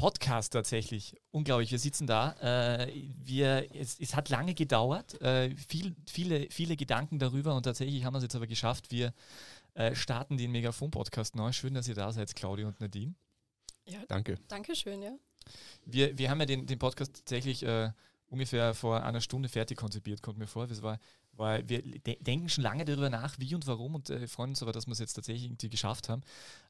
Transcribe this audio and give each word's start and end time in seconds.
Podcast 0.00 0.54
tatsächlich. 0.54 1.14
Unglaublich, 1.30 1.70
wir 1.70 1.78
sitzen 1.78 2.06
da. 2.06 2.32
Äh, 2.40 2.90
wir, 3.22 3.68
es, 3.74 4.00
es, 4.00 4.16
hat 4.16 4.30
lange 4.30 4.54
gedauert, 4.54 5.20
äh, 5.20 5.54
viel, 5.56 5.94
viele, 6.08 6.48
viele 6.50 6.76
Gedanken 6.76 7.18
darüber 7.18 7.54
und 7.54 7.64
tatsächlich 7.64 8.02
haben 8.04 8.14
wir 8.14 8.18
es 8.18 8.24
jetzt 8.24 8.34
aber 8.34 8.46
geschafft. 8.46 8.90
Wir 8.90 9.12
äh, 9.74 9.94
starten 9.94 10.38
den 10.38 10.52
Megafon-Podcast 10.52 11.36
neu. 11.36 11.52
Schön, 11.52 11.74
dass 11.74 11.86
ihr 11.86 11.94
da 11.94 12.12
seid, 12.12 12.34
Claudia 12.34 12.66
und 12.66 12.80
Nadine. 12.80 13.14
Ja, 13.84 14.00
danke. 14.08 14.38
Dankeschön, 14.48 15.02
ja. 15.02 15.12
Wir, 15.84 16.16
wir 16.16 16.30
haben 16.30 16.40
ja 16.40 16.46
den, 16.46 16.66
den 16.66 16.78
Podcast 16.78 17.14
tatsächlich 17.16 17.62
äh, 17.62 17.90
ungefähr 18.28 18.72
vor 18.72 19.02
einer 19.02 19.20
Stunde 19.20 19.50
fertig 19.50 19.76
konzipiert, 19.76 20.22
kommt 20.22 20.38
mir 20.38 20.46
vor. 20.46 20.66
Das 20.66 20.80
war, 20.80 20.98
weil 21.40 21.68
wir 21.68 21.82
de 21.82 22.22
denken 22.22 22.48
schon 22.48 22.62
lange 22.62 22.84
darüber 22.84 23.10
nach, 23.10 23.38
wie 23.38 23.54
und 23.54 23.66
warum 23.66 23.94
und 23.96 24.10
äh, 24.10 24.28
freuen 24.28 24.50
uns 24.50 24.62
aber, 24.62 24.72
dass 24.72 24.86
wir 24.86 24.92
es 24.92 24.98
jetzt 24.98 25.14
tatsächlich 25.14 25.46
irgendwie 25.46 25.70
geschafft 25.70 26.08
haben. 26.08 26.22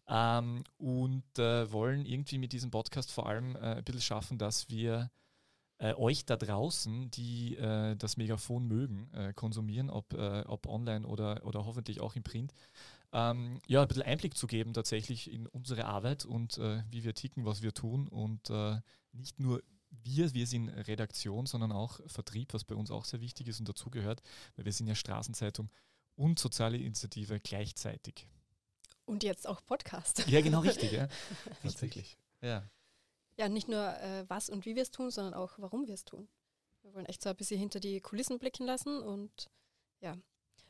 Ähm, 0.08 0.64
und 0.78 1.38
äh, 1.38 1.70
wollen 1.70 2.06
irgendwie 2.06 2.38
mit 2.38 2.52
diesem 2.52 2.70
Podcast 2.70 3.12
vor 3.12 3.26
allem 3.26 3.56
äh, 3.56 3.76
ein 3.76 3.84
bisschen 3.84 4.00
schaffen, 4.00 4.38
dass 4.38 4.70
wir 4.70 5.10
äh, 5.78 5.94
euch 5.94 6.26
da 6.26 6.36
draußen, 6.36 7.10
die 7.10 7.56
äh, 7.56 7.96
das 7.96 8.16
Megafon 8.16 8.66
mögen, 8.66 9.10
äh, 9.14 9.32
konsumieren, 9.32 9.90
ob, 9.90 10.14
ob 10.14 10.66
online 10.66 11.06
oder, 11.06 11.44
oder 11.44 11.64
hoffentlich 11.64 12.00
auch 12.00 12.16
im 12.16 12.22
Print, 12.22 12.54
ähm, 13.12 13.58
ja, 13.66 13.82
ein 13.82 13.88
bisschen 13.88 14.02
Einblick 14.04 14.36
zu 14.36 14.46
geben 14.46 14.72
tatsächlich 14.72 15.32
in 15.32 15.46
unsere 15.48 15.86
Arbeit 15.86 16.24
und 16.24 16.58
wie 16.58 17.02
wir 17.02 17.14
ticken, 17.14 17.44
was 17.44 17.62
wir 17.62 17.74
tun 17.74 18.06
und 18.08 18.50
nicht 19.12 19.40
nur 19.40 19.62
wir, 19.90 20.32
wir 20.34 20.46
sind 20.46 20.68
Redaktion, 20.68 21.46
sondern 21.46 21.72
auch 21.72 22.00
Vertrieb, 22.06 22.54
was 22.54 22.64
bei 22.64 22.74
uns 22.74 22.90
auch 22.90 23.04
sehr 23.04 23.20
wichtig 23.20 23.48
ist 23.48 23.60
und 23.60 23.68
dazugehört, 23.68 24.22
weil 24.56 24.64
wir 24.64 24.72
sind 24.72 24.86
ja 24.86 24.94
Straßenzeitung 24.94 25.70
und 26.16 26.38
soziale 26.38 26.76
Initiative 26.76 27.40
gleichzeitig. 27.40 28.26
Und 29.04 29.24
jetzt 29.24 29.48
auch 29.48 29.64
Podcast. 29.66 30.26
Ja, 30.28 30.40
genau 30.40 30.60
richtig, 30.60 30.92
ja. 30.92 31.08
Tatsächlich. 31.62 32.16
Ja. 32.40 32.68
Ja, 33.36 33.48
nicht 33.48 33.68
nur 33.68 33.84
äh, 33.98 34.24
was 34.28 34.50
und 34.50 34.66
wie 34.66 34.76
wir 34.76 34.82
es 34.82 34.90
tun, 34.90 35.10
sondern 35.10 35.34
auch 35.34 35.58
warum 35.58 35.86
wir 35.86 35.94
es 35.94 36.04
tun. 36.04 36.28
Wir 36.82 36.94
wollen 36.94 37.06
echt 37.06 37.22
so 37.22 37.30
ein 37.30 37.36
bisschen 37.36 37.58
hinter 37.58 37.80
die 37.80 38.00
Kulissen 38.00 38.38
blicken 38.38 38.66
lassen 38.66 39.02
und 39.02 39.50
ja, 40.00 40.16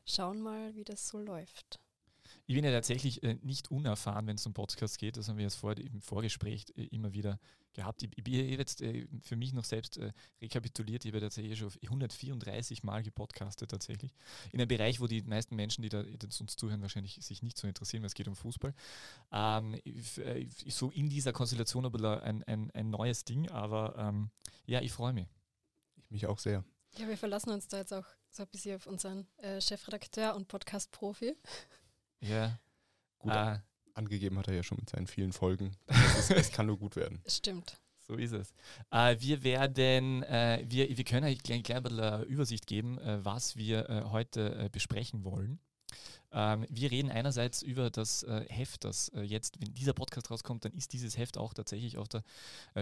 schauen 0.06 0.41
mal, 0.41 0.75
wie 0.75 0.84
das 0.84 1.06
so 1.08 1.19
läuft. 1.19 1.80
Ich 2.51 2.56
bin 2.56 2.65
ja 2.65 2.73
tatsächlich 2.73 3.23
äh, 3.23 3.39
nicht 3.43 3.70
unerfahren, 3.70 4.27
wenn 4.27 4.34
es 4.34 4.45
um 4.45 4.53
Podcasts 4.53 4.98
geht. 4.98 5.17
Das 5.17 5.29
haben 5.29 5.37
wir 5.37 5.45
jetzt 5.45 5.55
vor, 5.55 5.79
im 5.79 6.01
Vorgespräch 6.01 6.65
äh, 6.75 6.83
immer 6.87 7.12
wieder 7.12 7.39
gehabt. 7.75 8.03
Ich, 8.03 8.11
ich 8.17 8.25
bin 8.25 8.34
jetzt 8.34 8.83
äh, 8.83 9.07
für 9.23 9.37
mich 9.37 9.53
noch 9.53 9.62
selbst 9.62 9.98
äh, 9.98 10.11
rekapituliert. 10.42 11.05
Ich 11.05 11.12
habe 11.12 11.20
tatsächlich 11.20 11.57
schon 11.57 11.70
134 11.81 12.83
Mal 12.83 13.05
gepodcastet 13.05 13.70
tatsächlich. 13.70 14.12
In 14.51 14.59
einem 14.59 14.67
Bereich, 14.67 14.98
wo 14.98 15.07
die 15.07 15.23
meisten 15.23 15.55
Menschen, 15.55 15.83
die 15.83 15.91
da 15.91 16.03
die 16.03 16.27
uns 16.27 16.57
zuhören, 16.57 16.83
wahrscheinlich 16.83 17.20
sich 17.23 17.41
nicht 17.45 17.57
so 17.57 17.69
interessieren, 17.69 18.03
weil 18.03 18.09
es 18.09 18.15
geht 18.15 18.27
um 18.27 18.34
Fußball. 18.34 18.75
Ähm, 19.31 19.77
äh, 19.85 20.48
so 20.67 20.91
in 20.91 21.09
dieser 21.09 21.33
Konstellation 21.33 21.87
aber 21.87 22.25
ein, 22.25 22.42
ein, 22.48 22.73
ein 22.73 22.91
neues 22.91 23.25
Ding. 23.25 23.48
Aber 23.48 23.95
ähm, 23.97 24.31
ja, 24.67 24.81
ich 24.81 24.91
freue 24.91 25.12
mich. 25.12 25.29
Ich 25.98 26.11
mich 26.11 26.27
auch 26.27 26.41
sehr. 26.41 26.64
Ja, 26.98 27.07
wir 27.07 27.17
verlassen 27.17 27.51
uns 27.51 27.69
da 27.69 27.77
jetzt 27.77 27.95
auch 27.95 28.07
so 28.29 28.42
ein 28.42 28.48
bisschen 28.48 28.75
auf 28.75 28.89
unseren 28.89 29.29
äh, 29.37 29.61
Chefredakteur 29.61 30.35
und 30.35 30.48
Podcast-Profi. 30.48 31.37
Ja. 32.21 32.59
Gut. 33.19 33.33
Äh, 33.33 33.59
angegeben 33.95 34.39
hat 34.39 34.49
er 34.49 34.55
ja 34.55 34.63
schon 34.63 34.79
mit 34.79 34.91
seinen 34.91 35.07
vielen 35.07 35.33
Folgen. 35.33 35.77
Es, 35.87 36.31
es 36.31 36.53
kann 36.53 36.67
nur 36.67 36.79
gut 36.79 36.97
werden. 36.97 37.23
Stimmt. 37.27 37.81
So 38.11 38.17
ist 38.17 38.33
es. 38.33 38.53
Äh, 38.91 39.17
wir 39.21 39.45
werden, 39.45 40.23
äh, 40.25 40.65
wir, 40.67 40.97
wir 40.97 41.05
können 41.05 41.27
euch 41.27 41.39
gleich, 41.43 41.63
gleich 41.63 41.77
ein 41.77 41.83
bisschen 41.85 42.01
eine 42.01 42.25
Übersicht 42.25 42.67
geben, 42.67 42.98
äh, 42.98 43.25
was 43.25 43.57
wir 43.57 43.89
äh, 43.89 44.03
heute 44.07 44.55
äh, 44.57 44.69
besprechen 44.69 45.23
wollen. 45.25 45.61
Ähm, 46.33 46.67
wir 46.69 46.91
reden 46.91 47.11
einerseits 47.11 47.63
über 47.63 47.91
das 47.91 48.25
äh, 48.25 48.47
Heft, 48.48 48.85
das 48.85 49.13
jetzt, 49.15 49.61
wenn 49.61 49.75
dieser 49.75 49.93
Podcast 49.93 50.31
rauskommt, 50.31 50.65
dann 50.65 50.73
ist 50.73 50.93
dieses 50.93 51.19
Heft 51.19 51.39
auch 51.39 51.55
tatsächlich 51.55 51.98
auf 51.98 52.09
der 52.09 52.25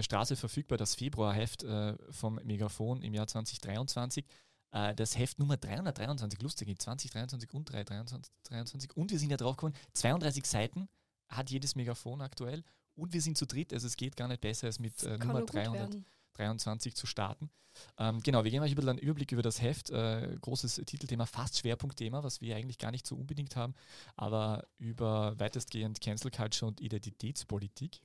Straße 0.01 0.37
verfügbar, 0.37 0.79
das 0.79 0.95
Februarheft 0.95 1.65
vom 2.11 2.41
Megafon 2.45 3.03
im 3.03 3.15
Jahr 3.15 3.27
2023 3.27 4.25
das 4.71 5.17
Heft 5.17 5.39
Nummer 5.39 5.57
323, 5.57 6.43
lustig, 6.43 6.79
2023 6.79 7.55
und 7.55 7.65
323. 7.73 8.97
Und 8.97 9.11
wir 9.11 9.19
sind 9.19 9.31
ja 9.31 9.37
drauf 9.37 9.57
gekommen, 9.57 9.75
32 9.95 10.45
Seiten 10.45 10.89
hat 11.29 11.51
jedes 11.51 11.75
Megafon 11.75 12.21
aktuell 12.21 12.65
und 12.99 13.13
wir 13.13 13.23
sind 13.23 13.39
zu 13.39 13.47
dritt, 13.47 13.73
also 13.73 13.87
es 13.87 13.97
geht 13.97 14.17
gar 14.17 14.29
nicht 14.29 14.41
besser 14.41 14.67
als 14.67 14.79
mit 14.79 15.03
äh, 15.05 15.17
Nummer 15.19 15.43
323 15.43 16.95
zu 16.95 17.07
starten. 17.07 17.51
Ähm, 17.97 18.21
genau, 18.21 18.43
wir 18.43 18.51
geben 18.51 18.65
euch 18.65 18.73
ein 18.73 18.75
bisschen 18.75 18.91
einen 18.91 18.99
Überblick 18.99 19.31
über 19.31 19.43
das 19.43 19.63
Heft. 19.63 19.91
Äh, 19.91 20.37
großes 20.41 20.83
Titelthema, 20.85 21.27
fast 21.27 21.59
Schwerpunktthema, 21.59 22.25
was 22.25 22.41
wir 22.41 22.57
eigentlich 22.57 22.79
gar 22.79 22.91
nicht 22.91 23.07
so 23.07 23.15
unbedingt 23.15 23.55
haben, 23.55 23.75
aber 24.17 24.67
über 24.79 25.39
weitestgehend 25.39 26.01
Cancel 26.01 26.31
Culture 26.31 26.69
und 26.69 26.81
Identitätspolitik. 26.81 28.01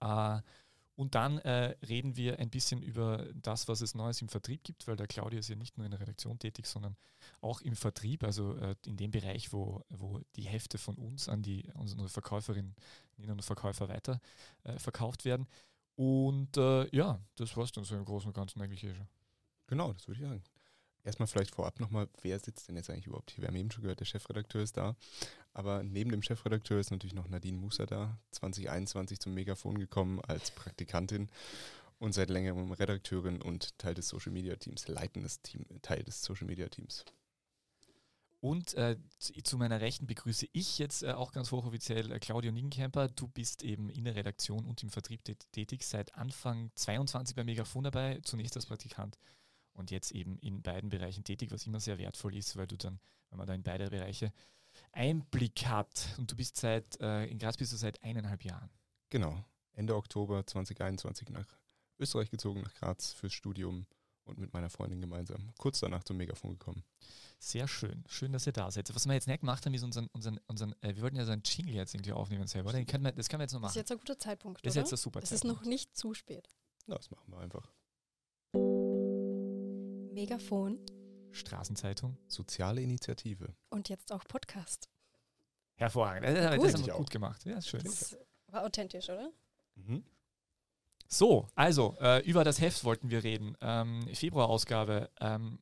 Äh, 0.00 0.40
und 0.96 1.14
dann 1.14 1.38
äh, 1.38 1.76
reden 1.86 2.16
wir 2.16 2.38
ein 2.38 2.50
bisschen 2.50 2.82
über 2.82 3.26
das, 3.34 3.66
was 3.66 3.80
es 3.80 3.94
Neues 3.94 4.22
im 4.22 4.28
Vertrieb 4.28 4.62
gibt, 4.62 4.86
weil 4.86 4.96
der 4.96 5.08
Claudia 5.08 5.40
ist 5.40 5.48
ja 5.48 5.56
nicht 5.56 5.76
nur 5.76 5.84
in 5.84 5.90
der 5.90 6.00
Redaktion 6.00 6.38
tätig, 6.38 6.66
sondern 6.66 6.96
auch 7.40 7.60
im 7.62 7.74
Vertrieb, 7.74 8.22
also 8.22 8.54
äh, 8.56 8.76
in 8.86 8.96
dem 8.96 9.10
Bereich, 9.10 9.52
wo, 9.52 9.84
wo 9.88 10.20
die 10.36 10.42
Hefte 10.42 10.78
von 10.78 10.96
uns 10.96 11.28
an 11.28 11.42
die 11.42 11.68
unsere 11.74 12.08
Verkäuferinnen 12.08 12.76
und 13.18 13.42
Verkäufer 13.42 13.88
weiter 13.88 14.20
äh, 14.62 14.78
verkauft 14.78 15.24
werden. 15.24 15.48
Und 15.96 16.56
äh, 16.56 16.88
ja, 16.94 17.20
das 17.36 17.56
war 17.56 17.64
es 17.64 17.72
dann 17.72 17.84
so 17.84 17.96
im 17.96 18.04
Großen 18.04 18.28
und 18.28 18.34
Ganzen 18.34 18.60
eigentlich 18.60 18.84
eh 18.84 18.94
schon. 18.94 19.08
Genau, 19.66 19.92
das 19.92 20.06
würde 20.06 20.20
ich 20.20 20.28
sagen. 20.28 20.42
Erstmal 21.04 21.26
vielleicht 21.26 21.54
vorab 21.54 21.80
nochmal, 21.80 22.08
wer 22.22 22.38
sitzt 22.38 22.68
denn 22.68 22.76
jetzt 22.76 22.88
eigentlich 22.88 23.06
überhaupt 23.06 23.30
hier? 23.30 23.42
Wir 23.42 23.48
haben 23.48 23.56
eben 23.56 23.70
schon 23.70 23.82
gehört, 23.82 24.00
der 24.00 24.06
Chefredakteur 24.06 24.62
ist 24.62 24.76
da. 24.76 24.96
Aber 25.54 25.84
neben 25.84 26.10
dem 26.10 26.22
Chefredakteur 26.22 26.80
ist 26.80 26.90
natürlich 26.90 27.14
noch 27.14 27.28
Nadine 27.28 27.56
Musa 27.56 27.86
da, 27.86 28.18
2021 28.32 29.20
zum 29.20 29.34
Megafon 29.34 29.78
gekommen 29.78 30.20
als 30.20 30.50
Praktikantin 30.50 31.30
und 31.98 32.12
seit 32.12 32.28
längerem 32.28 32.72
Redakteurin 32.72 33.40
und 33.40 33.78
Teil 33.78 33.94
des 33.94 34.08
Social 34.08 34.32
Media 34.32 34.56
Teams, 34.56 34.88
leitendes 34.88 35.42
Team, 35.42 35.64
Teil 35.80 36.02
des 36.02 36.22
Social 36.24 36.48
Media 36.48 36.68
Teams. 36.68 37.04
Und 38.40 38.74
äh, 38.74 38.98
zu 39.18 39.56
meiner 39.56 39.80
Rechten 39.80 40.06
begrüße 40.06 40.48
ich 40.52 40.78
jetzt 40.78 41.02
äh, 41.02 41.12
auch 41.12 41.32
ganz 41.32 41.50
hochoffiziell 41.50 42.12
äh, 42.12 42.18
Claudio 42.18 42.52
Nigenkemper. 42.52 43.08
Du 43.08 43.26
bist 43.26 43.62
eben 43.62 43.88
in 43.88 44.04
der 44.04 44.16
Redaktion 44.16 44.66
und 44.66 44.82
im 44.82 44.90
Vertrieb 44.90 45.22
tätig, 45.24 45.84
seit 45.84 46.14
Anfang 46.14 46.70
22 46.74 47.36
bei 47.36 47.44
Megafon 47.44 47.84
dabei, 47.84 48.20
zunächst 48.22 48.56
als 48.56 48.66
Praktikant 48.66 49.18
und 49.72 49.90
jetzt 49.90 50.10
eben 50.12 50.36
in 50.40 50.60
beiden 50.62 50.90
Bereichen 50.90 51.24
tätig, 51.24 51.52
was 51.52 51.66
immer 51.66 51.80
sehr 51.80 51.96
wertvoll 51.96 52.36
ist, 52.36 52.56
weil 52.56 52.66
du 52.66 52.76
dann, 52.76 52.98
wenn 53.30 53.38
man 53.38 53.46
da 53.46 53.54
in 53.54 53.62
beide 53.62 53.88
Bereiche 53.88 54.30
Einblick 54.94 55.66
hat 55.66 56.14
und 56.18 56.30
du 56.30 56.36
bist 56.36 56.56
seit, 56.56 57.00
äh, 57.00 57.26
in 57.26 57.38
Graz 57.38 57.56
bist 57.56 57.72
du 57.72 57.76
seit 57.76 58.02
eineinhalb 58.02 58.44
Jahren. 58.44 58.70
Genau, 59.10 59.44
Ende 59.72 59.96
Oktober 59.96 60.46
2021 60.46 61.28
nach 61.30 61.46
Österreich 61.98 62.30
gezogen, 62.30 62.62
nach 62.62 62.74
Graz 62.74 63.12
fürs 63.12 63.32
Studium 63.32 63.86
und 64.24 64.38
mit 64.38 64.52
meiner 64.52 64.70
Freundin 64.70 65.00
gemeinsam 65.00 65.52
kurz 65.58 65.80
danach 65.80 66.04
zum 66.04 66.16
Megafon 66.16 66.52
gekommen. 66.52 66.82
Sehr 67.38 67.68
schön. 67.68 68.04
Schön, 68.08 68.32
dass 68.32 68.46
ihr 68.46 68.52
da 68.52 68.70
seid. 68.70 68.94
Was 68.94 69.06
wir 69.06 69.12
jetzt 69.12 69.28
nicht 69.28 69.40
gemacht 69.40 69.66
haben, 69.66 69.74
ist 69.74 69.82
unseren, 69.82 70.06
unseren, 70.08 70.40
unseren 70.46 70.72
äh, 70.80 70.94
wir 70.94 71.02
wollten 71.02 71.16
ja 71.16 71.24
so 71.24 71.32
einen 71.32 71.42
Jingle 71.44 71.74
jetzt 71.74 71.94
irgendwie 71.94 72.12
aufnehmen 72.12 72.46
selber. 72.46 72.72
Den 72.72 72.86
können 72.86 73.04
wir, 73.04 73.12
das 73.12 73.28
können 73.28 73.40
wir 73.40 73.44
jetzt 73.44 73.52
noch 73.52 73.60
machen. 73.60 73.74
Das 73.74 73.76
ist 73.76 73.90
jetzt 73.90 73.92
ein 73.92 73.98
guter 73.98 74.18
Zeitpunkt. 74.18 74.64
Das 74.64 74.72
ist 74.72 74.76
oder? 74.76 74.84
jetzt 74.84 74.92
ein 74.92 74.96
super 74.96 75.20
Es 75.22 75.32
ist 75.32 75.44
noch 75.44 75.64
nicht 75.64 75.94
zu 75.96 76.14
spät. 76.14 76.48
Na, 76.86 76.96
das 76.96 77.10
machen 77.10 77.30
wir 77.30 77.38
einfach. 77.38 77.70
Megafon. 80.14 80.78
Straßenzeitung. 81.34 82.16
Soziale 82.28 82.80
Initiative. 82.80 83.54
Und 83.70 83.88
jetzt 83.88 84.12
auch 84.12 84.24
Podcast. 84.24 84.88
Hervorragend. 85.76 86.26
Das, 86.26 86.34
das 86.34 86.74
haben 86.74 86.86
wir 86.86 86.94
gut 86.94 87.10
gemacht. 87.10 87.44
Ja, 87.44 87.58
ist 87.58 87.68
schön. 87.68 87.82
Das 87.82 88.16
war 88.48 88.64
authentisch, 88.64 89.08
oder? 89.08 89.30
Mhm. 89.74 90.04
So, 91.08 91.48
also 91.54 91.96
äh, 92.00 92.24
über 92.24 92.44
das 92.44 92.60
Heft 92.60 92.84
wollten 92.84 93.10
wir 93.10 93.24
reden. 93.24 93.56
Ähm, 93.60 94.06
Februarausgabe 94.14 95.10
ähm, 95.20 95.58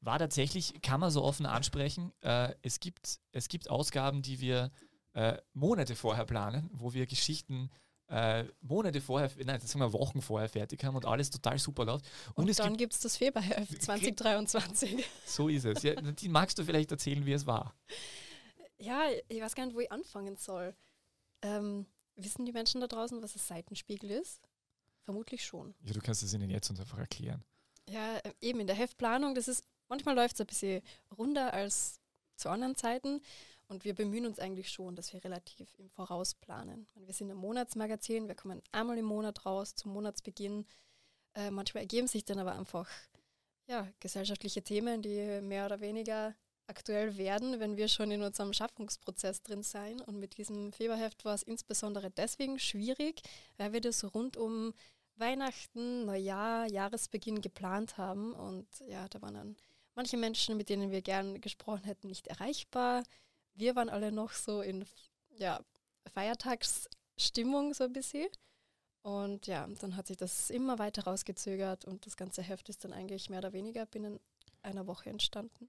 war 0.00 0.18
tatsächlich, 0.18 0.80
kann 0.82 1.00
man 1.00 1.10
so 1.10 1.22
offen 1.22 1.46
ansprechen. 1.46 2.12
Äh, 2.22 2.54
es, 2.62 2.80
gibt, 2.80 3.20
es 3.30 3.48
gibt 3.48 3.70
Ausgaben, 3.70 4.22
die 4.22 4.40
wir 4.40 4.70
äh, 5.12 5.36
Monate 5.52 5.94
vorher 5.94 6.24
planen, 6.24 6.70
wo 6.72 6.94
wir 6.94 7.06
Geschichten 7.06 7.70
äh, 8.12 8.44
Monate 8.60 9.00
vorher, 9.00 9.30
nein, 9.42 9.58
sagen 9.60 9.80
wir 9.80 9.92
Wochen 9.94 10.20
vorher 10.20 10.48
fertig 10.48 10.84
haben 10.84 10.94
und 10.94 11.06
alles 11.06 11.30
total 11.30 11.58
super 11.58 11.86
läuft. 11.86 12.04
Und, 12.34 12.46
und 12.46 12.58
dann 12.58 12.76
gibt 12.76 12.92
es 12.92 13.00
das 13.00 13.16
Februarheft 13.16 13.82
2023. 13.82 15.02
So 15.24 15.48
ist 15.48 15.64
es. 15.64 15.82
Ja, 15.82 15.94
die 15.94 16.28
magst 16.28 16.58
du 16.58 16.64
vielleicht 16.64 16.90
erzählen, 16.90 17.24
wie 17.24 17.32
es 17.32 17.46
war? 17.46 17.74
Ja, 18.78 19.04
ich 19.28 19.40
weiß 19.40 19.54
gar 19.54 19.64
nicht, 19.64 19.74
wo 19.74 19.80
ich 19.80 19.90
anfangen 19.90 20.36
soll. 20.36 20.74
Ähm, 21.40 21.86
wissen 22.16 22.44
die 22.44 22.52
Menschen 22.52 22.82
da 22.82 22.86
draußen, 22.86 23.22
was 23.22 23.34
ein 23.34 23.38
Seitenspiegel 23.38 24.10
ist? 24.10 24.42
Vermutlich 25.04 25.44
schon. 25.44 25.74
Ja, 25.82 25.94
du 25.94 26.00
kannst 26.00 26.22
es 26.22 26.34
ihnen 26.34 26.50
jetzt 26.50 26.68
uns 26.68 26.80
einfach 26.80 26.98
erklären. 26.98 27.42
Ja, 27.88 28.18
äh, 28.18 28.32
eben 28.42 28.60
in 28.60 28.66
der 28.66 28.76
Heftplanung, 28.76 29.34
das 29.34 29.48
ist, 29.48 29.64
manchmal 29.88 30.14
läuft 30.14 30.34
es 30.34 30.40
ein 30.42 30.46
bisschen 30.46 30.82
runder 31.16 31.54
als 31.54 32.00
zu 32.36 32.50
anderen 32.50 32.76
Zeiten. 32.76 33.22
Und 33.72 33.86
wir 33.86 33.94
bemühen 33.94 34.26
uns 34.26 34.38
eigentlich 34.38 34.70
schon, 34.70 34.96
dass 34.96 35.14
wir 35.14 35.24
relativ 35.24 35.74
im 35.78 35.88
Voraus 35.88 36.34
planen. 36.34 36.86
Wir 36.94 37.14
sind 37.14 37.30
ein 37.30 37.38
Monatsmagazin, 37.38 38.28
wir 38.28 38.34
kommen 38.34 38.60
einmal 38.70 38.98
im 38.98 39.06
Monat 39.06 39.46
raus 39.46 39.74
zum 39.74 39.94
Monatsbeginn. 39.94 40.66
Äh, 41.34 41.50
manchmal 41.50 41.84
ergeben 41.84 42.06
sich 42.06 42.26
dann 42.26 42.38
aber 42.38 42.52
einfach 42.52 42.86
ja, 43.66 43.88
gesellschaftliche 43.98 44.60
Themen, 44.60 45.00
die 45.00 45.40
mehr 45.40 45.64
oder 45.64 45.80
weniger 45.80 46.34
aktuell 46.66 47.16
werden, 47.16 47.60
wenn 47.60 47.78
wir 47.78 47.88
schon 47.88 48.10
in 48.10 48.22
unserem 48.22 48.52
Schaffungsprozess 48.52 49.42
drin 49.42 49.62
sein. 49.62 50.02
Und 50.02 50.18
mit 50.18 50.36
diesem 50.36 50.74
Februarheft 50.74 51.24
war 51.24 51.34
es 51.34 51.42
insbesondere 51.42 52.10
deswegen 52.10 52.58
schwierig, 52.58 53.22
weil 53.56 53.72
wir 53.72 53.80
das 53.80 54.04
rund 54.14 54.36
um 54.36 54.74
Weihnachten, 55.16 56.04
Neujahr, 56.04 56.70
Jahresbeginn 56.70 57.40
geplant 57.40 57.96
haben. 57.96 58.34
Und 58.34 58.66
ja, 58.86 59.08
da 59.08 59.22
waren 59.22 59.34
dann 59.34 59.56
manche 59.94 60.18
Menschen, 60.18 60.58
mit 60.58 60.68
denen 60.68 60.90
wir 60.90 61.00
gern 61.00 61.40
gesprochen 61.40 61.84
hätten, 61.84 62.08
nicht 62.08 62.26
erreichbar. 62.26 63.02
Wir 63.54 63.76
waren 63.76 63.88
alle 63.88 64.12
noch 64.12 64.32
so 64.32 64.62
in 64.62 64.84
ja, 65.36 65.60
Feiertagsstimmung 66.14 67.74
so 67.74 67.84
ein 67.84 67.92
bisschen. 67.92 68.28
Und 69.02 69.46
ja, 69.46 69.66
dann 69.80 69.96
hat 69.96 70.06
sich 70.06 70.16
das 70.16 70.50
immer 70.50 70.78
weiter 70.78 71.04
rausgezögert 71.04 71.84
und 71.84 72.06
das 72.06 72.16
ganze 72.16 72.42
Heft 72.42 72.68
ist 72.68 72.84
dann 72.84 72.92
eigentlich 72.92 73.30
mehr 73.30 73.40
oder 73.40 73.52
weniger 73.52 73.84
binnen 73.86 74.20
einer 74.62 74.86
Woche 74.86 75.10
entstanden. 75.10 75.68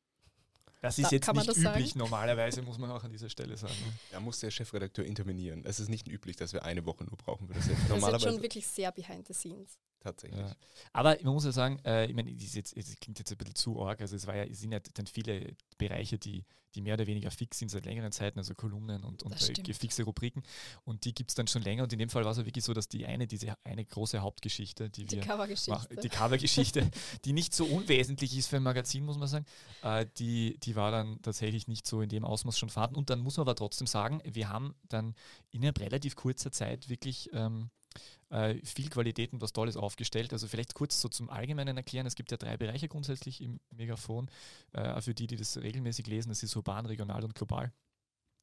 Das 0.82 1.00
ist 1.00 1.06
da 1.06 1.16
jetzt 1.16 1.34
nicht 1.34 1.48
üblich 1.48 1.64
sagen? 1.64 1.92
normalerweise, 1.96 2.62
muss 2.62 2.78
man 2.78 2.92
auch 2.92 3.04
an 3.04 3.12
dieser 3.12 3.30
Stelle 3.30 3.56
sagen. 3.56 3.74
Ne? 3.74 3.94
Da 4.12 4.20
muss 4.20 4.40
der 4.40 4.52
Chefredakteur 4.52 5.06
intervenieren. 5.06 5.64
Es 5.66 5.80
ist 5.80 5.88
nicht 5.88 6.08
üblich, 6.08 6.36
dass 6.36 6.52
wir 6.52 6.64
eine 6.64 6.86
Woche 6.86 7.06
nur 7.06 7.18
brauchen 7.18 7.48
für 7.48 7.54
das 7.54 7.70
Heft. 7.70 7.90
Das 7.90 8.14
ist 8.14 8.22
schon 8.22 8.42
wirklich 8.42 8.68
sehr 8.68 8.92
behind 8.92 9.26
the 9.26 9.34
scenes 9.34 9.80
tatsächlich. 10.04 10.40
Ja. 10.40 10.56
Aber 10.92 11.18
man 11.24 11.34
muss 11.34 11.46
ja 11.46 11.52
sagen, 11.52 11.80
äh, 11.86 12.06
ich 12.06 12.14
meine, 12.14 12.34
das, 12.34 12.54
jetzt, 12.54 12.76
das 12.78 12.96
klingt 13.00 13.20
jetzt 13.20 13.32
ein 13.32 13.38
bisschen 13.38 13.56
zu 13.56 13.82
arg. 13.82 14.02
Also 14.02 14.16
es 14.16 14.28
war 14.28 14.36
ja, 14.36 14.44
es 14.44 14.60
sind 14.60 14.72
ja 14.72 14.80
dann 14.94 15.08
viele 15.08 15.56
Bereiche, 15.78 16.18
die, 16.18 16.46
die 16.76 16.82
mehr 16.82 16.96
oder 16.96 17.08
weniger 17.08 17.32
fix 17.32 17.60
sind 17.60 17.70
seit 17.70 17.86
längeren 17.86 18.12
Zeiten, 18.12 18.40
also 18.40 18.56
Kolumnen 18.56 19.04
und, 19.04 19.24
und 19.24 19.34
äh, 19.34 19.74
fixe 19.74 20.04
Rubriken. 20.04 20.44
Und 20.84 21.06
die 21.06 21.14
gibt 21.14 21.32
es 21.32 21.36
dann 21.36 21.48
schon 21.48 21.62
länger. 21.62 21.84
Und 21.84 21.94
in 21.94 22.00
dem 22.00 22.10
Fall 22.10 22.24
war 22.24 22.32
es 22.32 22.38
ja 22.38 22.46
wirklich 22.46 22.64
so, 22.64 22.74
dass 22.74 22.88
die 22.88 23.06
eine, 23.06 23.28
diese 23.28 23.54
eine 23.64 23.86
große 23.86 24.20
Hauptgeschichte, 24.20 24.90
die, 24.90 25.06
die 25.06 25.18
wir 25.18 25.24
Covergeschichte. 25.24 25.96
die 25.96 26.10
Covergeschichte, 26.10 26.92
die 27.26 27.34
nicht 27.34 27.54
so 27.54 27.66
unwesentlich 27.66 28.38
ist 28.38 28.48
für 28.48 28.58
ein 28.58 28.64
Magazin, 28.64 29.06
muss 29.06 29.18
man 29.18 29.28
sagen, 29.28 29.46
äh, 29.84 30.06
die, 30.18 30.58
die 30.60 30.76
war 30.76 30.92
dann 30.92 31.22
tatsächlich 31.22 31.68
nicht 31.68 31.88
so 31.88 32.02
in 32.02 32.10
dem 32.10 32.26
Ausmaß 32.26 32.58
schon 32.58 32.70
vorhanden. 32.70 32.96
Und 32.96 33.10
dann 33.10 33.20
muss 33.20 33.38
man 33.38 33.44
aber 33.44 33.56
trotzdem 33.56 33.88
sagen, 33.88 34.22
wir 34.26 34.50
haben 34.50 34.76
dann 34.90 35.16
innerhalb 35.52 35.80
relativ 35.80 36.16
kurzer 36.16 36.52
Zeit 36.52 36.90
wirklich 36.90 37.30
ähm, 37.34 37.70
äh, 38.30 38.56
viel 38.64 38.90
Qualität 38.90 39.34
und 39.34 39.42
was 39.42 39.54
Tolles 39.54 39.78
aufgestellt. 39.78 40.34
Also 40.34 40.48
vielleicht 40.48 40.74
kurz 40.74 41.00
so 41.00 41.10
zum 41.10 41.30
Allgemeinen 41.30 41.78
erklären. 41.78 42.06
Es 42.06 42.16
gibt 42.16 42.32
ja 42.32 42.38
drei 42.38 42.58
Bereiche 42.58 42.88
grundsätzlich 42.88 43.42
im 43.42 43.60
Megafon. 43.72 44.30
Äh, 44.72 45.02
für 45.02 45.14
die, 45.14 45.28
die 45.28 45.36
das 45.36 45.58
regelmäßig 45.58 46.08
lesen, 46.08 46.30
das 46.30 46.44
ist 46.44 46.56
urban, 46.56 46.86
regional 46.86 47.24
und 47.24 47.36
global. 47.36 47.72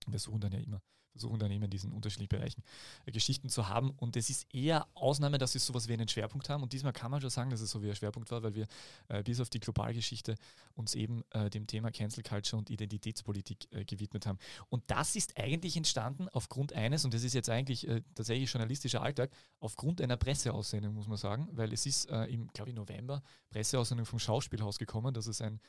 Wir 0.07 0.19
suchen 0.19 0.41
dann 0.41 0.53
ja 0.53 0.61
immer 0.61 0.83
versuchen 1.13 1.39
dann 1.39 1.51
eben 1.51 1.65
in 1.65 1.71
diesen 1.71 1.93
unterschiedlichen 1.93 2.29
Bereichen 2.29 2.63
äh, 3.07 3.13
Geschichten 3.13 3.49
zu 3.49 3.69
haben. 3.69 3.91
Und 3.91 4.17
es 4.17 4.31
ist 4.31 4.53
eher 4.55 4.87
Ausnahme, 4.95 5.39
dass 5.39 5.55
wir 5.55 5.61
sowas 5.61 5.89
wie 5.89 5.95
einen 5.95 6.09
Schwerpunkt 6.09 6.49
haben. 6.49 6.63
Und 6.63 6.73
diesmal 6.73 6.93
kann 6.93 7.11
man 7.11 7.21
schon 7.21 7.31
sagen, 7.31 7.51
dass 7.51 7.61
es 7.61 7.71
so 7.71 7.83
wie 7.83 7.89
ein 7.89 7.97
Schwerpunkt 7.97 8.31
war, 8.31 8.43
weil 8.43 8.55
wir 8.55 8.67
äh, 9.09 9.23
bis 9.23 9.41
auf 9.41 9.51
die 9.51 9.61
Globalgeschichte 9.61 10.37
uns 10.75 10.95
eben 10.95 11.23
äh, 11.31 11.51
dem 11.51 11.67
Thema 11.67 11.91
Cancel 11.91 12.23
Culture 12.23 12.59
und 12.59 12.71
Identitätspolitik 12.71 13.69
äh, 13.73 13.85
gewidmet 13.85 14.27
haben. 14.27 14.39
Und 14.69 14.83
das 14.87 15.17
ist 15.17 15.37
eigentlich 15.37 15.77
entstanden 15.77 16.29
aufgrund 16.31 16.73
eines, 16.73 17.05
und 17.05 17.15
das 17.15 17.23
ist 17.23 17.35
jetzt 17.35 17.51
eigentlich 17.51 17.87
äh, 17.89 18.03
tatsächlich 18.15 18.51
journalistischer 18.53 19.03
Alltag, 19.03 19.31
aufgrund 19.59 20.01
einer 20.01 20.17
Presseaussendung, 20.17 20.95
muss 20.95 21.09
man 21.09 21.17
sagen, 21.17 21.49
weil 21.53 21.73
es 21.73 21.87
ist 21.87 22.09
äh, 22.11 22.25
im, 22.25 22.49
glaube 22.49 22.71
ich, 22.71 22.77
November 22.77 23.23
Presseaussendung 23.51 24.07
vom 24.07 24.19
Schauspielhaus 24.19 24.79
gekommen, 24.79 25.13
dass 25.13 25.27
es 25.27 25.41
ein 25.41 25.61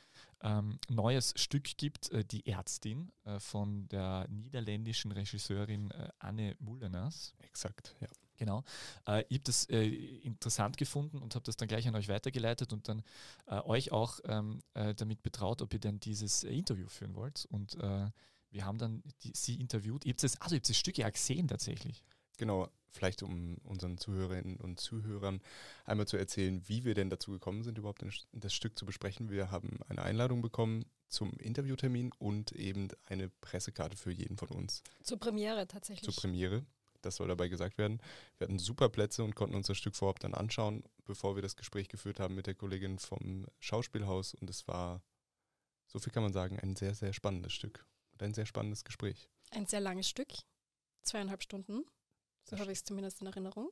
ähm, 0.42 0.78
neues 0.88 1.34
Stück 1.36 1.76
gibt, 1.76 2.10
Die 2.32 2.46
Ärztin 2.46 3.12
von 3.38 3.88
der 3.88 4.26
niederländischen 4.28 5.12
Regisseurin 5.12 5.90
äh, 5.90 6.08
Anne 6.18 6.56
Mulleners. 6.58 7.34
Exakt, 7.38 7.94
ja. 8.00 8.08
Genau. 8.42 8.64
Äh, 9.06 9.24
ich 9.28 9.36
habe 9.36 9.44
das 9.44 9.68
äh, 9.68 9.86
interessant 9.86 10.76
gefunden 10.76 11.18
und 11.18 11.36
habe 11.36 11.44
das 11.44 11.56
dann 11.56 11.68
gleich 11.68 11.86
an 11.86 11.94
euch 11.94 12.08
weitergeleitet 12.08 12.72
und 12.72 12.88
dann 12.88 13.04
äh, 13.46 13.60
euch 13.60 13.92
auch 13.92 14.18
ähm, 14.24 14.60
äh, 14.74 14.94
damit 14.96 15.22
betraut, 15.22 15.62
ob 15.62 15.72
ihr 15.72 15.78
denn 15.78 16.00
dieses 16.00 16.42
Interview 16.42 16.88
führen 16.88 17.14
wollt. 17.14 17.46
Und 17.46 17.76
äh, 17.76 18.10
wir 18.50 18.64
haben 18.64 18.78
dann 18.78 19.02
die, 19.22 19.32
sie 19.34 19.60
interviewt. 19.60 20.04
Ihr 20.04 20.12
habt 20.12 20.24
das, 20.24 20.40
also 20.40 20.56
ihr 20.56 20.58
habt 20.58 20.68
das 20.68 20.76
Stück 20.76 20.98
ja 20.98 21.08
gesehen 21.08 21.46
tatsächlich. 21.46 22.02
Genau, 22.36 22.68
vielleicht 22.92 23.22
um 23.22 23.56
unseren 23.64 23.98
Zuhörerinnen 23.98 24.56
und 24.56 24.78
Zuhörern 24.78 25.40
einmal 25.84 26.06
zu 26.06 26.16
erzählen, 26.16 26.62
wie 26.68 26.84
wir 26.84 26.94
denn 26.94 27.10
dazu 27.10 27.32
gekommen 27.32 27.62
sind, 27.62 27.78
überhaupt 27.78 28.04
das 28.32 28.54
Stück 28.54 28.78
zu 28.78 28.86
besprechen. 28.86 29.30
Wir 29.30 29.50
haben 29.50 29.80
eine 29.88 30.02
Einladung 30.02 30.42
bekommen 30.42 30.84
zum 31.08 31.32
Interviewtermin 31.38 32.12
und 32.18 32.52
eben 32.52 32.88
eine 33.06 33.28
Pressekarte 33.28 33.96
für 33.96 34.10
jeden 34.10 34.36
von 34.36 34.48
uns. 34.48 34.82
Zur 35.02 35.18
Premiere 35.18 35.66
tatsächlich. 35.66 36.04
Zur 36.04 36.20
Premiere. 36.20 36.64
Das 37.02 37.16
soll 37.16 37.28
dabei 37.28 37.48
gesagt 37.48 37.78
werden. 37.78 38.00
Wir 38.38 38.46
hatten 38.46 38.60
super 38.60 38.88
Plätze 38.88 39.24
und 39.24 39.34
konnten 39.34 39.56
uns 39.56 39.66
das 39.66 39.76
Stück 39.76 39.96
vorab 39.96 40.20
dann 40.20 40.34
anschauen, 40.34 40.84
bevor 41.04 41.34
wir 41.34 41.42
das 41.42 41.56
Gespräch 41.56 41.88
geführt 41.88 42.20
haben 42.20 42.36
mit 42.36 42.46
der 42.46 42.54
Kollegin 42.54 42.98
vom 42.98 43.46
Schauspielhaus. 43.58 44.34
Und 44.34 44.48
es 44.48 44.68
war, 44.68 45.02
so 45.86 45.98
viel 45.98 46.12
kann 46.12 46.22
man 46.22 46.32
sagen, 46.32 46.60
ein 46.60 46.76
sehr, 46.76 46.94
sehr 46.94 47.12
spannendes 47.12 47.52
Stück 47.52 47.84
und 48.12 48.22
ein 48.22 48.34
sehr 48.34 48.46
spannendes 48.46 48.84
Gespräch. 48.84 49.28
Ein 49.50 49.66
sehr 49.66 49.80
langes 49.80 50.08
Stück, 50.08 50.32
zweieinhalb 51.02 51.42
Stunden. 51.42 51.84
So 52.44 52.58
habe 52.58 52.72
ich 52.72 52.78
es 52.78 52.84
zumindest 52.84 53.20
in 53.20 53.26
Erinnerung. 53.26 53.70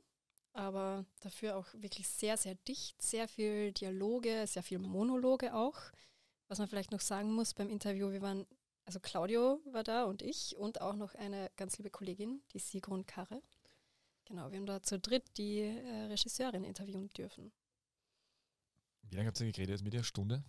Aber 0.52 1.04
dafür 1.20 1.56
auch 1.56 1.66
wirklich 1.74 2.08
sehr, 2.08 2.36
sehr 2.36 2.54
dicht, 2.54 3.00
sehr 3.00 3.28
viel 3.28 3.72
Dialoge, 3.72 4.46
sehr 4.46 4.62
viel 4.62 4.78
Monologe 4.78 5.54
auch. 5.54 5.78
Was 6.48 6.58
man 6.58 6.66
vielleicht 6.66 6.90
noch 6.90 7.00
sagen 7.00 7.32
muss 7.32 7.54
beim 7.54 7.70
Interview, 7.70 8.10
wir 8.10 8.22
waren, 8.22 8.46
also 8.84 8.98
Claudio 8.98 9.60
war 9.66 9.84
da 9.84 10.04
und 10.04 10.22
ich 10.22 10.56
und 10.56 10.80
auch 10.80 10.96
noch 10.96 11.14
eine 11.14 11.50
ganz 11.56 11.78
liebe 11.78 11.90
Kollegin, 11.90 12.42
die 12.52 12.58
Sigrun 12.58 13.06
Karre. 13.06 13.42
Genau, 14.24 14.50
wir 14.50 14.58
haben 14.58 14.66
da 14.66 14.82
zu 14.82 14.98
dritt 14.98 15.24
die 15.36 15.60
äh, 15.60 16.06
Regisseurin 16.06 16.64
interviewen 16.64 17.08
dürfen. 17.10 17.52
Wie 19.02 19.16
lange 19.16 19.28
habt 19.28 19.40
ihr 19.40 19.50
geredet? 19.52 19.82
Mit 19.82 19.92
der 19.92 20.02
Stunde? 20.02 20.44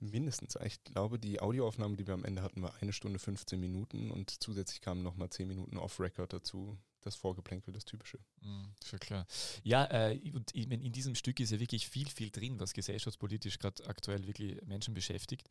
Mindestens. 0.00 0.56
Ich 0.64 0.82
glaube, 0.84 1.18
die 1.18 1.40
Audioaufnahme, 1.40 1.96
die 1.96 2.06
wir 2.06 2.14
am 2.14 2.24
Ende 2.24 2.42
hatten, 2.42 2.62
war 2.62 2.74
eine 2.80 2.92
Stunde 2.92 3.18
15 3.18 3.58
Minuten 3.58 4.12
und 4.12 4.42
zusätzlich 4.42 4.80
kamen 4.80 5.02
nochmal 5.02 5.30
10 5.30 5.48
Minuten 5.48 5.76
Off-Record 5.76 6.32
dazu. 6.32 6.78
Das 7.00 7.14
Vorgeplänkel, 7.14 7.72
das 7.72 7.84
Typische. 7.84 8.18
Mhm, 8.40 8.74
schon 8.84 8.98
klar. 8.98 9.26
Ja, 9.62 9.84
äh, 9.86 10.18
und 10.32 10.52
in, 10.52 10.92
diesem 10.92 11.14
Stück 11.14 11.38
ist 11.40 11.50
ja 11.50 11.60
wirklich 11.60 11.88
viel, 11.88 12.08
viel 12.08 12.30
drin, 12.30 12.58
was 12.58 12.72
gesellschaftspolitisch 12.72 13.58
gerade 13.58 13.86
aktuell 13.86 14.26
wirklich 14.26 14.60
Menschen 14.66 14.94
beschäftigt. 14.94 15.48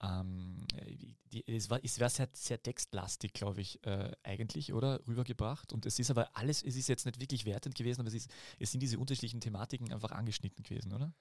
Ähm, 0.00 0.66
die, 1.32 1.44
es 1.46 1.70
war, 1.70 1.80
es 1.82 1.98
war 1.98 2.08
sehr, 2.08 2.28
sehr 2.32 2.62
textlastig, 2.62 3.32
glaube 3.32 3.60
ich, 3.60 3.84
äh, 3.84 4.12
eigentlich, 4.22 4.72
oder? 4.72 5.00
Rübergebracht. 5.06 5.72
Und 5.72 5.86
es 5.86 5.98
ist 5.98 6.10
aber 6.10 6.36
alles, 6.36 6.62
es 6.62 6.76
ist 6.76 6.88
jetzt 6.88 7.06
nicht 7.06 7.20
wirklich 7.20 7.44
wertend 7.44 7.74
gewesen, 7.74 8.00
aber 8.00 8.08
es, 8.08 8.14
ist, 8.14 8.30
es 8.58 8.70
sind 8.70 8.80
diese 8.80 8.98
unterschiedlichen 8.98 9.40
Thematiken 9.40 9.92
einfach 9.92 10.12
angeschnitten 10.12 10.62
gewesen, 10.62 10.92
oder? 10.92 11.14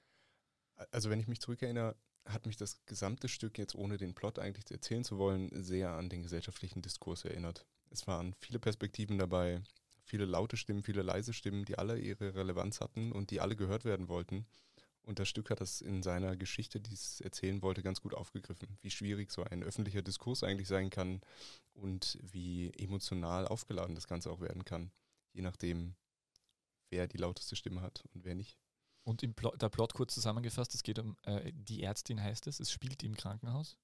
Also 0.91 1.09
wenn 1.09 1.19
ich 1.19 1.27
mich 1.27 1.41
zurückerinnere, 1.41 1.95
hat 2.25 2.45
mich 2.45 2.57
das 2.57 2.85
gesamte 2.85 3.27
Stück 3.27 3.57
jetzt, 3.57 3.73
ohne 3.73 3.97
den 3.97 4.13
Plot 4.13 4.37
eigentlich 4.37 4.69
erzählen 4.69 5.03
zu 5.03 5.17
wollen, 5.17 5.49
sehr 5.63 5.91
an 5.91 6.09
den 6.09 6.23
gesellschaftlichen 6.23 6.81
Diskurs 6.81 7.25
erinnert. 7.25 7.65
Es 7.89 8.07
waren 8.07 8.33
viele 8.39 8.59
Perspektiven 8.59 9.17
dabei, 9.17 9.61
viele 10.03 10.25
laute 10.25 10.57
Stimmen, 10.57 10.83
viele 10.83 11.01
leise 11.01 11.33
Stimmen, 11.33 11.65
die 11.65 11.77
alle 11.77 11.99
ihre 11.99 12.35
Relevanz 12.35 12.81
hatten 12.81 13.11
und 13.11 13.31
die 13.31 13.41
alle 13.41 13.55
gehört 13.55 13.85
werden 13.85 14.07
wollten. 14.07 14.45
Und 15.07 15.19
das 15.19 15.29
Stück 15.29 15.49
hat 15.49 15.61
das 15.61 15.79
in 15.79 16.03
seiner 16.03 16.35
Geschichte, 16.35 16.81
die 16.81 16.93
es 16.93 17.21
erzählen 17.21 17.61
wollte, 17.61 17.81
ganz 17.81 18.01
gut 18.01 18.13
aufgegriffen, 18.13 18.77
wie 18.81 18.91
schwierig 18.91 19.31
so 19.31 19.41
ein 19.41 19.63
öffentlicher 19.63 20.01
Diskurs 20.01 20.43
eigentlich 20.43 20.67
sein 20.67 20.89
kann 20.89 21.21
und 21.73 22.19
wie 22.21 22.71
emotional 22.77 23.47
aufgeladen 23.47 23.95
das 23.95 24.07
Ganze 24.07 24.29
auch 24.31 24.41
werden 24.41 24.65
kann, 24.65 24.91
je 25.31 25.43
nachdem, 25.43 25.95
wer 26.89 27.07
die 27.07 27.17
lauteste 27.17 27.55
Stimme 27.55 27.81
hat 27.81 28.03
und 28.13 28.25
wer 28.25 28.35
nicht. 28.35 28.57
Und 29.03 29.23
im 29.23 29.33
Plot, 29.33 29.61
der 29.61 29.69
Plot 29.69 29.93
kurz 29.93 30.13
zusammengefasst, 30.13 30.75
es 30.75 30.83
geht 30.83 30.99
um 30.99 31.15
äh, 31.23 31.53
die 31.53 31.83
Ärztin, 31.83 32.21
heißt 32.21 32.45
es, 32.47 32.59
es 32.59 32.69
spielt 32.69 33.01
im 33.03 33.15
Krankenhaus. 33.15 33.77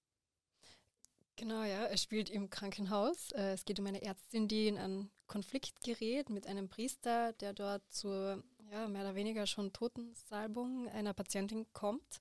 Genau, 1.35 1.63
ja, 1.63 1.87
es 1.87 2.03
spielt 2.03 2.29
im 2.29 2.49
Krankenhaus. 2.49 3.31
Äh, 3.31 3.53
es 3.53 3.65
geht 3.65 3.79
um 3.79 3.87
eine 3.87 4.03
Ärztin, 4.03 4.47
die 4.47 4.67
in 4.67 4.77
einen 4.77 5.11
Konflikt 5.25 5.83
gerät 5.83 6.29
mit 6.29 6.45
einem 6.45 6.69
Priester, 6.69 7.33
der 7.33 7.53
dort 7.53 7.81
zur 7.91 8.43
ja, 8.71 8.87
mehr 8.87 9.01
oder 9.01 9.15
weniger 9.15 9.47
schon 9.47 9.73
Totensalbung 9.73 10.87
einer 10.89 11.13
Patientin 11.13 11.65
kommt. 11.73 12.19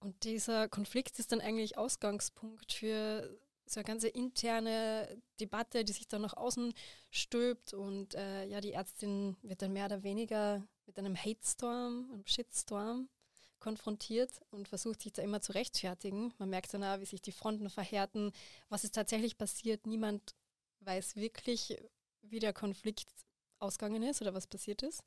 Und 0.00 0.24
dieser 0.24 0.68
Konflikt 0.68 1.18
ist 1.18 1.32
dann 1.32 1.40
eigentlich 1.40 1.78
Ausgangspunkt 1.78 2.72
für 2.72 3.38
so 3.64 3.80
eine 3.80 3.84
ganze 3.84 4.08
interne 4.08 5.20
Debatte, 5.40 5.84
die 5.84 5.92
sich 5.92 6.06
dann 6.06 6.22
nach 6.22 6.36
außen 6.36 6.74
stülpt. 7.10 7.72
Und 7.72 8.14
äh, 8.14 8.46
ja, 8.46 8.60
die 8.60 8.72
Ärztin 8.72 9.36
wird 9.42 9.62
dann 9.62 9.72
mehr 9.72 9.86
oder 9.86 10.02
weniger 10.02 10.62
mit 10.84 10.98
einem 10.98 11.16
Hate-Storm, 11.16 12.10
einem 12.12 12.26
Shitstorm 12.26 13.08
konfrontiert 13.58 14.40
und 14.50 14.68
versucht 14.68 15.02
sich 15.02 15.12
da 15.12 15.22
immer 15.22 15.40
zu 15.40 15.52
rechtfertigen. 15.52 16.32
Man 16.38 16.50
merkt 16.50 16.72
dann 16.74 16.84
auch, 16.84 17.00
wie 17.00 17.06
sich 17.06 17.22
die 17.22 17.32
Fronten 17.32 17.70
verhärten, 17.70 18.32
was 18.68 18.84
ist 18.84 18.94
tatsächlich 18.94 19.38
passiert. 19.38 19.86
Niemand 19.86 20.34
weiß 20.80 21.16
wirklich, 21.16 21.76
wie 22.22 22.38
der 22.38 22.52
Konflikt 22.52 23.08
ausgegangen 23.58 24.02
ist 24.02 24.20
oder 24.20 24.34
was 24.34 24.46
passiert 24.46 24.82
ist. 24.82 25.02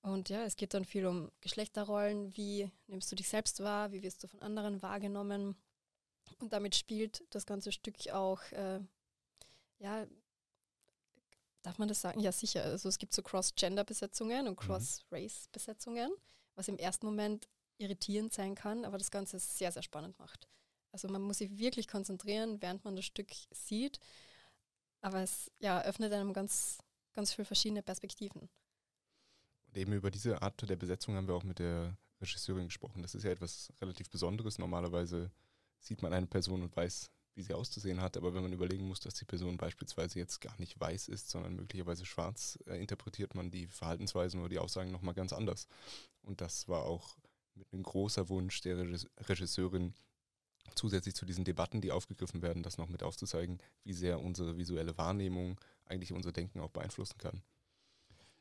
Und 0.00 0.28
ja, 0.28 0.44
es 0.44 0.56
geht 0.56 0.74
dann 0.74 0.84
viel 0.84 1.06
um 1.06 1.30
Geschlechterrollen, 1.40 2.36
wie 2.36 2.70
nimmst 2.86 3.10
du 3.10 3.16
dich 3.16 3.28
selbst 3.28 3.60
wahr, 3.60 3.92
wie 3.92 4.02
wirst 4.02 4.22
du 4.22 4.28
von 4.28 4.40
anderen 4.42 4.80
wahrgenommen. 4.82 5.56
Und 6.40 6.52
damit 6.52 6.76
spielt 6.76 7.24
das 7.30 7.46
ganze 7.46 7.72
Stück 7.72 8.08
auch, 8.12 8.40
äh, 8.52 8.80
ja, 9.78 10.06
darf 11.62 11.78
man 11.78 11.88
das 11.88 12.00
sagen? 12.00 12.20
Ja, 12.20 12.32
sicher. 12.32 12.62
Also 12.64 12.88
es 12.88 12.98
gibt 12.98 13.12
so 13.12 13.22
Cross-Gender-Besetzungen 13.22 14.46
und 14.46 14.60
mhm. 14.60 14.64
Cross-Race-Besetzungen, 14.66 16.12
was 16.54 16.68
im 16.68 16.78
ersten 16.78 17.06
Moment 17.06 17.48
irritierend 17.78 18.32
sein 18.32 18.54
kann, 18.54 18.84
aber 18.84 18.98
das 18.98 19.10
Ganze 19.10 19.38
sehr, 19.38 19.72
sehr 19.72 19.82
spannend 19.82 20.18
macht. 20.18 20.48
Also 20.92 21.08
man 21.08 21.22
muss 21.22 21.38
sich 21.38 21.56
wirklich 21.58 21.88
konzentrieren, 21.88 22.60
während 22.60 22.84
man 22.84 22.96
das 22.96 23.04
Stück 23.04 23.30
sieht. 23.50 24.00
Aber 25.00 25.22
es 25.22 25.50
ja, 25.60 25.82
öffnet 25.82 26.12
einem 26.12 26.32
ganz, 26.32 26.78
ganz 27.12 27.32
viele 27.32 27.46
verschiedene 27.46 27.82
Perspektiven. 27.82 28.48
Und 29.66 29.76
eben 29.76 29.92
über 29.92 30.10
diese 30.10 30.42
Art 30.42 30.68
der 30.68 30.76
Besetzung 30.76 31.14
haben 31.14 31.28
wir 31.28 31.34
auch 31.34 31.44
mit 31.44 31.58
der 31.58 31.96
Regisseurin 32.20 32.66
gesprochen. 32.66 33.02
Das 33.02 33.14
ist 33.14 33.22
ja 33.22 33.30
etwas 33.30 33.72
relativ 33.80 34.10
Besonderes. 34.10 34.58
Normalerweise 34.58 35.30
sieht 35.78 36.02
man 36.02 36.12
eine 36.12 36.26
Person 36.26 36.62
und 36.62 36.76
weiß, 36.76 37.10
wie 37.34 37.42
sie 37.42 37.54
auszusehen 37.54 38.00
hat. 38.00 38.16
Aber 38.16 38.34
wenn 38.34 38.42
man 38.42 38.52
überlegen 38.52 38.88
muss, 38.88 39.00
dass 39.00 39.14
die 39.14 39.24
Person 39.24 39.56
beispielsweise 39.56 40.18
jetzt 40.18 40.40
gar 40.40 40.58
nicht 40.58 40.80
weiß 40.80 41.08
ist, 41.08 41.30
sondern 41.30 41.54
möglicherweise 41.54 42.04
schwarz, 42.04 42.58
äh, 42.66 42.80
interpretiert 42.80 43.34
man 43.34 43.50
die 43.50 43.68
Verhaltensweisen 43.68 44.40
oder 44.40 44.48
die 44.48 44.58
Aussagen 44.58 44.90
nochmal 44.90 45.14
ganz 45.14 45.32
anders. 45.32 45.68
Und 46.22 46.40
das 46.40 46.66
war 46.66 46.82
auch 46.82 47.16
mit 47.58 47.72
einem 47.72 47.82
großer 47.82 48.28
Wunsch 48.28 48.60
der 48.60 48.78
Regisseurin, 48.78 49.94
zusätzlich 50.74 51.14
zu 51.14 51.26
diesen 51.26 51.44
Debatten, 51.44 51.80
die 51.80 51.92
aufgegriffen 51.92 52.42
werden, 52.42 52.62
das 52.62 52.78
noch 52.78 52.88
mit 52.88 53.02
aufzuzeigen, 53.02 53.58
wie 53.84 53.92
sehr 53.92 54.20
unsere 54.20 54.56
visuelle 54.56 54.96
Wahrnehmung 54.98 55.58
eigentlich 55.86 56.12
unser 56.12 56.32
Denken 56.32 56.60
auch 56.60 56.70
beeinflussen 56.70 57.18
kann. 57.18 57.42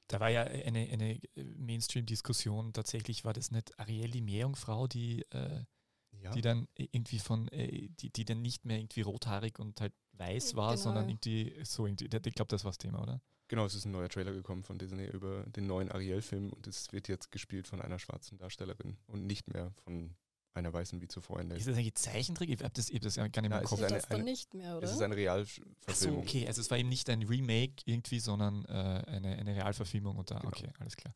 Da 0.07 0.19
war 0.19 0.29
ja 0.29 0.43
eine, 0.43 0.87
eine 0.89 1.19
Mainstream-Diskussion, 1.35 2.73
tatsächlich 2.73 3.25
war 3.25 3.33
das 3.33 3.51
nicht 3.51 3.77
Ariel 3.77 4.09
die 4.09 4.21
Meerjungfrau, 4.21 4.87
die, 4.87 5.23
äh, 5.31 5.63
ja. 6.11 6.31
die 6.31 6.41
dann 6.41 6.67
irgendwie 6.75 7.19
von, 7.19 7.49
äh, 7.49 7.89
die, 7.89 8.09
die 8.11 8.23
dann 8.23 8.41
nicht 8.41 8.65
mehr 8.65 8.77
irgendwie 8.77 9.01
rothaarig 9.01 9.59
und 9.59 9.81
halt 9.81 9.93
weiß 10.13 10.55
war, 10.55 10.71
genau. 10.71 10.81
sondern 10.81 11.09
irgendwie 11.09 11.59
so 11.63 11.85
irgendwie, 11.85 12.05
ich 12.05 12.35
glaube, 12.35 12.49
das 12.49 12.63
war 12.63 12.71
das 12.71 12.77
Thema, 12.77 13.01
oder? 13.01 13.21
Genau, 13.47 13.65
es 13.65 13.75
ist 13.75 13.85
ein 13.85 13.91
neuer 13.91 14.09
Trailer 14.09 14.33
gekommen 14.33 14.63
von 14.63 14.77
Disney 14.77 15.05
über 15.05 15.43
den 15.43 15.67
neuen 15.67 15.91
Ariel-Film 15.91 16.51
und 16.51 16.67
es 16.67 16.91
wird 16.91 17.07
jetzt 17.07 17.31
gespielt 17.31 17.67
von 17.67 17.81
einer 17.81 17.99
schwarzen 17.99 18.37
Darstellerin 18.37 18.97
und 19.07 19.25
nicht 19.25 19.53
mehr 19.53 19.71
von 19.83 20.15
einer 20.57 20.73
weißen 20.73 20.99
wie 21.01 21.07
zuvor 21.07 21.39
in 21.39 21.49
der. 21.49 21.57
Ist 21.57 21.67
das 21.67 21.75
eigentlich 21.75 21.95
Zeichentrick? 21.95 22.49
Ich 22.49 22.59
habe 22.61 22.73
das, 22.73 22.89
hab 22.89 23.01
das 23.01 23.15
gar 23.15 23.25
nicht 23.25 23.49
mehr 23.49 23.59
im 23.59 23.65
Kopf. 23.65 23.79
Das 23.79 24.11
eine, 24.11 24.23
nicht 24.23 24.53
mehr, 24.53 24.75
oder? 24.75 24.85
Es 24.85 24.93
ist 24.93 25.01
eine 25.01 25.15
Realverfilmung. 25.15 26.23
So, 26.23 26.27
okay. 26.27 26.47
Also 26.47 26.61
es 26.61 26.69
war 26.71 26.77
eben 26.77 26.89
nicht 26.89 27.09
ein 27.09 27.23
Remake 27.23 27.75
irgendwie, 27.85 28.19
sondern 28.19 28.65
äh, 28.65 28.71
eine, 28.71 29.37
eine 29.37 29.55
Realverfilmung. 29.55 30.17
Und 30.17 30.31
da, 30.31 30.39
genau. 30.39 30.49
Okay, 30.49 30.69
alles 30.79 30.97
klar. 30.97 31.13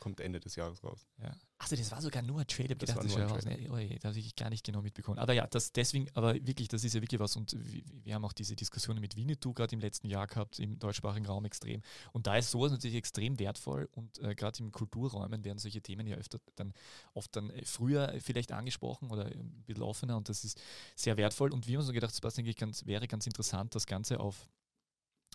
Kommt 0.00 0.20
Ende 0.20 0.40
des 0.40 0.56
Jahres 0.56 0.82
raus. 0.82 1.06
Ja. 1.22 1.32
Achso, 1.72 1.82
das 1.82 1.92
war 1.92 2.02
sogar 2.02 2.22
nur 2.22 2.40
ein 2.40 2.46
Trailer. 2.46 2.74
Das, 2.74 2.94
das 2.94 3.16
war 3.16 3.38
Trailer. 3.38 3.56
Nee, 3.56 3.68
oh, 3.68 3.94
das 4.00 4.10
habe 4.10 4.18
ich 4.18 4.34
gar 4.34 4.50
nicht 4.50 4.64
genau 4.64 4.82
mitbekommen. 4.82 5.18
Aber 5.18 5.32
ja, 5.32 5.46
das 5.46 5.72
deswegen, 5.72 6.08
aber 6.14 6.34
wirklich, 6.34 6.68
das 6.68 6.84
ist 6.84 6.94
ja 6.94 7.00
wirklich 7.00 7.20
was. 7.20 7.36
Und 7.36 7.56
wir, 8.04 8.14
haben 8.14 8.24
auch 8.24 8.32
diese 8.32 8.56
Diskussionen 8.56 9.00
mit 9.00 9.16
Winnetou 9.16 9.52
gerade 9.52 9.74
im 9.74 9.80
letzten 9.80 10.08
Jahr 10.08 10.26
gehabt, 10.26 10.58
im 10.58 10.78
deutschsprachigen 10.78 11.26
Raum 11.26 11.44
extrem. 11.44 11.82
Und 12.12 12.26
da 12.26 12.36
ist 12.36 12.50
sowas 12.50 12.72
natürlich 12.72 12.96
extrem 12.96 13.38
wertvoll. 13.38 13.88
Und 13.92 14.18
äh, 14.18 14.34
gerade 14.34 14.58
im 14.62 14.72
Kulturräumen 14.72 15.44
werden 15.44 15.58
solche 15.58 15.80
Themen 15.80 16.06
ja 16.06 16.16
öfter 16.16 16.40
dann 16.56 16.72
oft 17.14 17.34
dann 17.36 17.50
äh, 17.50 17.64
früher 17.64 18.14
vielleicht 18.20 18.52
angesprochen 18.52 19.10
oder 19.10 19.26
ein 19.26 19.64
bisschen 19.66 19.82
offener 19.82 20.16
und 20.16 20.28
das 20.28 20.44
ist 20.44 20.60
sehr 20.96 21.16
wertvoll. 21.16 21.52
Und 21.52 21.66
wir 21.66 21.74
haben 21.74 21.80
uns 21.80 21.86
so 21.86 21.92
gedacht, 21.92 22.14
Sebastian, 22.14 22.46
ich 22.46 22.56
ganz, 22.56 22.86
wäre 22.86 23.06
ganz 23.06 23.26
interessant, 23.26 23.74
das 23.74 23.86
Ganze 23.86 24.20
auf 24.20 24.48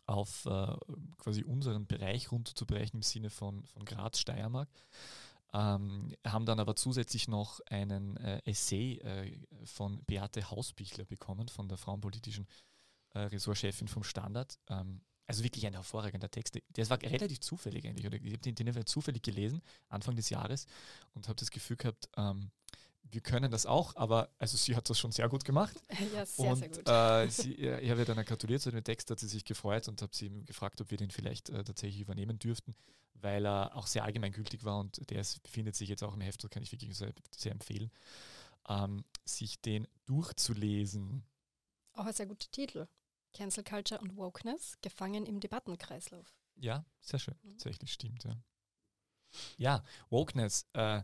auf 0.07 0.45
äh, 0.45 0.75
quasi 1.17 1.43
unseren 1.43 1.87
Bereich 1.87 2.31
runterzubrechen 2.31 2.99
im 2.99 3.01
Sinne 3.01 3.29
von, 3.29 3.63
von 3.65 3.85
Graz, 3.85 4.19
Steiermark. 4.19 4.69
Ähm, 5.55 6.13
haben 6.27 6.45
dann 6.45 6.59
aber 6.59 6.75
zusätzlich 6.75 7.29
noch 7.29 7.61
einen 7.67 8.17
äh, 8.17 8.41
Essay 8.43 8.97
äh, 8.97 9.39
von 9.63 10.03
Beate 10.03 10.51
Hausbichler 10.51 11.05
bekommen, 11.05 11.47
von 11.47 11.69
der 11.69 11.77
frauenpolitischen 11.77 12.45
äh, 13.13 13.19
Ressortchefin 13.19 13.87
vom 13.87 14.03
Standard. 14.03 14.59
Ähm, 14.67 15.01
also 15.27 15.45
wirklich 15.45 15.65
ein 15.65 15.73
hervorragender 15.73 16.29
Text. 16.29 16.59
Der 16.69 16.89
war 16.89 17.01
relativ 17.01 17.39
zufällig 17.39 17.87
eigentlich. 17.87 18.05
Oder 18.05 18.17
ich 18.17 18.33
habe 18.33 18.37
den, 18.39 18.53
den 18.53 18.85
zufällig 18.85 19.23
gelesen, 19.23 19.61
Anfang 19.87 20.17
des 20.17 20.29
Jahres, 20.29 20.67
und 21.13 21.29
habe 21.29 21.39
das 21.39 21.51
Gefühl 21.51 21.77
gehabt, 21.77 22.09
ähm, 22.17 22.51
wir 23.11 23.21
können 23.21 23.51
das 23.51 23.65
auch, 23.65 23.95
aber 23.95 24.29
also 24.39 24.57
sie 24.57 24.75
hat 24.75 24.89
das 24.89 24.99
schon 24.99 25.11
sehr 25.11 25.29
gut 25.29 25.45
gemacht. 25.45 25.75
Ja, 26.13 26.25
sehr, 26.25 26.51
und, 26.51 26.57
sehr 26.57 26.69
gut. 26.69 26.87
Äh, 26.87 27.29
sie, 27.29 27.53
ich 27.53 27.89
habe 27.89 28.01
ihr 28.01 28.05
dann 28.05 28.23
gratuliert 28.25 28.61
zu 28.61 28.71
dem 28.71 28.83
Text, 28.83 29.09
hat 29.11 29.19
sie 29.19 29.27
sich 29.27 29.45
gefreut 29.45 29.87
und 29.87 30.01
habe 30.01 30.15
sie 30.15 30.29
gefragt, 30.43 30.81
ob 30.81 30.91
wir 30.91 30.97
den 30.97 31.11
vielleicht 31.11 31.49
äh, 31.49 31.63
tatsächlich 31.63 32.01
übernehmen 32.01 32.39
dürften, 32.39 32.75
weil 33.13 33.45
er 33.45 33.75
auch 33.75 33.87
sehr 33.87 34.03
allgemeingültig 34.03 34.63
war 34.63 34.79
und 34.79 35.09
der 35.09 35.21
ist, 35.21 35.41
befindet 35.43 35.75
sich 35.75 35.89
jetzt 35.89 36.03
auch 36.03 36.13
im 36.13 36.21
Heft, 36.21 36.43
das 36.43 36.49
kann 36.49 36.63
ich 36.63 36.71
wirklich 36.71 36.95
sehr, 36.95 37.13
sehr 37.35 37.51
empfehlen, 37.51 37.91
ähm, 38.67 39.03
sich 39.23 39.61
den 39.61 39.87
durchzulesen. 40.05 41.23
Auch 41.93 42.05
ein 42.05 42.13
sehr 42.13 42.25
guter 42.27 42.49
Titel. 42.51 42.87
Cancel 43.33 43.63
Culture 43.65 43.99
und 43.99 44.15
Wokeness, 44.15 44.77
gefangen 44.81 45.25
im 45.25 45.41
Debattenkreislauf. 45.41 46.37
Ja, 46.55 46.85
sehr 47.01 47.19
schön, 47.19 47.35
mhm. 47.43 47.51
tatsächlich 47.51 47.91
stimmt, 47.91 48.23
ja. 48.23 48.37
Ja, 49.57 49.83
Wokeness, 50.09 50.65
äh, 50.73 51.03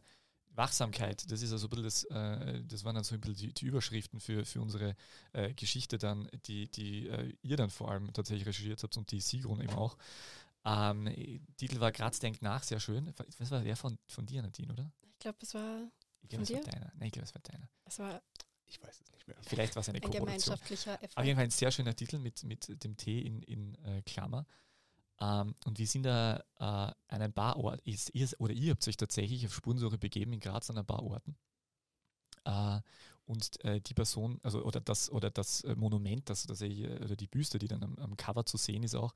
Wachsamkeit, 0.55 1.31
das 1.31 1.41
ist 1.41 1.51
also 1.51 1.67
ein 1.67 1.70
bisschen 1.70 1.84
das, 1.84 2.03
äh, 2.05 2.63
das 2.65 2.84
waren 2.84 2.96
dann 2.96 3.03
so 3.03 3.15
ein 3.15 3.22
bisschen 3.22 3.48
die, 3.50 3.53
die 3.53 3.65
Überschriften 3.65 4.20
für, 4.20 4.46
für 4.46 4.62
unsere 4.62 4.96
äh, 5.34 5.53
Geschichte 5.53 5.98
dann, 5.98 6.29
die, 6.46 6.70
die 6.70 7.08
äh, 7.08 7.34
ihr 7.41 7.58
dann 7.58 7.70
vor 7.70 7.91
allem 7.91 8.12
tatsächlich 8.13 8.48
recherchiert 8.48 8.84
habt 8.84 8.98
und 8.98 9.12
die 9.12 9.22
Sigrun 9.22 9.62
eben 9.62 9.74
auch. 9.74 9.98
Ähm, 10.63 11.08
Titel 11.58 11.79
war 11.79 11.91
Graz 11.91 12.20
denkt 12.20 12.41
nach, 12.41 12.63
sehr 12.63 12.79
schön. 12.79 13.13
Was 13.39 13.51
war 13.51 13.62
der 13.62 13.75
von, 13.75 13.98
von 14.08 14.25
dir, 14.25 14.41
Nadine, 14.41 14.72
oder? 14.74 14.91
Ich 15.01 15.20
glaube, 15.20 15.38
es 15.41 15.53
war. 15.53 15.89
Ich 16.22 16.29
glaube, 16.29 16.43
es 16.43 16.53
war 16.53 16.62
deiner. 16.62 16.91
Nein, 16.96 17.08
ich 17.08 17.12
glaube, 17.13 17.25
es 17.25 17.34
war 17.34 17.41
deiner. 17.41 17.70
Es 17.86 18.00
war. 18.00 18.22
Ich 18.67 18.81
weiß 18.81 19.01
es 19.01 19.12
nicht 19.12 19.27
mehr. 19.27 19.38
Vielleicht 19.41 19.75
war 19.75 19.81
es 19.81 19.89
eine 19.89 20.01
ein 20.01 20.12
gemeinschaftlicher 20.12 20.96
Effekt. 20.96 21.17
Auf 21.17 21.25
jeden 21.25 21.36
Fall 21.36 21.46
ein 21.46 21.51
sehr 21.51 21.72
schöner 21.72 21.96
Titel 21.96 22.20
mit, 22.20 22.43
mit 22.43 22.84
dem 22.84 22.96
T 22.96 23.20
in, 23.20 23.41
in 23.43 23.75
äh, 23.84 24.01
Klammer. 24.03 24.46
Ähm, 25.22 25.56
und 25.66 25.78
wir 25.78 25.88
sind 25.88 26.04
da 26.04 26.38
äh, 26.60 26.63
an 26.63 26.96
einem 27.08 27.32
Barort, 27.32 27.80
ist, 27.82 28.13
ihr, 28.13 28.28
oder 28.40 28.54
ihr 28.54 28.72
habt 28.72 28.88
euch 28.88 28.98
tatsächlich 28.98 29.46
auf 29.46 29.54
Spurensuche 29.54 29.98
begeben 29.98 30.34
in 30.34 30.40
Graz 30.40 30.70
an 30.70 30.78
einem 30.78 30.86
Barorten. 30.88 31.38
Äh, 32.44 32.80
und 33.25 33.63
äh, 33.63 33.80
die 33.80 33.94
Person, 33.94 34.40
also 34.44 34.63
oder 34.63 34.82
das 34.82 35.10
oder 35.10 35.30
das 35.30 35.62
äh, 35.62 35.75
Monument, 35.75 36.28
das, 36.30 36.48
das 36.48 36.62
oder 36.62 37.16
die 37.16 37.28
Büste, 37.28 37.60
die 37.60 37.68
dann 37.68 37.84
am, 37.84 37.96
am 37.98 38.18
Cover 38.18 38.46
zu 38.46 38.58
sehen 38.58 38.84
ist 38.84 38.96
auch. 38.96 39.13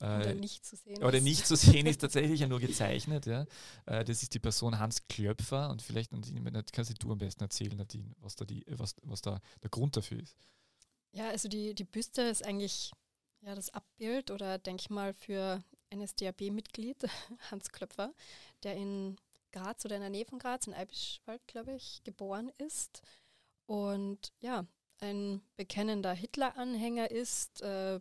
Äh, 0.00 0.18
oder 0.18 0.34
nicht 0.34 0.66
zu 0.66 0.76
sehen 0.76 1.02
Oder 1.02 1.18
ist. 1.18 1.24
nicht 1.24 1.46
zu 1.46 1.56
sehen 1.56 1.86
ist 1.86 2.00
tatsächlich 2.00 2.40
ja 2.40 2.48
nur 2.48 2.60
gezeichnet, 2.60 3.26
ja. 3.26 3.46
Äh, 3.86 4.04
das 4.04 4.22
ist 4.22 4.34
die 4.34 4.40
Person 4.40 4.78
Hans 4.80 5.06
Klöpfer 5.06 5.70
und 5.70 5.80
vielleicht 5.80 6.10
kannst 6.72 7.02
du 7.02 7.12
am 7.12 7.18
besten 7.18 7.44
erzählen, 7.44 7.76
Nadine, 7.76 8.10
was 8.20 8.34
da 8.34 8.44
die, 8.44 8.64
was, 8.68 8.96
was 9.02 9.22
da 9.22 9.40
der 9.62 9.70
Grund 9.70 9.96
dafür 9.96 10.20
ist. 10.20 10.36
Ja, 11.12 11.28
also 11.28 11.48
die, 11.48 11.74
die 11.74 11.84
Büste 11.84 12.22
ist 12.22 12.44
eigentlich 12.44 12.90
ja, 13.44 13.54
das 13.54 13.72
Abbild 13.72 14.30
oder 14.30 14.58
Denkmal 14.58 15.12
für 15.12 15.62
NSDAP-Mitglied 15.94 17.04
Hans 17.50 17.70
Klöpfer, 17.70 18.14
der 18.62 18.76
in 18.76 19.16
Graz 19.52 19.84
oder 19.84 19.96
in 19.96 20.02
der 20.02 20.10
Nähe 20.10 20.24
von 20.24 20.38
Graz, 20.38 20.66
in 20.66 20.74
Eibischwald, 20.74 21.46
glaube 21.46 21.74
ich, 21.74 22.02
geboren 22.04 22.50
ist. 22.58 23.02
Und 23.66 24.32
ja, 24.40 24.66
ein 25.00 25.42
bekennender 25.56 26.12
Hitler-Anhänger 26.12 27.10
ist, 27.10 27.62
äh, 27.62 28.00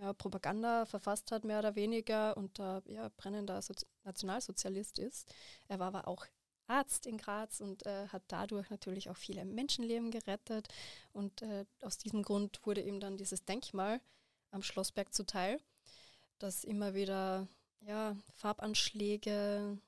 ja, 0.00 0.12
Propaganda 0.14 0.86
verfasst 0.86 1.32
hat, 1.32 1.44
mehr 1.44 1.58
oder 1.58 1.74
weniger, 1.74 2.36
und 2.36 2.58
da 2.58 2.82
ja, 2.86 3.10
brennender 3.16 3.60
Sozi 3.60 3.86
Nationalsozialist 4.04 4.98
ist. 4.98 5.32
Er 5.68 5.78
war 5.78 5.88
aber 5.88 6.08
auch 6.08 6.26
Arzt 6.66 7.06
in 7.06 7.18
Graz 7.18 7.60
und 7.60 7.84
äh, 7.86 8.08
hat 8.08 8.22
dadurch 8.28 8.70
natürlich 8.70 9.10
auch 9.10 9.16
viele 9.16 9.44
Menschenleben 9.44 10.10
gerettet. 10.10 10.68
Und 11.12 11.42
äh, 11.42 11.66
aus 11.82 11.98
diesem 11.98 12.22
Grund 12.22 12.60
wurde 12.64 12.80
ihm 12.80 12.98
dann 12.98 13.16
dieses 13.16 13.44
Denkmal 13.44 14.00
am 14.52 14.62
Schlossberg 14.62 15.12
zuteil, 15.12 15.60
dass 16.38 16.64
immer 16.64 16.94
wieder 16.94 17.48
ja, 17.80 18.16
Farbanschläge 18.36 19.78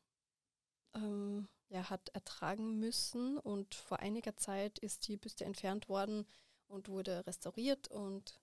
ähm, 0.95 1.49
ja, 1.69 1.91
hat 1.91 2.09
ertragen 2.11 2.79
müssen 2.79 3.39
und 3.39 3.75
vor 3.75 4.01
einiger 4.01 4.37
Zeit 4.37 4.79
ist 4.79 5.07
die 5.09 5.17
Büste 5.17 5.45
entfernt 5.45 5.89
worden 5.89 6.27
und 6.67 6.89
wurde 6.89 7.27
restauriert 7.27 7.89
und 7.89 8.41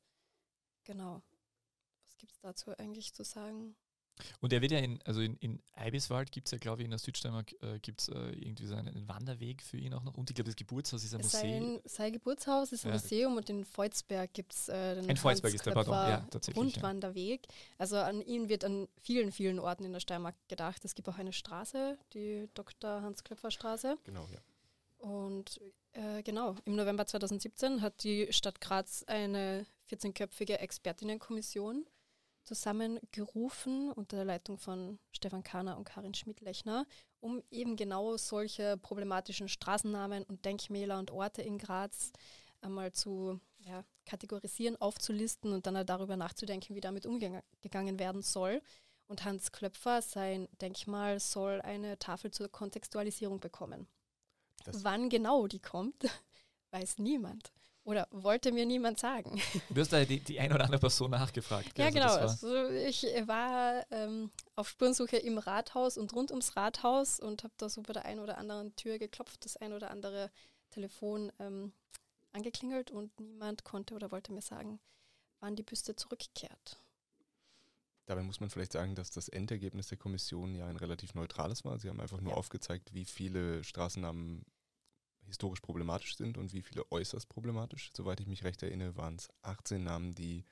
genau. 0.83 1.21
Was 2.03 2.17
gibt 2.17 2.33
es 2.33 2.39
dazu 2.39 2.77
eigentlich 2.77 3.13
zu 3.13 3.23
sagen? 3.23 3.75
Und 4.39 4.53
er 4.53 4.61
wird 4.61 4.71
ja 4.71 4.79
in, 4.79 5.01
also 5.03 5.21
in, 5.21 5.35
in 5.37 5.61
Eibiswald 5.75 6.31
gibt 6.31 6.47
es 6.47 6.51
ja, 6.51 6.57
glaube 6.57 6.81
ich, 6.81 6.85
in 6.85 6.91
der 6.91 6.99
Südsteiermark 6.99 7.53
äh, 7.61 7.79
gibt 7.79 8.01
es 8.01 8.09
äh, 8.09 8.17
irgendwie 8.31 8.65
so 8.65 8.75
einen, 8.75 9.07
Wanderweg 9.07 9.61
für 9.61 9.77
ihn 9.77 9.93
auch 9.93 10.03
noch. 10.03 10.15
Und 10.15 10.29
ich 10.29 10.35
glaube, 10.35 10.49
das 10.49 10.55
Geburtshaus 10.55 11.03
ist 11.03 11.13
ein 11.13 11.21
Museum. 11.21 11.41
Sein, 11.41 11.81
sein 11.85 12.13
Geburtshaus 12.13 12.71
ist 12.71 12.85
ein 12.85 12.89
ja. 12.89 12.95
Museum 12.95 13.37
und 13.37 13.49
in 13.49 13.65
Volzberg 13.65 14.33
gibt 14.33 14.53
es 14.53 14.69
äh, 14.69 14.95
den 14.95 15.09
in 15.09 15.17
Volzberg 15.17 15.53
ist 15.53 15.65
der, 15.65 15.71
pardon, 15.71 15.93
ja, 15.93 16.27
tatsächlich, 16.29 16.57
Rundwanderweg. 16.57 17.47
Ja. 17.47 17.53
Also 17.77 17.97
an 17.97 18.21
ihn 18.21 18.49
wird 18.49 18.63
an 18.63 18.87
vielen, 19.01 19.31
vielen 19.31 19.59
Orten 19.59 19.83
in 19.83 19.93
der 19.93 19.99
Steiermark 19.99 20.35
gedacht. 20.47 20.85
Es 20.85 20.95
gibt 20.95 21.09
auch 21.09 21.17
eine 21.17 21.33
Straße, 21.33 21.97
die 22.13 22.47
Dr. 22.53 23.01
Hans-Klöpfer-Straße. 23.01 23.97
Genau, 24.03 24.27
ja. 24.31 24.39
Und 25.01 25.59
äh, 25.93 26.21
genau, 26.23 26.55
im 26.65 26.75
November 26.75 27.05
2017 27.05 27.81
hat 27.81 28.03
die 28.03 28.31
Stadt 28.31 28.61
Graz 28.61 29.03
eine 29.07 29.65
14-köpfige 29.89 30.55
Expertinnenkommission 30.55 31.85
zusammengerufen 32.43 33.91
unter 33.91 34.17
der 34.17 34.25
Leitung 34.25 34.57
von 34.57 34.99
Stefan 35.11 35.43
Kahner 35.43 35.77
und 35.77 35.85
Karin 35.85 36.13
Schmidt-Lechner, 36.13 36.85
um 37.19 37.41
eben 37.51 37.75
genau 37.75 38.17
solche 38.17 38.77
problematischen 38.77 39.47
Straßennamen 39.47 40.23
und 40.23 40.45
Denkmäler 40.45 40.99
und 40.99 41.11
Orte 41.11 41.41
in 41.41 41.57
Graz 41.57 42.11
einmal 42.61 42.91
zu 42.91 43.39
ja, 43.59 43.83
kategorisieren, 44.05 44.79
aufzulisten 44.79 45.53
und 45.53 45.67
dann 45.67 45.77
halt 45.77 45.89
darüber 45.89 46.17
nachzudenken, 46.17 46.75
wie 46.75 46.81
damit 46.81 47.05
umgegangen 47.05 47.99
werden 47.99 48.21
soll. 48.21 48.61
Und 49.07 49.25
Hans 49.25 49.51
Klöpfer, 49.51 50.01
sein 50.01 50.47
Denkmal, 50.61 51.19
soll 51.19 51.61
eine 51.61 51.99
Tafel 51.99 52.31
zur 52.31 52.49
Kontextualisierung 52.49 53.39
bekommen. 53.39 53.87
Das 54.63 54.83
Wann 54.83 55.09
genau 55.09 55.47
die 55.47 55.59
kommt, 55.59 56.03
weiß 56.71 56.99
niemand. 56.99 57.51
Oder 57.91 58.07
wollte 58.11 58.53
mir 58.53 58.65
niemand 58.65 58.99
sagen. 58.99 59.41
Du 59.69 59.81
hast 59.81 59.91
da 59.91 60.05
die, 60.05 60.21
die 60.21 60.39
eine 60.39 60.55
oder 60.55 60.63
andere 60.63 60.79
Person 60.79 61.11
nachgefragt. 61.11 61.77
Ja, 61.77 61.87
also 61.87 61.97
genau. 61.99 62.13
Also 62.15 62.69
ich 62.69 63.03
war 63.27 63.85
ähm, 63.91 64.31
auf 64.55 64.69
Spurensuche 64.69 65.17
im 65.17 65.37
Rathaus 65.37 65.97
und 65.97 66.13
rund 66.13 66.31
ums 66.31 66.55
Rathaus 66.55 67.19
und 67.19 67.43
habe 67.43 67.53
da 67.57 67.67
so 67.67 67.81
bei 67.81 67.91
der 67.91 68.05
einen 68.05 68.21
oder 68.21 68.37
anderen 68.37 68.73
Tür 68.77 68.97
geklopft, 68.97 69.43
das 69.43 69.57
ein 69.57 69.73
oder 69.73 69.91
andere 69.91 70.31
Telefon 70.69 71.33
ähm, 71.39 71.73
angeklingelt 72.31 72.91
und 72.91 73.19
niemand 73.19 73.65
konnte 73.65 73.93
oder 73.93 74.09
wollte 74.09 74.31
mir 74.31 74.41
sagen, 74.41 74.79
wann 75.41 75.57
die 75.57 75.63
Büste 75.63 75.93
zurückkehrt. 75.93 76.77
Dabei 78.05 78.23
muss 78.23 78.39
man 78.39 78.49
vielleicht 78.49 78.71
sagen, 78.71 78.95
dass 78.95 79.11
das 79.11 79.27
Endergebnis 79.27 79.87
der 79.87 79.97
Kommission 79.97 80.55
ja 80.55 80.65
ein 80.65 80.77
relativ 80.77 81.13
neutrales 81.13 81.65
war. 81.65 81.77
Sie 81.77 81.89
haben 81.89 81.99
einfach 81.99 82.21
nur 82.21 82.31
ja. 82.31 82.37
aufgezeigt, 82.37 82.93
wie 82.93 83.03
viele 83.03 83.65
Straßennamen 83.65 84.45
historisch 85.31 85.61
problematisch 85.61 86.17
sind 86.17 86.37
und 86.37 86.53
wie 86.53 86.61
viele 86.61 86.89
äußerst 86.91 87.29
problematisch. 87.29 87.89
Soweit 87.95 88.19
ich 88.19 88.27
mich 88.27 88.43
recht 88.43 88.61
erinnere, 88.61 88.97
waren 88.97 89.15
es 89.15 89.29
18 89.43 89.83
Namen, 89.83 90.13
die 90.13 90.45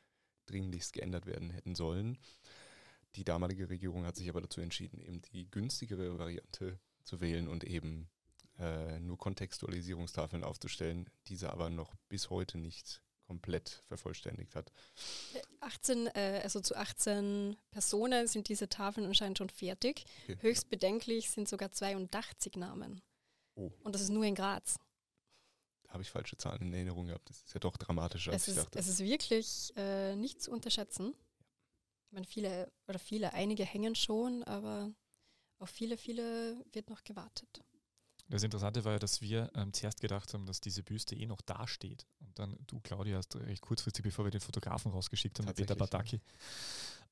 dringlichst 0.46 0.94
geändert 0.94 1.26
werden 1.26 1.50
hätten 1.50 1.76
sollen. 1.76 2.18
Die 3.16 3.26
damalige 3.26 3.70
Regierung 3.70 4.06
hat 4.06 4.16
sich 4.16 4.30
aber 4.30 4.42
dazu 4.42 4.62
entschieden, 4.62 5.00
eben 5.00 5.22
die 5.34 5.50
günstigere 5.52 6.18
Variante 6.18 6.80
zu 7.04 7.20
wählen 7.20 7.48
und 7.48 7.64
eben 7.66 8.10
äh, 8.58 9.00
nur 9.00 9.18
Kontextualisierungstafeln 9.18 10.44
aufzustellen, 10.44 11.10
diese 11.28 11.52
aber 11.52 11.70
noch 11.70 11.96
bis 12.08 12.30
heute 12.30 12.58
nicht 12.58 13.02
komplett 13.28 13.84
vervollständigt 13.88 14.56
hat. 14.56 14.72
18, 15.60 16.08
äh, 16.08 16.42
also 16.44 16.62
zu 16.62 16.76
18 16.76 17.58
Personen 17.70 18.28
sind 18.28 18.50
diese 18.50 18.70
Tafeln 18.70 19.06
anscheinend 19.06 19.38
schon 19.38 19.50
fertig. 19.50 20.06
Okay. 20.24 20.38
Höchst 20.42 20.70
bedenklich 20.70 21.30
sind 21.30 21.48
sogar 21.48 21.72
82 21.72 22.56
Namen. 22.56 23.02
Oh. 23.60 23.72
Und 23.84 23.94
das 23.94 24.02
ist 24.02 24.10
nur 24.10 24.24
in 24.24 24.36
Graz. 24.36 24.80
Da 25.84 25.92
habe 25.92 26.04
ich 26.04 26.10
falsche 26.10 26.38
Zahlen 26.38 26.62
in 26.62 26.74
Erinnerung 26.74 27.08
gehabt. 27.08 27.30
Das 27.30 27.42
ist 27.42 27.54
ja 27.54 27.60
doch 27.60 27.76
dramatischer, 27.76 28.32
als 28.32 28.44
es 28.44 28.48
ich 28.48 28.58
ist, 28.58 28.64
dachte. 28.64 28.80
Es 28.80 28.88
ist 28.88 29.00
wirklich 29.00 29.74
äh, 29.76 30.16
nicht 30.16 30.42
zu 30.42 30.52
unterschätzen. 30.52 31.14
Ich 32.06 32.14
meine, 32.14 32.26
viele, 32.26 32.72
oder 32.88 33.00
viele, 33.00 33.34
einige 33.34 33.66
hängen 33.66 33.96
schon, 33.96 34.44
aber 34.44 34.92
auf 35.60 35.70
viele, 35.70 35.98
viele 35.98 36.64
wird 36.72 36.90
noch 36.90 37.04
gewartet. 37.04 37.64
Das 38.30 38.44
Interessante 38.44 38.86
war 38.86 38.94
ja, 38.94 39.00
dass 39.00 39.22
wir 39.22 39.52
ähm, 39.56 39.74
zuerst 39.74 40.02
gedacht 40.02 40.34
haben, 40.34 40.46
dass 40.46 40.62
diese 40.62 40.84
Büste 40.84 41.16
eh 41.16 41.26
noch 41.26 41.42
dasteht. 41.42 42.06
Und 42.20 42.38
dann 42.38 42.58
du, 42.68 42.80
Claudia, 42.80 43.18
hast 43.18 43.36
recht 43.36 43.62
kurzfristig, 43.62 44.04
bevor 44.04 44.26
wir 44.26 44.32
den 44.32 44.42
Fotografen 44.42 44.92
rausgeschickt 44.92 45.40
haben, 45.40 45.52
Peter 45.56 45.76
Bataki, 45.76 46.22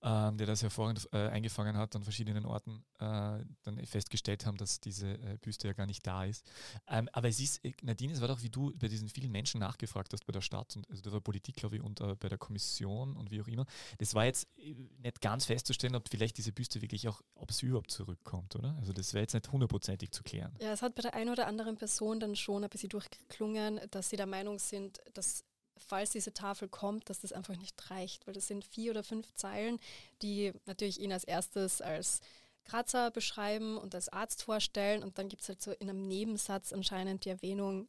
ähm, 0.02 0.38
der 0.38 0.48
das 0.48 0.62
hervorragend 0.62 1.08
äh, 1.12 1.28
eingefangen 1.30 1.78
hat 1.78 1.96
an 1.96 2.04
verschiedenen 2.04 2.46
Orten, 2.46 2.84
äh, 3.00 3.44
dann 3.64 3.86
festgestellt 3.86 4.46
haben, 4.46 4.58
dass 4.58 4.80
diese 4.80 5.14
äh, 5.14 5.38
Büste 5.42 5.68
ja 5.68 5.74
gar 5.74 5.88
nicht 5.88 6.06
da 6.06 6.26
ist. 6.26 6.46
Ähm, 6.88 7.10
aber 7.14 7.30
es 7.30 7.40
ist, 7.40 7.64
äh, 7.66 7.74
Nadine, 7.82 8.14
es 8.14 8.22
war 8.22 8.28
doch, 8.28 8.42
wie 8.44 8.50
du 8.50 8.74
bei 8.78 8.88
diesen 8.88 9.10
vielen 9.10 9.32
Menschen 9.32 9.60
nachgefragt 9.60 10.14
hast 10.14 10.26
bei 10.26 10.34
der 10.34 10.42
Stadt 10.42 10.76
und 10.76 10.90
also 10.90 11.12
war 11.12 11.22
Politik, 11.22 11.56
glaube 11.56 11.78
ich, 11.78 11.82
und 11.82 12.00
äh, 12.02 12.16
bei 12.16 12.30
der 12.30 12.38
Kommission 12.38 13.16
und 13.18 13.32
wie 13.32 13.42
auch 13.42 13.48
immer. 13.48 13.66
Das 13.98 14.14
war 14.14 14.26
jetzt 14.26 14.48
äh, 14.58 14.76
nicht 15.00 15.22
ganz 15.22 15.46
festzustellen, 15.46 15.96
ob 15.96 16.08
vielleicht 16.10 16.38
diese 16.38 16.52
Büste 16.52 16.82
wirklich 16.82 17.08
auch, 17.08 17.22
ob 17.34 17.52
sie 17.52 17.66
überhaupt 17.66 17.92
zurückkommt, 17.92 18.56
oder? 18.56 18.76
Also 18.80 18.94
das 18.94 19.14
wäre 19.14 19.24
jetzt 19.24 19.34
nicht 19.34 19.52
hundertprozentig 19.52 20.12
zu 20.12 20.24
klären. 20.24 20.54
Ja, 20.60 20.72
es 20.74 20.82
hat 20.82 20.96
bei 20.96 21.02
der 21.02 21.16
einen 21.16 21.32
oder 21.32 21.48
anderen 21.48 21.76
Person 21.76 22.20
dann 22.20 22.36
schon 22.36 22.64
ein 22.64 22.70
bisschen 22.70 22.90
durchgeklungen, 22.90 23.80
dass 23.92 24.10
sie 24.10 24.16
der 24.16 24.28
Meinung 24.28 24.60
sind, 24.60 25.00
dass 25.14 25.44
falls 25.78 26.12
diese 26.12 26.34
Tafel 26.34 26.68
kommt, 26.68 27.10
dass 27.10 27.22
das 27.22 27.34
einfach 27.34 27.56
nicht 27.56 27.90
reicht, 27.90 28.28
weil 28.28 28.34
das 28.34 28.48
sind 28.48 28.66
vier 28.66 28.92
oder 28.92 29.04
fünf 29.04 29.34
Zeilen, 29.34 29.80
die 30.22 30.54
natürlich 30.66 31.00
ihn 31.00 31.12
als 31.12 31.24
erstes 31.24 31.82
als 31.82 32.22
Grazer 32.66 33.12
beschreiben 33.12 33.78
und 33.78 33.96
als 33.96 34.10
Arzt 34.10 34.44
vorstellen 34.44 35.04
und 35.04 35.18
dann 35.18 35.30
gibt 35.30 35.42
es 35.42 35.50
halt 35.50 35.62
so 35.62 35.72
in 35.72 35.90
einem 35.90 36.08
Nebensatz 36.08 36.74
anscheinend 36.74 37.26
die 37.26 37.30
Erwähnung 37.30 37.88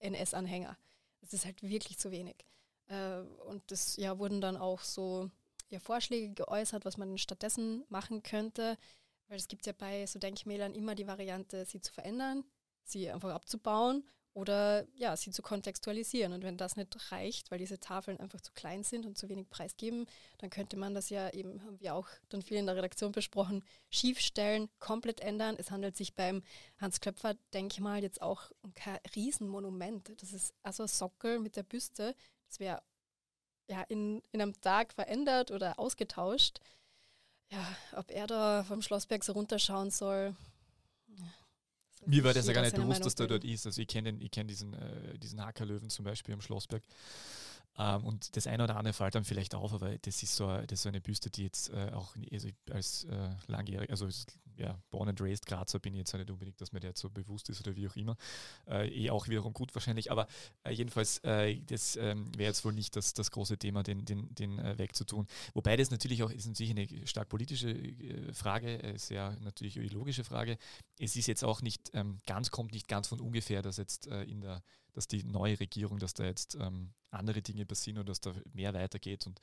NS-Anhänger. 0.00 0.76
Das 1.20 1.32
ist 1.32 1.46
halt 1.46 1.62
wirklich 1.62 1.98
zu 1.98 2.10
wenig. 2.10 2.36
Äh, 2.88 3.20
und 3.46 3.62
das 3.70 3.96
ja 3.96 4.18
wurden 4.18 4.40
dann 4.40 4.56
auch 4.56 4.80
so 4.80 5.30
ja, 5.70 5.80
Vorschläge 5.80 6.34
geäußert, 6.34 6.84
was 6.84 6.98
man 6.98 7.16
stattdessen 7.18 7.84
machen 7.88 8.22
könnte, 8.22 8.76
weil 9.28 9.38
es 9.38 9.48
gibt 9.48 9.66
ja 9.66 9.72
bei 9.72 10.06
so 10.06 10.18
Denkmälern 10.18 10.74
immer 10.74 10.94
die 10.94 11.06
Variante, 11.06 11.64
sie 11.64 11.80
zu 11.80 11.92
verändern, 11.92 12.44
sie 12.84 13.10
einfach 13.10 13.30
abzubauen 13.30 14.04
oder 14.36 14.84
ja, 14.96 15.16
sie 15.16 15.30
zu 15.30 15.40
kontextualisieren. 15.40 16.34
Und 16.34 16.44
wenn 16.44 16.58
das 16.58 16.76
nicht 16.76 17.10
reicht, 17.10 17.50
weil 17.50 17.58
diese 17.58 17.80
Tafeln 17.80 18.20
einfach 18.20 18.42
zu 18.42 18.52
klein 18.52 18.84
sind 18.84 19.06
und 19.06 19.16
zu 19.16 19.30
wenig 19.30 19.48
Preis 19.48 19.78
geben, 19.78 20.04
dann 20.36 20.50
könnte 20.50 20.76
man 20.76 20.92
das 20.94 21.08
ja 21.08 21.30
eben, 21.30 21.62
haben 21.64 21.80
wir 21.80 21.94
auch 21.94 22.06
dann 22.28 22.42
viel 22.42 22.58
in 22.58 22.66
der 22.66 22.76
Redaktion 22.76 23.12
besprochen, 23.12 23.64
schiefstellen, 23.88 24.68
komplett 24.78 25.20
ändern. 25.20 25.56
Es 25.58 25.70
handelt 25.70 25.96
sich 25.96 26.14
beim 26.14 26.42
Hans-Klöpfer-Denkmal 26.78 28.02
jetzt 28.02 28.20
auch 28.20 28.50
um 28.60 28.74
kein 28.74 28.98
Riesenmonument. 29.14 30.12
Das 30.20 30.34
ist 30.34 30.52
also 30.62 30.82
ein 30.82 30.88
Sockel 30.88 31.38
mit 31.38 31.56
der 31.56 31.62
Büste. 31.62 32.14
Das 32.46 32.60
wäre 32.60 32.82
ja 33.68 33.80
in, 33.88 34.22
in 34.32 34.42
einem 34.42 34.60
Tag 34.60 34.92
verändert 34.92 35.50
oder 35.50 35.78
ausgetauscht. 35.78 36.60
Ja, 37.50 37.66
ob 37.92 38.10
er 38.10 38.26
da 38.26 38.64
vom 38.64 38.82
Schlossberg 38.82 39.24
so 39.24 39.32
runterschauen 39.32 39.90
soll, 39.90 40.36
mir 42.06 42.24
war 42.24 42.34
das 42.34 42.46
ja 42.46 42.52
gar 42.52 42.62
nicht 42.62 42.76
bewusst, 42.76 43.04
dass 43.04 43.14
der 43.14 43.26
dort 43.26 43.44
ist. 43.44 43.66
Also 43.66 43.80
ich 43.80 43.88
kenne 43.88 44.16
kenn 44.30 44.46
diesen, 44.46 44.74
äh, 44.74 45.18
diesen 45.18 45.44
Hackerlöwen 45.44 45.90
zum 45.90 46.04
Beispiel 46.04 46.34
am 46.34 46.40
Schlossberg. 46.40 46.82
Ähm, 47.78 48.04
und 48.04 48.36
das 48.36 48.46
eine 48.46 48.64
oder 48.64 48.76
andere 48.76 48.94
fällt 48.94 49.14
dann 49.14 49.24
vielleicht 49.24 49.54
auf, 49.54 49.72
aber 49.72 49.98
das 49.98 50.22
ist 50.22 50.34
so, 50.34 50.46
das 50.46 50.72
ist 50.72 50.82
so 50.82 50.88
eine 50.88 51.00
Büste, 51.00 51.30
die 51.30 51.44
jetzt 51.44 51.70
äh, 51.70 51.90
auch 51.92 52.14
also 52.32 52.48
als 52.70 53.04
äh, 53.04 53.28
langjährig, 53.46 53.90
also 53.90 54.08
ja, 54.56 54.80
born 54.90 55.08
and 55.08 55.20
raised 55.20 55.46
Grazer 55.46 55.78
bin 55.78 55.94
ich 55.94 55.98
jetzt 55.98 56.14
nicht 56.14 56.30
unbedingt, 56.30 56.60
dass 56.60 56.72
mir 56.72 56.80
der 56.80 56.90
jetzt 56.90 57.00
so 57.00 57.10
bewusst 57.10 57.48
ist 57.48 57.60
oder 57.60 57.76
wie 57.76 57.88
auch 57.88 57.96
immer. 57.96 58.16
Äh, 58.66 58.88
eh 58.88 59.10
auch 59.10 59.28
wiederum 59.28 59.52
gut 59.52 59.74
wahrscheinlich, 59.74 60.10
aber 60.10 60.26
äh, 60.64 60.72
jedenfalls, 60.72 61.18
äh, 61.18 61.60
das 61.66 61.96
ähm, 61.96 62.30
wäre 62.36 62.48
jetzt 62.48 62.64
wohl 62.64 62.72
nicht 62.72 62.96
das, 62.96 63.14
das 63.14 63.30
große 63.30 63.58
Thema, 63.58 63.82
den, 63.82 64.04
den, 64.04 64.34
den 64.34 64.58
äh, 64.58 64.78
wegzutun. 64.78 65.26
Wobei 65.54 65.76
das 65.76 65.90
natürlich 65.90 66.22
auch, 66.22 66.30
ist 66.30 66.46
natürlich 66.46 66.70
eine 66.70 67.06
stark 67.06 67.28
politische 67.28 67.70
äh, 67.70 68.32
Frage, 68.32 68.82
äh, 68.82 68.98
sehr 68.98 69.36
natürlich 69.40 69.76
ideologische 69.76 70.24
Frage. 70.24 70.58
Es 70.98 71.16
ist 71.16 71.26
jetzt 71.26 71.44
auch 71.44 71.62
nicht 71.62 71.90
ähm, 71.94 72.18
ganz, 72.26 72.50
kommt 72.50 72.72
nicht 72.72 72.88
ganz 72.88 73.08
von 73.08 73.20
ungefähr, 73.20 73.62
dass 73.62 73.76
jetzt 73.76 74.06
in 74.06 74.40
der 74.40 74.62
dass 74.96 75.06
die 75.06 75.22
neue 75.24 75.60
Regierung, 75.60 75.98
dass 75.98 76.14
da 76.14 76.24
jetzt 76.24 76.54
ähm, 76.54 76.94
andere 77.10 77.42
Dinge 77.42 77.66
passieren 77.66 77.98
oder 77.98 78.06
dass 78.06 78.20
da 78.20 78.32
mehr 78.54 78.72
weitergeht. 78.72 79.26
Und 79.26 79.40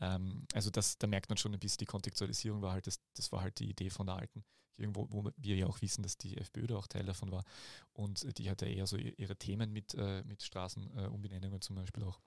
ähm, 0.00 0.46
also 0.52 0.68
das, 0.68 0.98
da 0.98 1.06
merkt 1.06 1.28
man 1.28 1.38
schon 1.38 1.54
ein 1.54 1.60
bisschen, 1.60 1.78
die 1.78 1.86
Kontextualisierung 1.86 2.60
war 2.60 2.72
halt, 2.72 2.88
das, 2.88 3.00
das 3.14 3.30
war 3.30 3.40
halt 3.40 3.58
die 3.60 3.70
Idee 3.70 3.88
von 3.88 4.06
der 4.06 4.16
alten 4.16 4.44
Regierung, 4.78 5.06
wo, 5.10 5.30
wir 5.36 5.56
ja 5.56 5.66
auch 5.66 5.80
wissen, 5.82 6.02
dass 6.02 6.18
die 6.18 6.36
FPÖ 6.36 6.66
da 6.66 6.76
auch 6.76 6.86
Teil 6.86 7.04
davon 7.04 7.30
war. 7.30 7.44
Und 7.92 8.38
die 8.38 8.50
hatte 8.50 8.66
eher 8.66 8.86
so 8.86 8.96
ihre 8.96 9.36
Themen 9.36 9.72
mit, 9.72 9.94
äh, 9.94 10.22
mit 10.24 10.42
Straßenumbenennungen 10.42 11.58
äh, 11.58 11.60
zum 11.60 11.76
Beispiel 11.76 12.04
auch. 12.04 12.20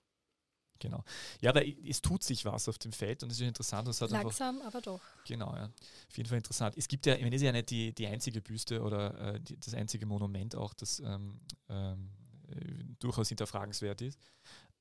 Genau. 0.80 1.04
Ja, 1.42 1.50
aber 1.50 1.62
es 1.66 2.00
tut 2.00 2.22
sich 2.24 2.44
was 2.46 2.68
auf 2.68 2.78
dem 2.78 2.92
Feld 2.92 3.22
und 3.22 3.30
es 3.30 3.38
ist 3.38 3.46
interessant. 3.46 3.86
Es 3.86 4.00
hat 4.00 4.10
Langsam, 4.10 4.56
einfach, 4.56 4.68
aber 4.68 4.80
doch. 4.80 5.00
Genau, 5.26 5.54
ja. 5.54 5.66
Auf 5.66 6.16
jeden 6.16 6.28
Fall 6.28 6.38
interessant. 6.38 6.74
Es 6.76 6.88
gibt 6.88 7.04
ja, 7.06 7.14
ich 7.14 7.22
meine, 7.22 7.36
es 7.36 7.42
ist 7.42 7.46
ja 7.46 7.52
nicht 7.52 7.70
die, 7.70 7.92
die 7.94 8.06
einzige 8.06 8.40
Büste 8.40 8.82
oder 8.82 9.34
äh, 9.34 9.40
die, 9.40 9.60
das 9.60 9.74
einzige 9.74 10.06
Monument 10.06 10.56
auch, 10.56 10.72
das 10.72 11.00
ähm, 11.00 11.38
ähm, 11.68 12.10
äh, 12.48 12.84
durchaus 12.98 13.28
hinterfragenswert 13.28 14.00
ist. 14.00 14.18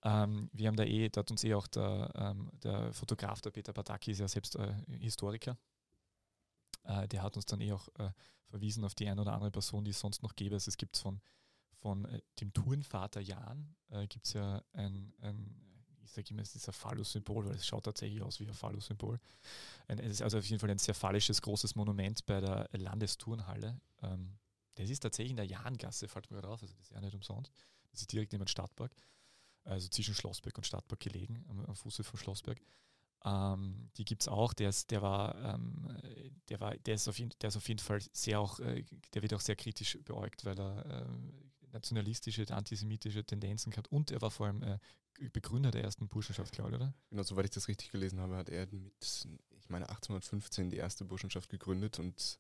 Ähm, 0.03 0.49
wir 0.53 0.69
haben 0.69 0.77
da 0.77 0.83
eh, 0.83 1.09
da 1.09 1.19
hat 1.19 1.31
uns 1.31 1.43
eh 1.43 1.53
auch 1.53 1.67
der, 1.67 2.11
ähm, 2.15 2.49
der 2.63 2.93
Fotograf, 2.93 3.41
der 3.41 3.51
Peter 3.51 3.73
Badaki, 3.73 4.11
ist 4.11 4.19
ja 4.19 4.27
selbst 4.29 4.55
äh, 4.55 4.73
Historiker. 4.99 5.57
Äh, 6.83 7.07
der 7.07 7.23
hat 7.23 7.35
uns 7.35 7.45
dann 7.45 7.61
eh 7.61 7.71
auch 7.71 7.87
äh, 7.99 8.11
verwiesen 8.45 8.83
auf 8.83 8.95
die 8.95 9.07
eine 9.07 9.21
oder 9.21 9.33
andere 9.33 9.51
Person, 9.51 9.83
die 9.85 9.91
es 9.91 9.99
sonst 9.99 10.23
noch 10.23 10.35
gäbe. 10.35 10.55
Also 10.55 10.69
es 10.69 10.77
gibt 10.77 10.97
von, 10.97 11.21
von 11.79 12.05
äh, 12.05 12.21
dem 12.39 12.53
Turnvater 12.53 13.21
Jan, 13.21 13.75
äh, 13.89 14.07
gibt 14.07 14.25
es 14.25 14.33
ja 14.33 14.63
ein, 14.73 15.13
ein 15.21 15.69
ich 16.09 16.15
sage 16.15 16.31
immer, 16.31 16.41
es 16.41 16.55
ist 16.55 16.67
ein 16.67 16.73
Phallus-Symbol, 16.73 17.45
weil 17.45 17.55
es 17.55 17.67
schaut 17.67 17.83
tatsächlich 17.83 18.23
aus 18.23 18.39
wie 18.39 18.47
ein 18.47 18.53
Phallus-Symbol. 18.53 19.19
Es 19.87 19.99
ist 19.99 20.21
also 20.23 20.39
auf 20.39 20.45
jeden 20.45 20.59
Fall 20.59 20.71
ein 20.71 20.79
sehr 20.79 20.95
phallisches, 20.95 21.39
großes 21.39 21.75
Monument 21.75 22.25
bei 22.25 22.41
der 22.41 22.67
Landesturnhalle. 22.71 23.79
Ähm, 24.01 24.39
das 24.75 24.89
ist 24.89 25.01
tatsächlich 25.01 25.31
in 25.31 25.37
der 25.37 25.45
Jahngasse, 25.45 26.07
fällt 26.07 26.31
mir 26.31 26.37
gerade 26.37 26.49
auf, 26.49 26.61
also 26.63 26.73
das 26.73 26.85
ist 26.85 26.91
ja 26.91 27.01
nicht 27.01 27.13
umsonst. 27.13 27.53
Das 27.91 28.01
ist 28.01 28.11
direkt 28.11 28.31
neben 28.31 28.43
dem 28.43 28.47
Stadtpark, 28.47 28.91
also 29.65 29.87
zwischen 29.89 30.15
Schlossberg 30.15 30.57
und 30.57 30.65
Stadtpark 30.65 30.99
gelegen, 30.99 31.45
am, 31.47 31.63
am 31.65 31.75
Fuße 31.75 32.03
vom 32.03 32.17
Schlossberg. 32.17 32.59
Ähm, 33.25 33.89
die 33.97 34.05
gibt 34.05 34.23
es 34.23 34.27
auch, 34.27 34.53
der 34.53 34.69
ist, 34.69 34.91
der 34.91 35.01
war, 35.01 35.35
ähm, 35.35 35.97
der 36.47 36.59
war, 36.59 36.75
der 36.77 36.95
ist 36.95 37.07
auf 37.07 37.19
jeden, 37.19 37.31
der 37.41 37.49
ist 37.49 37.57
auf 37.57 37.67
jeden 37.67 37.79
Fall 37.79 37.99
sehr 38.13 38.39
auch, 38.39 38.59
äh, 38.59 38.85
der 39.13 39.21
wird 39.21 39.33
auch 39.33 39.41
sehr 39.41 39.55
kritisch 39.55 39.97
beäugt, 40.05 40.45
weil 40.45 40.57
er 40.57 40.85
äh, 40.85 41.05
nationalistische, 41.73 42.45
antisemitische 42.49 43.23
Tendenzen 43.25 43.75
hat 43.75 43.87
und 43.89 44.11
er 44.11 44.21
war 44.21 44.31
vor 44.31 44.47
allem 44.47 44.63
äh, 44.63 44.79
Begründer 45.33 45.71
der 45.71 45.83
ersten 45.83 46.07
Burschenschaft, 46.07 46.53
glaube 46.53 46.69
ich, 46.69 46.75
oder? 46.77 46.93
Genau, 47.09 47.23
soweit 47.23 47.45
ich 47.45 47.51
das 47.51 47.67
richtig 47.67 47.91
gelesen 47.91 48.21
habe, 48.21 48.37
hat 48.37 48.47
er 48.47 48.67
mit, 48.67 49.27
ich 49.59 49.69
meine, 49.69 49.89
1815 49.89 50.69
die 50.69 50.77
erste 50.77 51.03
Burschenschaft 51.03 51.49
gegründet 51.49 51.99
und 51.99 52.39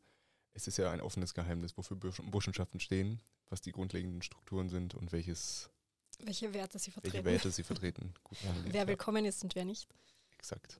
es 0.53 0.67
ist 0.67 0.77
ja 0.77 0.89
ein 0.91 1.01
offenes 1.01 1.33
Geheimnis, 1.33 1.77
wofür 1.77 1.97
Burschenschaften 1.97 2.79
stehen, 2.79 3.21
was 3.49 3.61
die 3.61 3.71
grundlegenden 3.71 4.21
Strukturen 4.21 4.69
sind 4.69 4.95
und 4.95 5.11
welches 5.11 5.69
welche 6.21 6.53
Werte 6.53 6.79
sie 6.79 6.91
vertreten. 6.91 7.13
Welche 7.13 7.25
Werte 7.25 7.51
sie 7.51 7.63
vertreten. 7.63 8.13
Gut, 8.23 8.37
ja. 8.43 8.53
Wer 8.65 8.87
willkommen 8.87 9.25
ist 9.25 9.43
und 9.43 9.55
wer 9.55 9.65
nicht. 9.65 9.87
Exakt. 10.39 10.79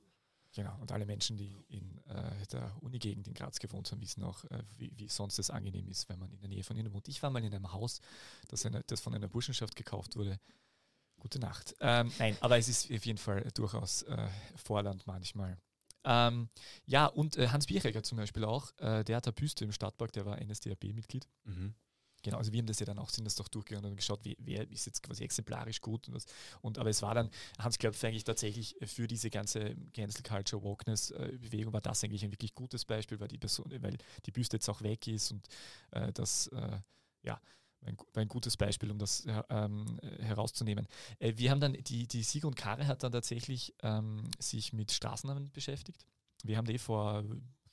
Genau, 0.56 0.76
und 0.82 0.92
alle 0.92 1.06
Menschen, 1.06 1.38
die 1.38 1.64
in 1.68 2.00
äh, 2.08 2.48
der 2.52 2.76
Unigegend 2.82 3.28
in 3.28 3.36
Graz 3.36 3.60
gewohnt 3.60 3.92
haben, 3.92 4.02
wissen 4.02 4.24
auch, 4.24 4.44
äh, 4.46 4.64
wie, 4.78 4.92
wie 4.96 5.08
sonst 5.08 5.38
es 5.38 5.52
angenehm 5.52 5.88
ist, 5.88 6.10
wenn 6.10 6.18
man 6.18 6.32
in 6.32 6.40
der 6.40 6.50
Nähe 6.50 6.64
von 6.64 6.76
ihnen 6.76 6.92
wohnt. 6.92 7.08
Ich 7.08 7.22
war 7.22 7.30
mal 7.30 7.44
in 7.44 7.54
einem 7.54 7.72
Haus, 7.72 8.02
das, 8.48 8.66
eine, 8.66 8.84
das 8.88 9.00
von 9.00 9.14
einer 9.14 9.28
Burschenschaft 9.28 9.76
gekauft 9.76 10.16
wurde. 10.16 10.40
Gute 11.20 11.38
Nacht. 11.38 11.76
Ähm, 11.82 12.12
nein, 12.18 12.36
aber 12.40 12.58
es 12.58 12.68
ist 12.68 12.92
auf 12.92 13.06
jeden 13.06 13.20
Fall 13.20 13.48
durchaus 13.54 14.04
äh, 14.04 14.28
Vorland 14.56 15.06
manchmal. 15.06 15.58
Ähm, 16.04 16.50
ja, 16.86 17.06
und 17.06 17.38
äh, 17.38 17.50
Hans 17.50 17.68
Bierecker 17.68 18.02
zum 18.02 18.18
Beispiel 18.18 18.46
auch, 18.46 18.72
äh, 18.78 19.04
der 19.04 19.18
hat 19.18 19.28
eine 19.28 19.34
Büste 19.34 19.66
im 19.66 19.72
Stadtpark, 19.72 20.14
der 20.14 20.26
war 20.26 20.42
NSDAP-Mitglied. 20.42 21.28
Mhm. 21.44 21.76
Genau, 22.24 22.38
also 22.38 22.52
wir 22.52 22.60
haben 22.60 22.68
das 22.68 22.80
ja 22.80 22.86
dann 22.86 23.00
auch, 23.00 23.10
sind 23.10 23.26
das 23.26 23.36
doch 23.36 23.48
durchgegangen 23.48 23.92
und 23.92 23.98
geschaut, 23.98 24.24
wie, 24.24 24.38
wer 24.40 24.70
ist 24.70 24.86
jetzt 24.86 25.04
quasi 25.04 25.24
exemplarisch 25.24 25.82
gut 25.82 26.08
und 26.08 26.16
was. 26.16 26.26
Und 26.62 26.78
aber 26.78 26.90
es 26.90 27.02
war 27.02 27.16
dann, 27.16 27.30
Hans 27.58 27.78
Klopf 27.78 28.04
eigentlich 28.04 28.24
tatsächlich 28.24 28.76
für 28.84 29.08
diese 29.08 29.30
ganze 29.30 29.76
Cancel 29.94 30.24
Culture 30.24 30.64
Wokeness 30.64 31.12
äh, 31.12 31.38
Bewegung 31.40 31.74
war 31.74 31.82
das 31.82 32.04
eigentlich 32.04 32.24
ein 32.24 32.32
wirklich 32.32 32.54
gutes 32.54 32.86
Beispiel, 32.86 33.20
weil 33.20 33.30
die 33.30 33.38
Person, 33.38 33.72
weil 33.82 33.98
die 34.26 34.32
Büste 34.32 34.58
jetzt 34.58 34.70
auch 34.70 34.82
weg 34.82 35.08
ist 35.08 35.32
und 35.32 35.48
äh, 35.92 36.12
das 36.12 36.48
äh, 36.48 36.80
ja 37.24 37.40
ein, 37.86 37.98
ein, 38.16 38.28
gutes 38.28 38.58
Beispiel, 38.58 38.92
um 38.92 38.98
das 38.98 39.26
ähm, 39.50 40.00
herauszunehmen. 40.20 40.88
Äh, 41.20 41.34
wir 41.38 41.52
haben 41.52 41.62
dann, 41.62 41.74
die, 41.74 42.08
die 42.08 42.24
Sieg 42.24 42.44
und 42.44 42.56
Kare 42.56 42.88
hat 42.88 43.04
dann 43.04 43.12
tatsächlich 43.12 43.74
ähm, 43.84 44.30
sich 44.38 44.74
mit 44.74 44.92
Straßennamen 44.92 45.52
beschäftigt. 45.52 46.06
Wir 46.44 46.58
haben 46.58 46.66
die 46.66 46.78
vor 46.78 47.24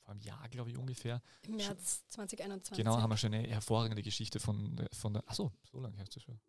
vor 0.07 0.13
einem 0.13 0.21
Jahr, 0.21 0.47
glaube 0.47 0.69
ich, 0.69 0.77
ungefähr. 0.77 1.21
Im 1.41 1.57
März 1.57 2.07
2021. 2.07 2.77
Genau, 2.77 2.97
haben 2.97 3.09
wir 3.09 3.17
schon 3.17 3.33
eine 3.33 3.45
hervorragende 3.45 4.01
Geschichte 4.01 4.39
von, 4.39 4.87
von 4.93 5.13
der, 5.13 5.23
achso, 5.27 5.51
so 5.69 5.81
lange 5.81 5.97
hast 5.99 6.15
du 6.15 6.21
schon. 6.21 6.39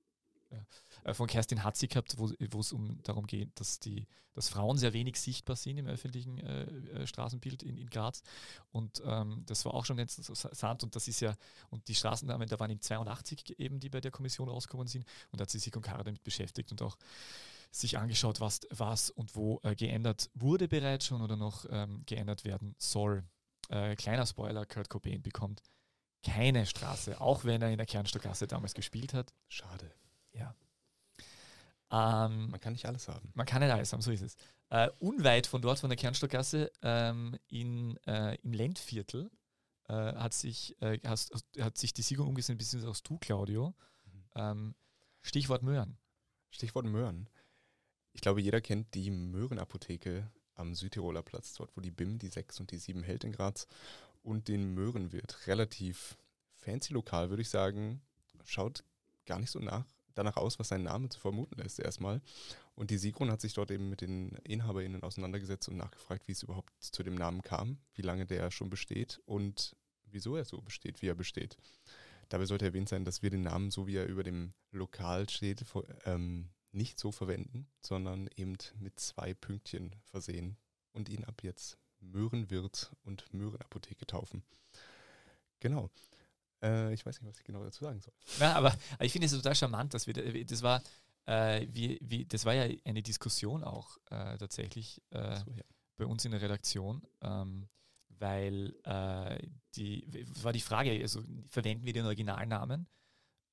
Ja, 0.50 0.64
äh, 1.02 1.12
von 1.12 1.26
Kerstin 1.26 1.64
Hatzi 1.64 1.88
gehabt, 1.88 2.16
wo, 2.18 2.60
es 2.60 2.72
um 2.72 3.02
darum 3.02 3.26
geht, 3.26 3.58
dass 3.58 3.80
die, 3.80 4.06
dass 4.32 4.48
Frauen 4.48 4.78
sehr 4.78 4.92
wenig 4.92 5.20
sichtbar 5.20 5.56
sind 5.56 5.76
im 5.76 5.88
öffentlichen 5.88 6.38
äh, 6.38 6.62
äh, 6.62 7.06
Straßenbild 7.06 7.64
in, 7.64 7.76
in 7.76 7.90
Graz. 7.90 8.22
Und 8.70 9.02
ähm, 9.04 9.42
das 9.46 9.64
war 9.64 9.74
auch 9.74 9.84
schon 9.84 9.98
interessant. 9.98 10.84
Und 10.84 10.94
das 10.94 11.08
ist 11.08 11.20
ja, 11.20 11.34
und 11.68 11.88
die 11.88 11.96
Straßennamen, 11.96 12.48
da 12.48 12.60
waren 12.60 12.70
im 12.70 12.80
82 12.80 13.58
eben, 13.58 13.80
die 13.80 13.90
bei 13.90 14.00
der 14.00 14.12
Kommission 14.12 14.48
rausgekommen 14.48 14.86
sind. 14.86 15.04
Und 15.32 15.40
da 15.40 15.42
hat 15.42 15.50
sie 15.50 15.58
sich 15.58 15.74
und 15.74 15.82
Kara 15.82 16.04
damit 16.04 16.22
beschäftigt 16.22 16.70
und 16.70 16.80
auch 16.80 16.96
sich 17.72 17.98
angeschaut, 17.98 18.40
was, 18.40 18.60
was 18.70 19.10
und 19.10 19.34
wo 19.34 19.60
äh, 19.64 19.74
geändert 19.74 20.30
wurde 20.34 20.68
bereits 20.68 21.06
schon 21.06 21.20
oder 21.20 21.36
noch 21.36 21.66
ähm, 21.68 22.04
geändert 22.06 22.44
werden 22.44 22.76
soll 22.78 23.24
äh, 23.68 23.96
kleiner 23.96 24.26
Spoiler, 24.26 24.66
Kurt 24.66 24.88
Cobain 24.88 25.22
bekommt 25.22 25.62
keine 26.22 26.66
Straße, 26.66 27.20
auch 27.20 27.44
wenn 27.44 27.62
er 27.62 27.70
in 27.70 27.76
der 27.76 27.86
Kernstockgasse 27.86 28.46
damals 28.46 28.74
gespielt 28.74 29.14
hat. 29.14 29.32
Schade. 29.48 29.90
Ja. 30.32 30.54
Ähm, 31.90 32.50
man 32.50 32.60
kann 32.60 32.72
nicht 32.72 32.86
alles 32.86 33.08
haben. 33.08 33.30
Man 33.34 33.46
kann 33.46 33.62
nicht 33.62 33.72
alles 33.72 33.92
haben, 33.92 34.02
so 34.02 34.10
ist 34.10 34.22
es. 34.22 34.36
Äh, 34.70 34.90
unweit 34.98 35.46
von 35.46 35.62
dort, 35.62 35.78
von 35.78 35.88
der 35.88 35.96
Kernstockgasse, 35.96 36.70
ähm, 36.82 37.36
in, 37.48 37.96
äh, 38.06 38.36
im 38.42 38.52
Lendviertel, 38.52 39.30
äh, 39.88 39.94
hat, 39.94 40.34
sich, 40.34 40.80
äh, 40.82 40.98
hast, 41.04 41.32
hat 41.58 41.78
sich 41.78 41.94
die 41.94 42.02
Siegung 42.02 42.28
umgesehen, 42.28 42.58
beziehungsweise 42.58 42.90
auch 42.90 43.00
du, 43.00 43.18
Claudio. 43.18 43.74
Mhm. 44.04 44.24
Ähm, 44.34 44.74
Stichwort 45.22 45.62
Möhren. 45.62 45.96
Stichwort 46.50 46.84
Möhren. 46.84 47.30
Ich 48.12 48.20
glaube, 48.20 48.42
jeder 48.42 48.60
kennt 48.60 48.94
die 48.94 49.10
Möhrenapotheke 49.10 50.30
am 50.58 50.74
Südtiroler 50.74 51.22
Platz, 51.22 51.54
dort 51.54 51.76
wo 51.76 51.80
die 51.80 51.90
BIM 51.90 52.18
die 52.18 52.28
6 52.28 52.60
und 52.60 52.70
die 52.70 52.78
7 52.78 53.02
hält 53.02 53.24
in 53.24 53.32
Graz 53.32 53.66
und 54.22 54.48
den 54.48 54.74
Möhrenwirt. 54.74 55.46
Relativ 55.46 56.18
fancy 56.56 56.92
lokal, 56.92 57.30
würde 57.30 57.42
ich 57.42 57.50
sagen. 57.50 58.02
Schaut 58.44 58.84
gar 59.26 59.38
nicht 59.38 59.50
so 59.50 59.58
nach, 59.60 59.84
danach 60.14 60.36
aus, 60.36 60.58
was 60.58 60.68
sein 60.68 60.82
Name 60.82 61.08
zu 61.08 61.20
vermuten 61.20 61.60
ist 61.60 61.78
erstmal. 61.78 62.20
Und 62.74 62.90
die 62.90 62.98
Sigrun 62.98 63.30
hat 63.30 63.40
sich 63.40 63.54
dort 63.54 63.70
eben 63.70 63.88
mit 63.88 64.00
den 64.00 64.30
InhaberInnen 64.44 65.02
auseinandergesetzt 65.02 65.68
und 65.68 65.76
nachgefragt, 65.76 66.28
wie 66.28 66.32
es 66.32 66.42
überhaupt 66.42 66.72
zu 66.80 67.02
dem 67.02 67.14
Namen 67.14 67.42
kam, 67.42 67.78
wie 67.94 68.02
lange 68.02 68.26
der 68.26 68.50
schon 68.50 68.70
besteht 68.70 69.20
und 69.26 69.76
wieso 70.06 70.36
er 70.36 70.44
so 70.44 70.60
besteht, 70.60 71.02
wie 71.02 71.08
er 71.08 71.14
besteht. 71.14 71.56
Dabei 72.28 72.46
sollte 72.46 72.66
erwähnt 72.66 72.88
sein, 72.88 73.04
dass 73.04 73.22
wir 73.22 73.30
den 73.30 73.42
Namen, 73.42 73.70
so 73.70 73.86
wie 73.86 73.96
er 73.96 74.06
über 74.06 74.22
dem 74.22 74.52
Lokal 74.70 75.28
steht, 75.28 75.64
ähm, 76.04 76.50
nicht 76.72 76.98
so 76.98 77.12
verwenden, 77.12 77.66
sondern 77.80 78.28
eben 78.36 78.56
mit 78.78 79.00
zwei 79.00 79.34
Pünktchen 79.34 79.94
versehen 80.04 80.56
und 80.92 81.08
ihn 81.08 81.24
ab 81.24 81.42
jetzt 81.42 81.78
Möhrenwirt 82.00 82.92
und 83.04 83.32
Möhrenapotheke 83.32 84.06
taufen. 84.06 84.42
Genau. 85.60 85.90
Äh, 86.62 86.92
ich 86.94 87.04
weiß 87.04 87.20
nicht, 87.20 87.28
was 87.28 87.38
ich 87.38 87.44
genau 87.44 87.64
dazu 87.64 87.84
sagen 87.84 88.00
soll. 88.00 88.14
Ja, 88.38 88.54
aber, 88.54 88.76
ich 89.00 89.12
finde 89.12 89.26
es 89.26 89.32
total 89.32 89.54
charmant, 89.54 89.94
dass 89.94 90.06
wir, 90.06 90.44
das 90.44 90.62
war, 90.62 90.82
äh, 91.26 91.66
wie, 91.70 91.98
wie, 92.02 92.24
das 92.26 92.44
war 92.44 92.54
ja 92.54 92.74
eine 92.84 93.02
Diskussion 93.02 93.64
auch 93.64 93.96
äh, 94.10 94.38
tatsächlich 94.38 95.02
äh, 95.10 95.36
so, 95.36 95.50
ja. 95.52 95.64
bei 95.96 96.06
uns 96.06 96.24
in 96.24 96.32
der 96.32 96.42
Redaktion. 96.42 97.02
Ähm, 97.22 97.68
weil 98.20 98.74
äh, 98.84 99.38
die 99.76 100.26
war 100.42 100.52
die 100.52 100.60
Frage, 100.60 100.90
also 100.90 101.22
verwenden 101.48 101.86
wir 101.86 101.92
den 101.92 102.04
Originalnamen 102.04 102.88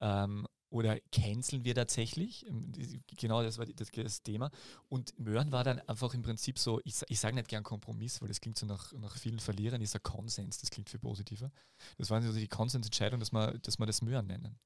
ähm, 0.01 0.47
oder 0.75 0.99
canceln 1.13 1.63
wir 1.63 1.73
tatsächlich? 1.73 2.45
Ähm, 2.47 2.73
genau 3.17 3.41
das 3.41 3.57
war 3.57 3.65
das, 3.65 4.23
Thema. 4.23 4.51
Und 4.89 5.17
Möhren 5.17 5.53
war 5.53 5.63
dann 5.63 5.79
einfach 5.87 6.13
im 6.13 6.21
Prinzip 6.21 6.59
so, 6.59 6.81
ich, 6.83 6.95
ich 7.07 7.17
sage 7.17 7.35
nicht 7.35 7.47
gern 7.47 7.63
Kompromiss, 7.63 8.21
weil 8.21 8.27
das 8.27 8.41
klingt 8.41 8.57
so 8.57 8.65
nach, 8.65 8.91
nach 8.91 9.15
vielen 9.15 9.39
Verlierern, 9.39 9.81
ist 9.81 9.95
ein 9.95 10.03
Konsens, 10.03 10.59
das 10.59 10.69
klingt 10.69 10.89
viel 10.89 10.99
positiver. 10.99 11.49
Das 11.97 12.09
war 12.09 12.21
so 12.21 12.33
die 12.33 12.49
Konsensentscheidung, 12.49 13.21
dass 13.21 13.31
wir, 13.31 13.57
dass 13.59 13.79
wir 13.79 13.85
das 13.85 14.01
Möhren 14.01 14.27
nennen. 14.27 14.59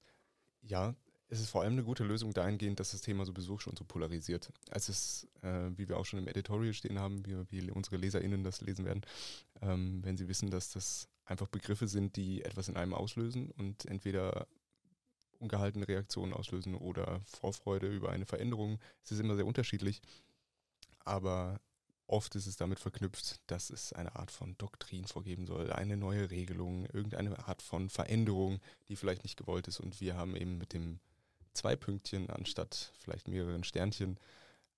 Ja, 0.61 0.95
es 1.27 1.41
ist 1.41 1.51
vor 1.51 1.61
allem 1.61 1.73
eine 1.73 1.83
gute 1.83 2.03
Lösung 2.03 2.33
dahingehend, 2.33 2.79
dass 2.79 2.91
das 2.91 3.01
Thema 3.01 3.23
sowieso 3.23 3.59
schon 3.59 3.75
so 3.75 3.83
polarisiert. 3.85 4.51
Als 4.71 4.89
es, 4.89 5.27
äh, 5.43 5.69
wie 5.75 5.87
wir 5.87 5.97
auch 5.97 6.05
schon 6.05 6.17
im 6.17 6.27
Editorial 6.27 6.73
stehen 6.73 6.97
haben, 6.97 7.23
wie, 7.23 7.37
wie 7.51 7.69
unsere 7.69 7.97
LeserInnen 7.97 8.43
das 8.43 8.61
lesen 8.61 8.83
werden, 8.83 9.01
ähm, 9.61 10.03
wenn 10.03 10.17
sie 10.17 10.27
wissen, 10.27 10.49
dass 10.49 10.71
das 10.71 11.07
einfach 11.25 11.47
Begriffe 11.47 11.87
sind, 11.87 12.15
die 12.15 12.43
etwas 12.43 12.67
in 12.67 12.77
einem 12.77 12.95
auslösen 12.95 13.51
und 13.51 13.85
entweder 13.85 14.47
ungehaltene 15.39 15.87
Reaktionen 15.87 16.33
auslösen 16.33 16.75
oder 16.75 17.21
Vorfreude 17.25 17.87
über 17.87 18.11
eine 18.11 18.25
Veränderung. 18.25 18.79
Es 19.03 19.11
ist 19.11 19.19
immer 19.19 19.35
sehr 19.35 19.45
unterschiedlich, 19.45 20.01
aber 21.05 21.59
oft 22.07 22.35
ist 22.35 22.47
es 22.47 22.57
damit 22.57 22.79
verknüpft, 22.79 23.39
dass 23.47 23.69
es 23.69 23.93
eine 23.93 24.15
Art 24.15 24.31
von 24.31 24.57
Doktrin 24.57 25.05
vorgeben 25.05 25.45
soll, 25.45 25.71
eine 25.71 25.95
neue 25.95 26.29
Regelung, 26.29 26.85
irgendeine 26.87 27.47
Art 27.47 27.61
von 27.61 27.89
Veränderung, 27.89 28.59
die 28.87 28.95
vielleicht 28.95 29.23
nicht 29.23 29.37
gewollt 29.37 29.67
ist. 29.67 29.79
Und 29.79 30.01
wir 30.01 30.15
haben 30.15 30.35
eben 30.35 30.57
mit 30.57 30.73
dem 30.73 30.99
zwei 31.53 31.75
Pünktchen 31.75 32.29
anstatt 32.29 32.93
vielleicht 32.99 33.27
mehreren 33.27 33.63
Sternchen 33.63 34.19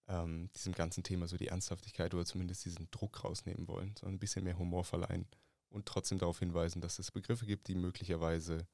ähm, 0.08 0.50
diesem 0.56 0.74
ganzen 0.74 1.04
Thema 1.04 1.28
so 1.28 1.38
die 1.38 1.48
Ernsthaftigkeit 1.48 2.14
oder 2.14 2.26
zumindest 2.26 2.66
diesen 2.66 2.90
Druck 2.92 3.24
rausnehmen 3.24 3.68
wollen, 3.68 3.96
sondern 3.98 4.16
ein 4.16 4.20
bisschen 4.20 4.44
mehr 4.44 4.58
Humor 4.58 4.84
verleihen 4.84 5.26
und 5.70 5.86
trotzdem 5.86 6.20
darauf 6.20 6.40
hinweisen, 6.40 6.82
dass 6.82 7.00
es 7.00 7.12
Begriffe 7.12 7.46
gibt, 7.46 7.68
die 7.68 7.76
möglicherweise 7.76 8.68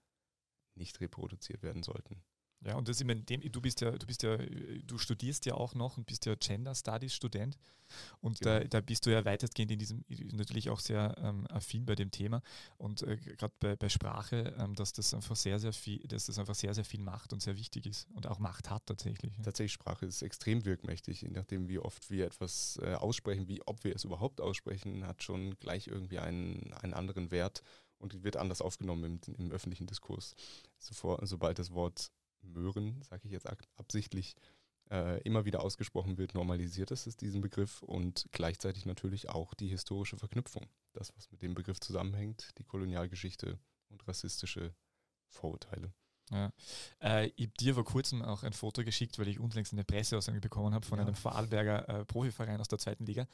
nicht 0.77 0.99
reproduziert 1.01 1.63
werden 1.63 1.83
sollten. 1.83 2.21
Ja, 2.65 2.75
und 2.75 2.87
das 2.87 2.99
in 2.99 3.25
dem, 3.25 3.41
du 3.51 3.61
bist 3.61 3.81
ja, 3.81 3.91
du 3.91 4.05
bist 4.07 4.23
ja, 4.23 4.37
du 4.37 4.97
studierst 4.97 5.45
ja 5.45 5.53
auch 5.53 5.75
noch 5.75 5.97
und 5.97 6.07
bist 6.07 6.25
ja 6.25 6.35
Gender 6.35 6.73
Studies 6.73 7.13
Student. 7.13 7.57
Und 8.19 8.41
genau. 8.41 8.59
da, 8.59 8.65
da, 8.65 8.81
bist 8.81 9.05
du 9.05 9.11
ja 9.11 9.23
weitestgehend 9.23 9.71
in 9.71 9.79
diesem, 9.79 10.03
natürlich 10.33 10.69
auch 10.69 10.79
sehr 10.79 11.15
ähm, 11.19 11.47
affin 11.47 11.85
bei 11.85 11.95
dem 11.95 12.11
Thema. 12.11 12.41
Und 12.77 13.03
äh, 13.03 13.15
gerade 13.15 13.53
bei, 13.59 13.75
bei 13.75 13.89
Sprache, 13.89 14.53
ähm, 14.57 14.75
dass 14.75 14.91
das 14.91 15.13
einfach 15.13 15.35
sehr, 15.35 15.59
sehr 15.59 15.71
viel, 15.71 15.99
dass 16.07 16.25
das 16.25 16.39
einfach 16.39 16.55
sehr, 16.55 16.73
sehr 16.73 16.83
viel 16.83 16.99
macht 16.99 17.31
und 17.31 17.41
sehr 17.41 17.55
wichtig 17.55 17.85
ist 17.85 18.07
und 18.13 18.27
auch 18.27 18.39
Macht 18.39 18.69
hat 18.69 18.85
tatsächlich. 18.87 19.33
Tatsächlich, 19.41 19.73
Sprache 19.73 20.05
ist 20.05 20.21
extrem 20.21 20.65
wirkmächtig, 20.65 21.21
je 21.21 21.29
nachdem, 21.29 21.69
wie 21.69 21.79
oft 21.79 22.09
wir 22.09 22.25
etwas 22.25 22.79
äh, 22.81 22.95
aussprechen, 22.95 23.47
wie 23.47 23.61
ob 23.65 23.83
wir 23.83 23.95
es 23.95 24.03
überhaupt 24.03 24.41
aussprechen, 24.41 25.05
hat 25.07 25.23
schon 25.23 25.57
gleich 25.59 25.87
irgendwie 25.87 26.19
einen, 26.19 26.73
einen 26.73 26.93
anderen 26.93 27.31
Wert 27.31 27.63
und 27.97 28.23
wird 28.23 28.37
anders 28.37 28.61
aufgenommen 28.61 29.19
im, 29.27 29.35
im 29.35 29.51
öffentlichen 29.51 29.87
Diskurs. 29.87 30.35
Sofort, 30.77 31.27
sobald 31.27 31.59
das 31.59 31.73
Wort 31.73 32.11
Möhren, 32.41 33.01
sage 33.01 33.25
ich 33.25 33.31
jetzt 33.31 33.47
absichtlich, 33.75 34.35
äh, 34.89 35.21
immer 35.23 35.45
wieder 35.45 35.63
ausgesprochen 35.63 36.17
wird, 36.17 36.33
normalisiert 36.33 36.91
es 36.91 37.03
diesen 37.17 37.41
Begriff 37.41 37.81
und 37.83 38.27
gleichzeitig 38.31 38.85
natürlich 38.85 39.29
auch 39.29 39.53
die 39.53 39.67
historische 39.67 40.17
Verknüpfung. 40.17 40.67
Das, 40.93 41.15
was 41.15 41.31
mit 41.31 41.41
dem 41.41 41.53
Begriff 41.53 41.79
zusammenhängt, 41.79 42.51
die 42.57 42.63
Kolonialgeschichte 42.63 43.59
und 43.89 44.07
rassistische 44.07 44.73
Vorurteile. 45.27 45.93
Ja. 46.31 46.51
Äh, 47.01 47.27
ich 47.35 47.47
habe 47.47 47.57
dir 47.59 47.73
vor 47.73 47.85
kurzem 47.85 48.21
auch 48.21 48.43
ein 48.43 48.53
Foto 48.53 48.83
geschickt, 48.83 49.19
weil 49.19 49.27
ich 49.27 49.39
unlängst 49.39 49.73
eine 49.73 49.83
Presseaussage 49.83 50.41
bekommen 50.41 50.73
habe 50.73 50.85
von 50.85 50.99
ja. 50.99 51.05
einem 51.05 51.15
Vorarlberger 51.15 51.89
äh, 51.89 52.05
Profiverein 52.05 52.59
aus 52.59 52.67
der 52.67 52.79
zweiten 52.79 53.05
Liga, 53.05 53.27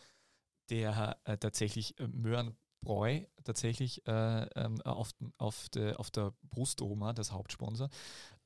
der 0.69 1.19
äh, 1.25 1.37
tatsächlich 1.37 1.99
äh, 1.99 2.07
Möhren 2.07 2.55
Bräu 2.83 3.21
tatsächlich 3.43 4.05
äh, 4.07 4.43
ähm, 4.55 4.81
auf, 4.81 5.11
auf, 5.37 5.69
de, 5.69 5.93
auf 5.95 6.11
der 6.11 6.33
Brustoma, 6.43 7.13
das 7.13 7.31
Hauptsponsor, 7.31 7.89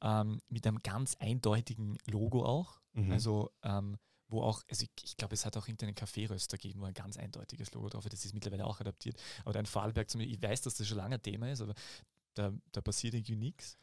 ähm, 0.02 0.40
mit 0.50 0.66
einem 0.66 0.82
ganz 0.84 1.16
eindeutigen 1.20 1.98
Logo 2.06 2.46
auch. 2.46 2.80
Mhm. 2.94 3.12
Also 3.12 3.52
ähm, 3.64 3.98
wo 4.30 4.42
auch, 4.42 4.64
also 4.70 4.84
ich, 4.84 4.92
ich 5.04 5.18
glaube, 5.18 5.36
es 5.36 5.46
hat 5.46 5.56
auch 5.56 5.66
hinter 5.66 5.86
einen 5.86 5.96
Kaffeeröster 5.96 6.58
gegeben, 6.58 6.82
wo 6.82 6.86
ein 6.86 6.94
ganz 6.94 7.18
eindeutiges 7.18 7.74
Logo 7.74 7.90
drauf 7.90 8.06
ist. 8.06 8.14
Das 8.14 8.26
ist 8.26 8.34
mittlerweile 8.34 8.66
auch 8.66 8.80
adaptiert. 8.80 9.18
Aber 9.44 9.54
dein 9.54 9.66
Vorarlberg, 9.66 10.14
ich 10.16 10.42
weiß, 10.42 10.62
dass 10.62 10.76
das 10.76 10.88
schon 10.88 10.98
lange 10.98 11.16
ein 11.16 11.22
Thema 11.22 11.50
ist, 11.50 11.62
aber 11.62 11.74
da, 12.34 12.54
da 12.72 12.82
passiert 12.82 13.14
irgendwie 13.14 13.38
nichts. 13.38 13.78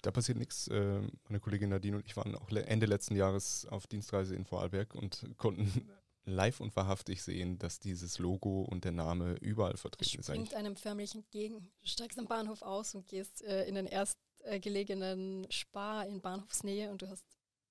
Da 0.00 0.10
passiert 0.10 0.38
nichts. 0.38 0.68
Ähm, 0.72 1.12
meine 1.28 1.40
Kollegin 1.40 1.70
Nadine 1.70 1.96
und 1.96 2.06
ich 2.06 2.16
waren 2.16 2.34
auch 2.34 2.50
Ende 2.50 2.86
letzten 2.86 3.14
Jahres 3.14 3.66
auf 3.66 3.86
Dienstreise 3.86 4.34
in 4.34 4.44
Vorarlberg 4.44 4.94
und 4.94 5.24
konnten 5.36 5.88
live 6.24 6.60
und 6.60 6.74
wahrhaftig 6.76 7.22
sehen, 7.22 7.58
dass 7.58 7.80
dieses 7.80 8.18
Logo 8.18 8.62
und 8.62 8.84
der 8.84 8.92
Name 8.92 9.34
überall 9.40 9.76
vertreten 9.76 10.20
ist. 10.20 10.26
springt 10.26 10.54
einem 10.54 10.76
förmlich 10.76 11.14
entgegen. 11.14 11.68
Du 11.80 11.88
steigst 11.88 12.18
am 12.18 12.26
Bahnhof 12.26 12.62
aus 12.62 12.94
und 12.94 13.06
gehst 13.08 13.42
äh, 13.42 13.64
in 13.64 13.74
den 13.74 13.86
erstgelegenen 13.86 15.46
Spar 15.50 16.06
in 16.06 16.20
Bahnhofsnähe 16.20 16.90
und 16.90 17.02
du 17.02 17.08
hast 17.08 17.24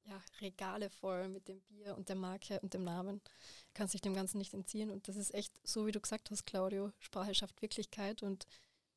ja, 0.05 0.21
Regale 0.39 0.89
voll 0.89 1.29
mit 1.29 1.47
dem 1.47 1.61
Bier 1.61 1.95
und 1.95 2.09
der 2.09 2.15
Marke 2.15 2.59
und 2.61 2.73
dem 2.73 2.83
Namen. 2.83 3.21
Kannst 3.73 3.93
dich 3.93 4.01
dem 4.01 4.13
Ganzen 4.13 4.37
nicht 4.37 4.53
entziehen. 4.53 4.89
Und 4.89 5.07
das 5.07 5.15
ist 5.15 5.33
echt, 5.33 5.53
so 5.63 5.85
wie 5.85 5.91
du 5.91 6.01
gesagt 6.01 6.31
hast, 6.31 6.45
Claudio, 6.45 6.91
Sprache 6.99 7.35
schafft 7.35 7.61
Wirklichkeit. 7.61 8.23
Und 8.23 8.47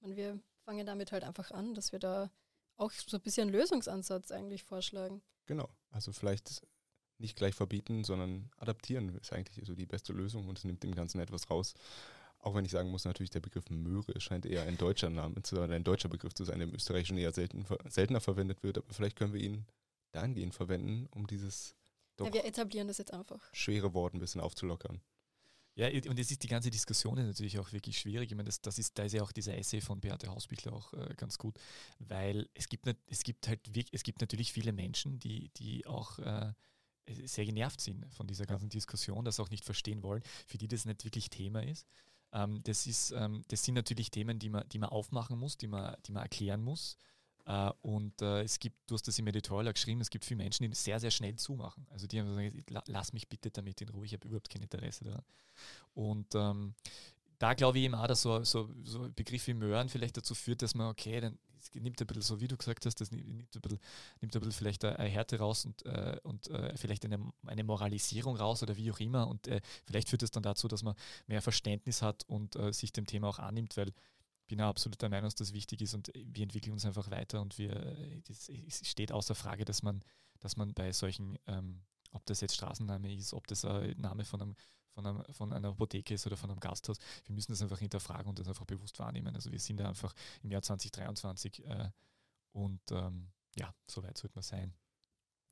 man, 0.01 0.17
wir 0.17 0.41
fangen 0.65 0.87
damit 0.87 1.13
halt 1.13 1.25
einfach 1.25 1.51
an, 1.51 1.75
dass 1.75 1.93
wir 1.93 1.99
da 1.99 2.31
auch 2.77 2.91
so 2.91 3.17
ein 3.17 3.23
bisschen 3.23 3.49
einen 3.49 3.57
Lösungsansatz 3.57 4.31
eigentlich 4.31 4.65
vorschlagen. 4.65 5.23
Genau. 5.47 5.69
Also 5.91 6.13
vielleicht 6.13 6.63
nicht 7.19 7.37
gleich 7.37 7.55
verbieten, 7.55 8.05
sondern 8.05 8.51
adaptieren 8.57 9.17
ist 9.17 9.33
eigentlich 9.33 9.67
so 9.67 9.75
die 9.75 9.87
beste 9.87 10.13
Lösung 10.13 10.49
und 10.49 10.59
es 10.59 10.65
nimmt 10.65 10.83
dem 10.83 10.95
Ganzen 10.95 11.21
etwas 11.21 11.51
raus. 11.51 11.75
Auch 12.41 12.55
wenn 12.55 12.65
ich 12.65 12.73
sagen 12.73 12.91
muss, 12.91 13.05
natürlich 13.05 13.31
der 13.31 13.41
Begriff 13.41 13.71
Möhre 13.71 14.21
scheint 14.21 14.45
eher 14.45 14.65
ein 14.65 14.77
deutscher 14.77 15.09
Name 15.09 15.43
zu 15.43 15.57
sein, 15.57 15.73
ein 15.73 15.85
deutscher 15.85 16.11
Begriff 16.11 16.35
zu 16.35 16.45
sein, 16.45 16.59
der 16.59 16.69
im 16.69 16.75
Österreichischen 16.75 17.17
eher 17.17 17.33
selten, 17.33 17.65
seltener 17.89 18.21
verwendet 18.21 18.63
wird. 18.63 18.79
Aber 18.79 18.93
vielleicht 18.93 19.17
können 19.17 19.33
wir 19.33 19.41
ihn 19.41 19.65
dahingehend 20.13 20.55
verwenden, 20.55 21.09
um 21.11 21.27
dieses 21.27 21.75
doch 22.17 22.27
ja, 22.27 22.35
wir 22.35 22.45
etablieren 22.45 22.87
das 22.87 22.99
jetzt 22.99 23.13
einfach. 23.13 23.41
schwere 23.53 23.93
Wort 23.95 24.15
ein 24.15 24.21
bisschen 24.21 24.41
aufzulockern. 24.41 25.01
Ja, 25.77 25.89
und 25.89 26.19
es 26.21 26.31
ist 26.31 26.45
die 26.45 26.49
ganze 26.49 26.71
Diskussion 26.71 27.19
ist 27.19 27.27
natürlich 27.27 27.59
auch 27.59 27.73
wirklich 27.73 27.99
schwierig. 27.99 28.31
Ich 28.31 28.37
meine, 28.37 28.47
das, 28.47 28.61
das 28.61 28.79
ist, 28.79 28.97
da 28.97 29.03
ist 29.03 29.13
ja 29.13 29.23
auch 29.23 29.33
dieser 29.33 29.59
Essay 29.59 29.81
von 29.81 30.01
Beate 30.01 30.29
Hausbichler 30.29 30.73
auch 30.73 30.93
äh, 30.93 31.15
ganz 31.17 31.37
gut, 31.37 31.59
weil 31.99 32.49
es 32.55 32.69
gibt, 32.69 32.87
es 33.07 33.25
gibt 33.25 33.49
halt 33.49 33.61
es 33.91 34.05
gibt 34.05 34.21
natürlich 34.21 34.53
viele 34.53 34.73
Menschen, 34.73 35.19
die, 35.19 35.49
die 35.57 35.85
auch 35.87 36.21
äh, 36.21 36.53
sehr 37.07 37.45
genervt 37.45 37.81
sind 37.81 38.07
von 38.15 38.27
dieser 38.27 38.47
ganzen 38.47 38.69
Diskussion, 38.69 39.25
das 39.25 39.41
auch 39.41 39.51
nicht 39.51 39.65
verstehen 39.65 40.03
wollen, 40.03 40.23
für 40.47 40.59
die 40.59 40.69
das 40.69 40.85
nicht 40.85 41.05
wirklich 41.05 41.31
Thema 41.31 41.63
ist. 41.63 41.87
Ähm, 42.33 42.63
das, 42.65 42.87
ist 42.87 43.13
ähm, 43.13 43.43
das 43.49 43.65
sind 43.65 43.75
natürlich 43.75 44.11
Themen, 44.11 44.39
die 44.39 44.49
man, 44.49 44.69
die 44.69 44.79
man 44.79 44.91
aufmachen 44.91 45.39
muss, 45.39 45.57
die 45.57 45.69
man, 45.69 45.97
die 46.07 46.13
man 46.13 46.23
erklären 46.23 46.63
muss. 46.63 46.97
Uh, 47.47 47.71
und 47.83 48.23
uh, 48.23 48.39
es 48.39 48.59
gibt, 48.59 48.89
du 48.89 48.95
hast 48.95 49.07
das 49.07 49.19
im 49.19 49.27
Editorial 49.27 49.75
geschrieben, 49.75 50.01
es 50.01 50.09
gibt 50.09 50.25
viele 50.25 50.39
Menschen, 50.39 50.65
die 50.65 50.75
sehr, 50.75 50.99
sehr 50.99 51.11
schnell 51.11 51.37
zumachen. 51.37 51.87
Also 51.91 52.07
die 52.07 52.19
haben 52.19 52.35
gesagt, 52.35 52.89
lass 52.89 53.13
mich 53.13 53.29
bitte 53.29 53.51
damit 53.51 53.83
in 53.83 53.91
Ruhe, 53.91 54.07
ich 54.07 54.15
habe 54.15 54.27
überhaupt 54.27 54.49
kein 54.49 54.63
Interesse 54.63 55.05
daran. 55.05 55.25
Und 55.93 56.35
ähm, 56.35 56.75
da 57.39 57.53
glaube 57.53 57.79
ich 57.79 57.85
eben 57.85 57.95
auch, 57.95 58.07
dass 58.07 58.23
so, 58.23 58.43
so, 58.45 58.75
so 58.83 59.11
Begriff 59.15 59.47
wie 59.47 59.53
Möhren 59.53 59.91
vielleicht 59.91 60.17
dazu 60.17 60.35
führt, 60.35 60.63
dass 60.63 60.75
man, 60.75 60.89
okay, 60.89 61.21
dann 61.21 61.39
nimmt 61.75 62.01
ein 62.01 62.07
bisschen, 62.07 62.23
so 62.23 62.41
wie 62.41 62.49
du 62.49 62.57
gesagt 62.57 62.87
hast, 62.87 63.01
das 63.01 63.11
nimmt 63.11 63.55
ein 63.55 63.61
bisschen, 63.61 63.81
nimmt 64.21 64.35
ein 64.35 64.41
bisschen 64.41 64.53
vielleicht 64.53 64.85
eine 64.85 65.09
Härte 65.09 65.39
raus 65.39 65.65
und, 65.65 65.85
äh, 65.87 66.19
und 66.23 66.49
äh, 66.49 66.77
vielleicht 66.77 67.05
eine, 67.05 67.33
eine 67.47 67.65
Moralisierung 67.65 68.37
raus 68.37 68.63
oder 68.63 68.77
wie 68.77 68.91
auch 68.91 69.01
immer. 69.01 69.29
Und 69.29 69.47
äh, 69.49 69.61
vielleicht 69.85 70.09
führt 70.09 70.23
es 70.23 70.31
dann 70.31 70.43
dazu, 70.43 70.69
dass 70.69 70.83
man 70.83 70.95
mehr 71.27 71.43
Verständnis 71.43 72.03
hat 72.03 72.25
und 72.29 72.57
äh, 72.57 72.73
sich 72.73 72.93
dem 72.93 73.07
Thema 73.07 73.29
auch 73.29 73.39
annimmt, 73.39 73.77
weil 73.77 73.93
bin 74.47 74.61
auch 74.61 74.69
absolut 74.69 75.01
der 75.01 75.09
Meinung, 75.09 75.27
dass 75.27 75.35
das 75.35 75.55
wichtig 75.55 75.81
ist 75.81 75.95
und 75.95 76.13
wir 76.15 76.43
entwickeln 76.43 76.73
uns 76.73 76.85
einfach 76.85 77.11
weiter 77.11 77.41
und 77.41 77.57
wir, 77.57 78.21
das, 78.27 78.51
es 78.51 78.87
steht 78.87 79.11
außer 79.11 79.35
Frage, 79.35 79.65
dass 79.65 79.83
man, 79.83 80.03
dass 80.41 80.57
man 80.57 80.75
bei 80.75 80.93
solchen, 80.93 81.39
ähm, 81.47 81.81
ob 82.13 82.27
das 82.27 82.43
jetzt 82.43 82.55
Straßenname 82.55 83.15
ist, 83.15 83.33
ob 83.33 83.47
das 83.47 83.65
ein 83.65 83.99
Name 83.99 84.27
von, 84.27 84.43
einem, 84.43 84.57
von, 84.95 85.07
einem, 85.07 85.25
von 85.33 85.53
einer 85.53 85.69
Apotheke 85.69 86.15
ist 86.15 86.27
oder 86.27 86.37
von 86.37 86.51
einem 86.51 86.61
Gasthaus, 86.61 86.99
wir 87.27 87.35
müssen 87.35 87.53
das 87.53 87.63
einfach 87.63 87.79
hinterfragen 87.79 88.29
und 88.29 88.39
das 88.39 88.49
einfach 88.49 88.65
bewusst 88.65 88.99
wahrnehmen. 88.99 89.35
Also 89.35 89.51
wir 89.53 89.61
sind 89.61 89.79
da 89.79 89.89
einfach 89.89 90.15
im 90.43 90.51
Jahr 90.51 90.63
2023 90.63 91.65
äh, 91.67 91.91
und 92.53 92.81
ähm, 92.91 93.29
ja, 93.57 93.75
so 93.87 94.03
weit 94.03 94.17
sollte 94.17 94.37
man 94.37 94.43
sein. 94.43 94.75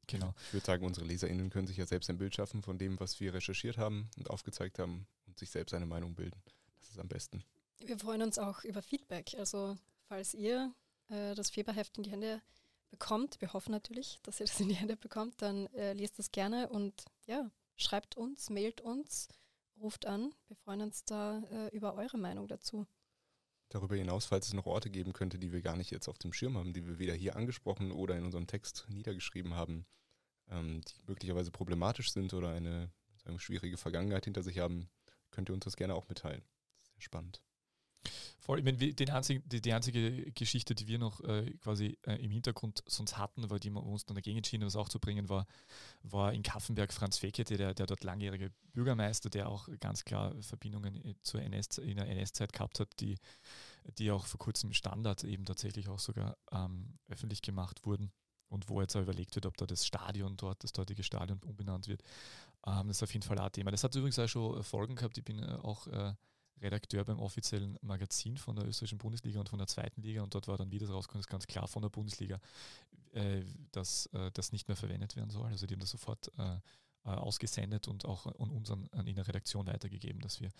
Genau. 0.07 0.35
Ich 0.49 0.55
würde 0.55 0.67
sagen, 0.67 0.85
unsere 0.85 1.07
LeserInnen 1.07 1.51
können 1.51 1.67
sich 1.67 1.77
ja 1.77 1.87
selbst 1.87 2.11
ein 2.11 2.19
Bild 2.19 2.35
schaffen 2.35 2.63
von 2.63 2.79
dem, 2.79 2.99
was 2.99 3.21
wir 3.21 3.35
recherchiert 3.35 3.79
haben 3.79 4.11
und 4.17 4.31
aufgezeigt 4.31 4.79
haben 4.79 5.07
und 5.27 5.39
sich 5.39 5.51
selbst 5.51 5.75
eine 5.75 5.87
Meinung 5.87 6.15
bilden. 6.15 6.41
Das 6.81 6.91
ist 6.91 6.99
am 6.99 7.09
besten. 7.09 7.45
Wir 7.79 7.99
freuen 7.99 8.23
uns 8.23 8.39
auch 8.39 8.65
über 8.65 8.83
Feedback. 8.83 9.35
Also 9.39 9.77
falls 10.09 10.35
ihr 10.35 10.75
äh, 11.09 11.35
das 11.35 11.51
Fieberheft 11.51 11.97
in 11.97 12.03
die 12.05 12.11
Hände 12.11 12.43
bekommt, 12.91 13.41
wir 13.41 13.53
hoffen 13.53 13.73
natürlich, 13.73 14.19
dass 14.23 14.41
ihr 14.41 14.47
das 14.47 14.61
in 14.61 14.69
die 14.69 14.75
Hände 14.75 14.97
bekommt, 14.97 15.41
dann 15.41 15.67
äh, 15.69 15.95
liest 15.95 16.19
das 16.19 16.31
gerne 16.31 16.69
und 16.69 17.05
ja, 17.27 17.51
schreibt 17.83 18.17
uns, 18.17 18.51
mailt 18.51 18.81
uns, 18.81 19.29
ruft 19.79 20.07
an. 20.07 20.35
Wir 20.49 20.57
freuen 20.57 20.83
uns 20.83 21.05
da 21.05 21.43
äh, 21.51 21.69
über 21.77 21.95
eure 21.95 22.19
Meinung 22.19 22.49
dazu. 22.49 22.87
Darüber 23.69 23.97
hinaus, 23.97 24.27
falls 24.27 24.49
es 24.49 24.53
noch 24.53 24.67
Orte 24.67 24.91
geben 24.91 25.13
könnte, 25.13 25.39
die 25.39 25.53
wir 25.53 25.63
gar 25.63 25.77
nicht 25.77 25.91
jetzt 25.91 26.09
auf 26.09 26.19
dem 26.19 26.33
Schirm 26.33 26.59
haben, 26.59 26.73
die 26.73 26.87
wir 26.87 26.99
weder 26.99 27.15
hier 27.15 27.37
angesprochen 27.37 27.91
oder 27.91 28.17
in 28.17 28.25
unserem 28.25 28.47
Text 28.47 28.87
niedergeschrieben 28.89 29.55
haben, 29.55 29.87
ähm, 30.51 30.83
die 30.83 31.03
möglicherweise 31.07 31.51
problematisch 31.51 32.13
sind 32.13 32.35
oder 32.35 32.51
eine 32.51 32.91
sagen, 33.23 33.39
schwierige 33.39 33.77
Vergangenheit 33.77 34.25
hinter 34.25 34.43
sich 34.43 34.59
haben, 34.59 34.91
könnt 35.31 35.49
ihr 35.49 35.55
uns 35.55 35.65
das 35.65 35.77
gerne 35.77 35.95
auch 35.95 36.09
mitteilen. 36.09 36.43
Sehr 36.79 37.01
spannend. 37.01 37.43
Voll, 38.41 38.59
ich 38.59 38.65
meine, 38.65 38.77
den 38.77 39.11
einzigen, 39.11 39.49
die, 39.49 39.61
die, 39.61 39.73
einzige 39.73 40.33
Geschichte, 40.33 40.75
die 40.75 40.89
wir 40.89 40.99
noch 40.99 41.21
äh, 41.21 41.51
quasi 41.63 41.97
äh, 42.03 42.17
im 42.17 42.31
Hintergrund 42.31 42.83
sonst 42.87 43.17
hatten, 43.17 43.49
weil 43.51 43.61
die 43.61 43.71
wir 43.71 43.83
uns 43.83 44.05
dann 44.05 44.17
dagegen 44.17 44.39
entschieden 44.39 44.67
was 44.67 44.75
auch 44.75 44.89
zu 44.89 44.99
bringen, 44.99 45.29
war, 45.29 45.47
war 46.03 46.33
in 46.33 46.43
Kaffenberg 46.43 46.93
Franz 46.93 47.19
Fekete, 47.19 47.57
der, 47.57 47.75
der 47.75 47.87
dort 47.87 48.03
langjährige 48.03 48.51
Bürgermeister, 48.73 49.31
der 49.31 49.49
auch 49.49 49.69
ganz 49.79 50.05
klar 50.05 50.35
Verbindungen 50.41 50.97
äh, 51.05 51.15
zur 51.23 51.41
NS, 51.41 51.79
in 51.79 51.97
der 51.97 52.09
NS-Zeit 52.09 52.53
gehabt 52.53 52.81
hat, 52.81 52.89
die, 52.99 53.17
die 53.99 54.11
auch 54.11 54.27
vor 54.27 54.41
kurzem 54.41 54.73
Standard 54.73 55.23
eben 55.23 55.45
tatsächlich 55.45 55.89
auch 55.89 56.01
sogar 56.01 56.37
ähm, 56.51 56.99
öffentlich 57.09 57.43
gemacht 57.43 57.87
wurden 57.87 58.11
und 58.49 58.69
wo 58.69 58.81
jetzt 58.81 58.95
auch 58.97 59.03
überlegt 59.03 59.35
wird, 59.35 59.47
ob 59.47 59.57
da 59.57 59.67
das 59.67 59.87
Stadion 59.87 60.37
dort, 60.37 60.63
das 60.63 60.73
dortige 60.73 61.03
Stadion 61.03 61.41
umbenannt 61.47 61.89
wird. 61.89 62.03
Ähm, 62.67 62.89
das 62.89 62.99
ist 62.99 63.03
auf 63.03 63.13
jeden 63.13 63.25
Fall 63.25 63.39
ein 63.39 63.53
Thema. 63.53 63.71
Das 63.71 63.83
hat 63.83 63.95
übrigens 63.95 64.19
auch 64.19 64.29
schon 64.29 64.63
Folgen 64.63 64.97
gehabt. 64.97 65.17
Ich 65.17 65.25
bin 65.25 65.39
äh, 65.39 65.59
auch 65.63 65.87
äh, 65.87 66.13
Redakteur 66.63 67.05
beim 67.05 67.19
offiziellen 67.19 67.79
Magazin 67.83 68.37
von 68.37 68.57
der 68.57 68.67
österreichischen 68.67 68.99
Bundesliga 68.99 69.41
und 69.41 69.49
von 69.49 69.59
der 69.59 69.69
zweiten 69.69 70.03
Liga 70.03 70.23
und 70.23 70.35
dort 70.35 70.49
war 70.49 70.57
dann 70.57 70.71
wieder 70.71 70.89
rausgekommen, 70.89 71.21
ist 71.21 71.29
ganz 71.29 71.47
klar 71.47 71.69
von 71.69 71.83
der 71.83 71.91
Bundesliga, 71.91 72.41
äh, 73.13 73.43
dass 73.73 74.07
äh, 74.07 74.31
das 74.33 74.53
nicht 74.53 74.69
mehr 74.69 74.77
verwendet 74.77 75.17
werden 75.17 75.31
soll. 75.31 75.47
Also 75.47 75.67
die 75.67 75.75
haben 75.75 75.81
das 75.81 75.91
sofort 75.91 76.31
äh, 76.39 76.59
ausgesendet 77.05 77.89
und 77.89 78.05
auch 78.05 78.27
an 78.27 78.51
uns 78.51 78.71
an 78.71 79.07
in 79.07 79.17
der 79.17 79.27
Redaktion 79.27 79.67
weitergegeben, 79.67 80.21
dass 80.21 80.41
wir 80.41 80.53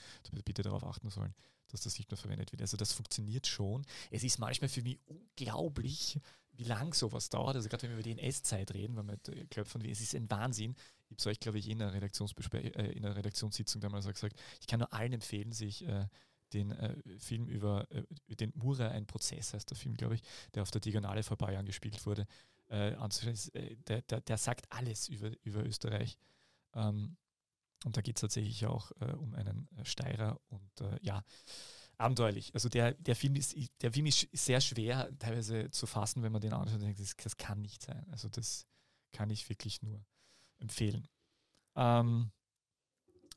bitte 0.45 0.63
darauf 0.63 0.83
achten 0.83 1.09
sollen, 1.09 1.35
dass 1.69 1.83
das 1.83 1.97
nicht 1.99 2.11
mehr 2.11 2.19
verwendet 2.19 2.51
wird. 2.51 2.63
Also 2.63 2.77
das 2.77 2.93
funktioniert 2.93 3.47
schon. 3.47 3.87
Es 4.11 4.25
ist 4.25 4.39
manchmal 4.39 4.69
für 4.69 4.83
mich 4.83 4.99
unglaublich, 5.07 6.19
wie 6.53 6.65
lang 6.65 6.95
sowas 6.95 7.29
dauert. 7.29 7.57
Also 7.57 7.69
gerade 7.69 7.83
wenn 7.85 7.91
wir 7.91 7.97
über 7.97 8.03
die 8.03 8.13
NS-Zeit 8.13 8.75
reden, 8.75 8.97
weil 8.97 9.07
wir 9.07 9.47
klopfen, 9.47 9.85
es 9.85 10.01
ist 10.01 10.15
ein 10.15 10.31
Wahnsinn. 10.31 10.75
Ich 11.05 11.11
habe 11.11 11.17
es 11.19 11.27
euch, 11.27 11.41
glaube 11.41 11.59
ich, 11.59 11.69
in 11.69 11.79
der, 11.79 11.93
äh, 11.93 12.93
in 12.93 13.03
der 13.03 13.17
Redaktionssitzung 13.17 13.81
damals 13.81 14.07
auch 14.07 14.13
gesagt, 14.13 14.37
ich 14.61 14.67
kann 14.67 14.81
nur 14.81 14.93
allen 14.93 15.13
empfehlen, 15.13 15.53
sich 15.53 15.87
äh, 15.87 16.07
den 16.53 16.73
äh, 16.73 16.97
Film 17.19 17.47
über 17.47 17.91
äh, 17.91 18.05
den 18.37 18.53
Mura, 18.55 18.89
ein 18.89 19.07
Prozess 19.07 19.55
heißt 19.55 19.71
der 19.71 19.77
Film, 19.77 19.97
glaube 19.97 20.15
ich, 20.17 20.23
der 20.55 20.63
auf 20.63 20.71
der 20.71 20.81
Diagonale 20.81 21.23
vor 21.23 21.37
ein 21.37 21.39
paar 21.39 21.53
Jahren 21.53 21.67
gespielt 21.67 22.05
wurde, 22.07 22.27
äh, 22.69 22.95
anzuschauen. 22.95 23.37
Äh, 23.55 23.77
der, 23.89 24.03
der, 24.03 24.21
der, 24.21 24.39
sagt 24.39 24.67
alles 24.71 25.09
über, 25.09 25.31
über 25.45 25.65
Österreich. 25.65 26.19
Ähm, 26.75 27.17
und 27.85 27.97
da 27.97 28.01
geht 28.01 28.17
es 28.17 28.21
tatsächlich 28.21 28.65
auch 28.67 28.93
um 29.19 29.35
einen 29.35 29.69
Steirer 29.83 30.41
und 30.51 30.71
ja, 31.01 31.25
abenteuerlich. 31.99 32.53
Also 32.55 32.69
der, 32.69 32.95
der, 32.95 33.17
Film 33.17 33.37
ist, 33.37 33.55
der 33.81 33.93
Film 33.93 34.07
ist 34.07 34.29
sehr 34.33 34.61
schwer 34.61 35.11
teilweise 35.19 35.71
zu 35.71 35.87
fassen, 35.87 36.23
wenn 36.23 36.33
man 36.33 36.41
den 36.41 36.53
anschaut 36.53 36.75
und 36.75 36.83
denkt, 36.83 37.01
das, 37.01 37.17
das 37.17 37.37
kann 37.37 37.61
nicht 37.61 37.83
sein. 37.83 38.07
Also 38.11 38.29
das 38.29 38.67
kann 39.13 39.31
ich 39.31 39.49
wirklich 39.49 39.83
nur 39.83 40.05
empfehlen. 40.59 41.09
Ähm, 41.77 42.31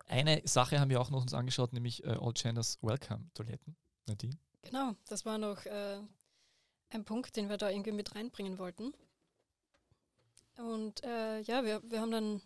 eine 0.07 0.41
Sache 0.45 0.79
haben 0.79 0.89
wir 0.89 1.01
auch 1.01 1.09
noch 1.09 1.21
uns 1.21 1.33
angeschaut, 1.33 1.73
nämlich 1.73 2.03
äh, 2.03 2.17
All 2.19 2.33
Genders 2.33 2.77
Welcome 2.81 3.29
Toiletten. 3.33 3.75
Nadine? 4.07 4.37
Genau, 4.61 4.95
das 5.07 5.25
war 5.25 5.37
noch 5.37 5.65
äh, 5.65 5.99
ein 6.89 7.05
Punkt, 7.05 7.35
den 7.35 7.49
wir 7.49 7.57
da 7.57 7.69
irgendwie 7.69 7.91
mit 7.91 8.15
reinbringen 8.15 8.57
wollten. 8.57 8.93
Und 10.57 11.03
äh, 11.03 11.41
ja, 11.41 11.63
wir, 11.63 11.81
wir 11.89 12.01
haben 12.01 12.11
dann 12.11 12.41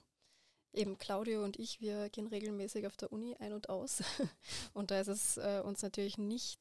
eben 0.74 0.98
Claudio 0.98 1.44
und 1.44 1.58
ich, 1.58 1.82
wir 1.82 2.10
gehen 2.10 2.28
regelmäßig 2.28 2.88
auf 2.88 2.98
der 2.98 3.12
Uni 3.12 3.36
ein 3.40 3.54
und 3.54 3.70
aus. 3.70 4.02
und 4.74 4.92
da 4.92 5.00
ist 5.00 5.08
es 5.08 5.38
äh, 5.38 5.62
uns 5.64 5.82
natürlich 5.82 6.18
nicht 6.18 6.60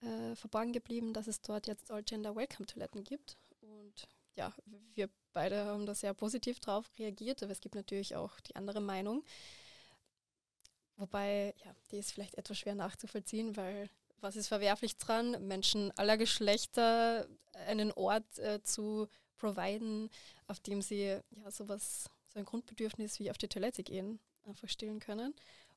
äh, 0.00 0.34
verborgen 0.36 0.72
geblieben, 0.72 1.12
dass 1.12 1.26
es 1.26 1.40
dort 1.40 1.66
jetzt 1.66 1.90
All-Gender 1.90 2.36
Welcome-Toiletten 2.36 3.04
gibt. 3.04 3.36
Und 3.60 4.08
ja, 4.34 4.52
wir 4.94 5.08
beide 5.32 5.64
haben 5.64 5.86
da 5.86 5.94
sehr 5.94 6.14
positiv 6.14 6.60
drauf 6.60 6.90
reagiert, 6.98 7.42
aber 7.42 7.52
es 7.52 7.60
gibt 7.60 7.74
natürlich 7.74 8.16
auch 8.16 8.38
die 8.40 8.56
andere 8.56 8.80
Meinung. 8.80 9.24
Wobei, 10.96 11.54
ja, 11.64 11.74
die 11.90 11.98
ist 11.98 12.12
vielleicht 12.12 12.36
etwas 12.36 12.58
schwer 12.58 12.74
nachzuvollziehen, 12.74 13.56
weil 13.56 13.90
was 14.20 14.36
ist 14.36 14.48
verwerflich 14.48 14.96
dran, 14.96 15.46
Menschen 15.46 15.90
aller 15.98 16.16
Geschlechter 16.16 17.26
einen 17.66 17.92
Ort 17.92 18.38
äh, 18.38 18.62
zu 18.62 19.08
providen, 19.36 20.08
auf 20.46 20.60
dem 20.60 20.80
sie 20.80 21.20
ja 21.30 21.50
sowas 21.50 22.08
so 22.34 22.40
ein 22.40 22.44
Grundbedürfnis 22.44 23.20
wie 23.20 23.30
auf 23.30 23.38
die 23.38 23.48
Toilette 23.48 23.82
gehen 23.82 24.18
einfach 24.46 24.68
stillen 24.68 25.00
können. 25.00 25.34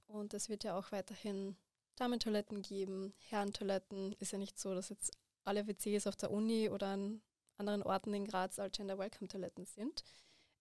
Und 0.07 0.33
es 0.33 0.49
wird 0.49 0.63
ja 0.63 0.77
auch 0.77 0.91
weiterhin 0.91 1.55
Damentoiletten 1.95 2.61
geben, 2.61 3.13
Herrentoiletten. 3.29 4.13
Ist 4.19 4.31
ja 4.31 4.37
nicht 4.37 4.59
so, 4.59 4.73
dass 4.73 4.89
jetzt 4.89 5.17
alle 5.43 5.67
WCs 5.67 6.07
auf 6.07 6.15
der 6.15 6.31
Uni 6.31 6.69
oder 6.69 6.87
an 6.87 7.21
anderen 7.57 7.83
Orten 7.83 8.13
in 8.13 8.25
Graz 8.25 8.59
als 8.59 8.75
Gender 8.75 8.97
Welcome 8.97 9.27
Toiletten 9.27 9.65
sind. 9.65 10.03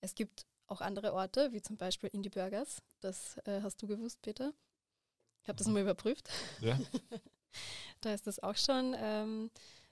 Es 0.01 0.15
gibt 0.15 0.47
auch 0.67 0.81
andere 0.81 1.13
Orte, 1.13 1.53
wie 1.53 1.63
zum 1.63 1.77
Beispiel 1.77 2.11
Indie 2.13 2.31
Burgers. 2.31 2.83
Das 3.01 3.37
äh, 3.45 3.61
hast 3.63 3.83
du 3.83 3.87
gewusst, 3.87 4.21
Peter. 4.23 4.53
Ich 5.43 5.49
habe 5.49 5.59
das 5.59 5.69
mal 5.69 5.83
überprüft. 5.83 6.29
Ja. 6.61 6.79
da 8.01 8.13
ist 8.13 8.27
das 8.27 8.41
auch 8.43 8.57
schon. 8.57 8.95
Ähm, 8.99 9.51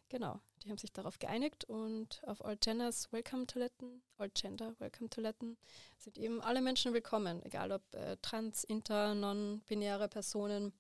genau, 0.09 0.41
die 0.63 0.71
haben 0.71 0.79
sich 0.79 0.93
darauf 0.93 1.19
geeinigt 1.19 1.65
und 1.65 2.23
auf 2.27 2.45
All 2.45 2.57
Genders 2.57 3.13
Welcome 3.13 3.47
Toiletten, 3.47 4.03
All 4.17 4.31
Gender 4.31 4.75
Welcome 4.79 5.11
Toiletten 5.11 5.57
sind 5.99 6.19
eben 6.19 6.41
alle 6.41 6.63
Menschen 6.63 6.93
willkommen, 6.93 7.43
egal 7.45 7.73
ob 7.73 7.83
äh, 7.95 8.17
trans, 8.23 8.65
inter, 8.65 9.15
non-binäre 9.15 10.09
Personen. 10.09 10.73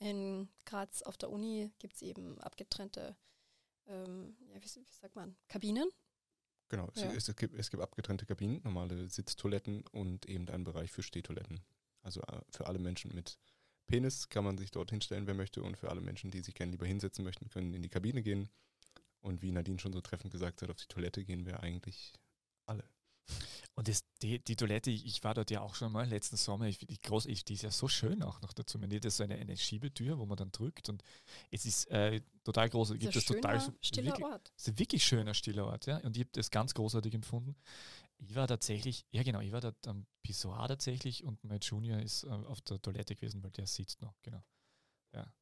In 0.00 0.48
Graz 0.64 1.02
auf 1.02 1.16
der 1.16 1.30
Uni 1.30 1.72
gibt 1.78 1.94
es 1.94 2.02
eben 2.02 2.38
abgetrennte, 2.40 3.16
ähm, 3.86 4.36
ja, 4.52 4.56
wie, 4.56 4.64
wie, 4.64 4.84
sagt 4.84 5.16
man, 5.16 5.36
Kabinen. 5.48 5.88
Genau, 6.68 6.90
ja. 6.94 7.10
es, 7.12 7.28
es, 7.28 7.36
gibt, 7.36 7.54
es 7.54 7.70
gibt 7.70 7.82
abgetrennte 7.82 8.26
Kabinen, 8.26 8.60
normale 8.62 9.08
Sitztoiletten 9.08 9.86
und 9.88 10.26
eben 10.26 10.48
einen 10.50 10.64
Bereich 10.64 10.92
für 10.92 11.02
Stehtoiletten. 11.02 11.60
Also 12.02 12.20
äh, 12.22 12.40
für 12.50 12.66
alle 12.66 12.78
Menschen 12.78 13.14
mit 13.14 13.38
Penis 13.88 14.28
kann 14.28 14.44
man 14.44 14.56
sich 14.56 14.70
dort 14.70 14.90
hinstellen, 14.90 15.26
wer 15.26 15.34
möchte. 15.34 15.62
Und 15.62 15.76
für 15.76 15.90
alle 15.90 16.00
Menschen, 16.00 16.30
die 16.30 16.40
sich 16.40 16.54
gerne 16.54 16.70
lieber 16.70 16.86
hinsetzen 16.86 17.24
möchten, 17.24 17.48
können 17.48 17.74
in 17.74 17.82
die 17.82 17.88
Kabine 17.88 18.22
gehen. 18.22 18.48
Und 19.20 19.42
wie 19.42 19.50
Nadine 19.50 19.80
schon 19.80 19.92
so 19.92 20.00
treffend 20.00 20.32
gesagt 20.32 20.62
hat, 20.62 20.70
auf 20.70 20.76
die 20.76 20.86
Toilette 20.86 21.24
gehen 21.24 21.44
wir 21.44 21.60
eigentlich 21.60 22.12
alle. 22.66 22.84
Und 23.74 23.86
das, 23.86 24.02
die, 24.22 24.40
die 24.40 24.56
Toilette, 24.56 24.90
ich 24.90 25.22
war 25.22 25.34
dort 25.34 25.52
ja 25.52 25.60
auch 25.60 25.76
schon 25.76 25.92
mal 25.92 26.08
letzten 26.08 26.36
Sommer, 26.36 26.66
ich, 26.66 26.78
die, 26.78 27.00
groß, 27.00 27.26
ich, 27.26 27.44
die 27.44 27.54
ist 27.54 27.62
ja 27.62 27.70
so 27.70 27.86
schön 27.86 28.22
auch 28.24 28.40
noch 28.40 28.52
dazu. 28.52 28.76
Man 28.78 28.92
hat 28.92 29.08
so 29.10 29.22
eine, 29.22 29.36
eine 29.36 29.56
Schiebetür, 29.56 30.18
wo 30.18 30.26
man 30.26 30.36
dann 30.36 30.50
drückt 30.50 30.88
und 30.88 31.04
es 31.52 31.64
ist 31.64 31.88
äh, 31.90 32.20
total 32.42 32.68
groß. 32.68 32.94
Gibt 32.98 33.14
es 33.14 33.24
total 33.24 33.60
stiller 33.80 34.06
wirklich, 34.08 34.26
Ort. 34.26 34.52
Es 34.56 34.62
ist 34.64 34.68
ein 34.68 34.78
wirklich 34.80 35.04
schöner 35.04 35.32
stiller 35.32 35.66
Ort, 35.66 35.86
ja. 35.86 35.98
Und 35.98 36.16
ich 36.16 36.22
habe 36.22 36.30
das 36.32 36.50
ganz 36.50 36.74
großartig 36.74 37.14
empfunden. 37.14 37.54
Ich 38.18 38.34
war 38.34 38.48
tatsächlich, 38.48 39.06
ja 39.10 39.22
genau, 39.22 39.40
ich 39.40 39.52
war 39.52 39.60
dort 39.60 39.86
am 39.86 40.06
Pissoir 40.22 40.66
tatsächlich 40.68 41.24
und 41.24 41.42
mein 41.44 41.60
Junior 41.60 42.00
ist 42.00 42.24
äh, 42.24 42.28
auf 42.28 42.60
der 42.62 42.82
Toilette 42.82 43.14
gewesen, 43.14 43.42
weil 43.42 43.52
der 43.52 43.66
sitzt 43.66 44.02
noch, 44.02 44.14
genau. 44.22 44.42
Ja. 45.12 45.32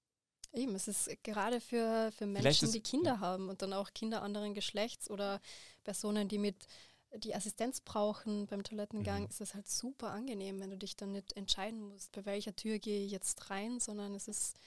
Eben, 0.53 0.75
es 0.75 0.87
ist 0.87 1.11
gerade 1.23 1.61
für, 1.61 2.13
für 2.13 2.27
Menschen, 2.27 2.71
die 2.73 2.81
Kinder 2.81 3.15
ja. 3.15 3.21
haben 3.21 3.49
und 3.49 3.63
dann 3.63 3.73
auch 3.73 3.93
Kinder 3.95 4.23
anderen 4.23 4.55
Geschlechts 4.55 5.11
oder 5.11 5.41
Personen, 5.85 6.29
die 6.29 6.39
mit 6.39 6.67
die 7.15 7.35
Assistenz 7.35 7.81
brauchen 7.81 8.47
beim 8.47 8.63
Toilettengang, 8.63 9.23
mhm. 9.23 9.29
ist 9.29 9.41
es 9.41 9.55
halt 9.55 9.69
super 9.69 10.11
angenehm, 10.11 10.61
wenn 10.61 10.71
du 10.71 10.77
dich 10.77 10.97
dann 10.97 11.13
nicht 11.13 11.35
entscheiden 11.35 11.81
musst, 11.81 12.13
bei 12.13 12.25
welcher 12.25 12.55
Tür 12.55 12.79
gehe 12.79 13.05
ich 13.05 13.13
jetzt 13.13 13.51
rein, 13.51 13.81
sondern 13.81 14.15
es 14.15 14.29
ist 14.29 14.59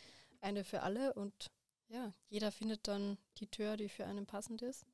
eine 0.42 0.64
für 0.64 0.82
alle 0.82 1.14
und 1.14 1.52
ja, 1.90 2.14
jeder 2.30 2.52
findet 2.52 2.88
dann 2.88 3.18
die 3.38 3.48
Tür, 3.48 3.78
die 3.78 3.90
für 3.90 4.06
einen 4.06 4.26
passend 4.26 4.62
ist. 4.62 4.86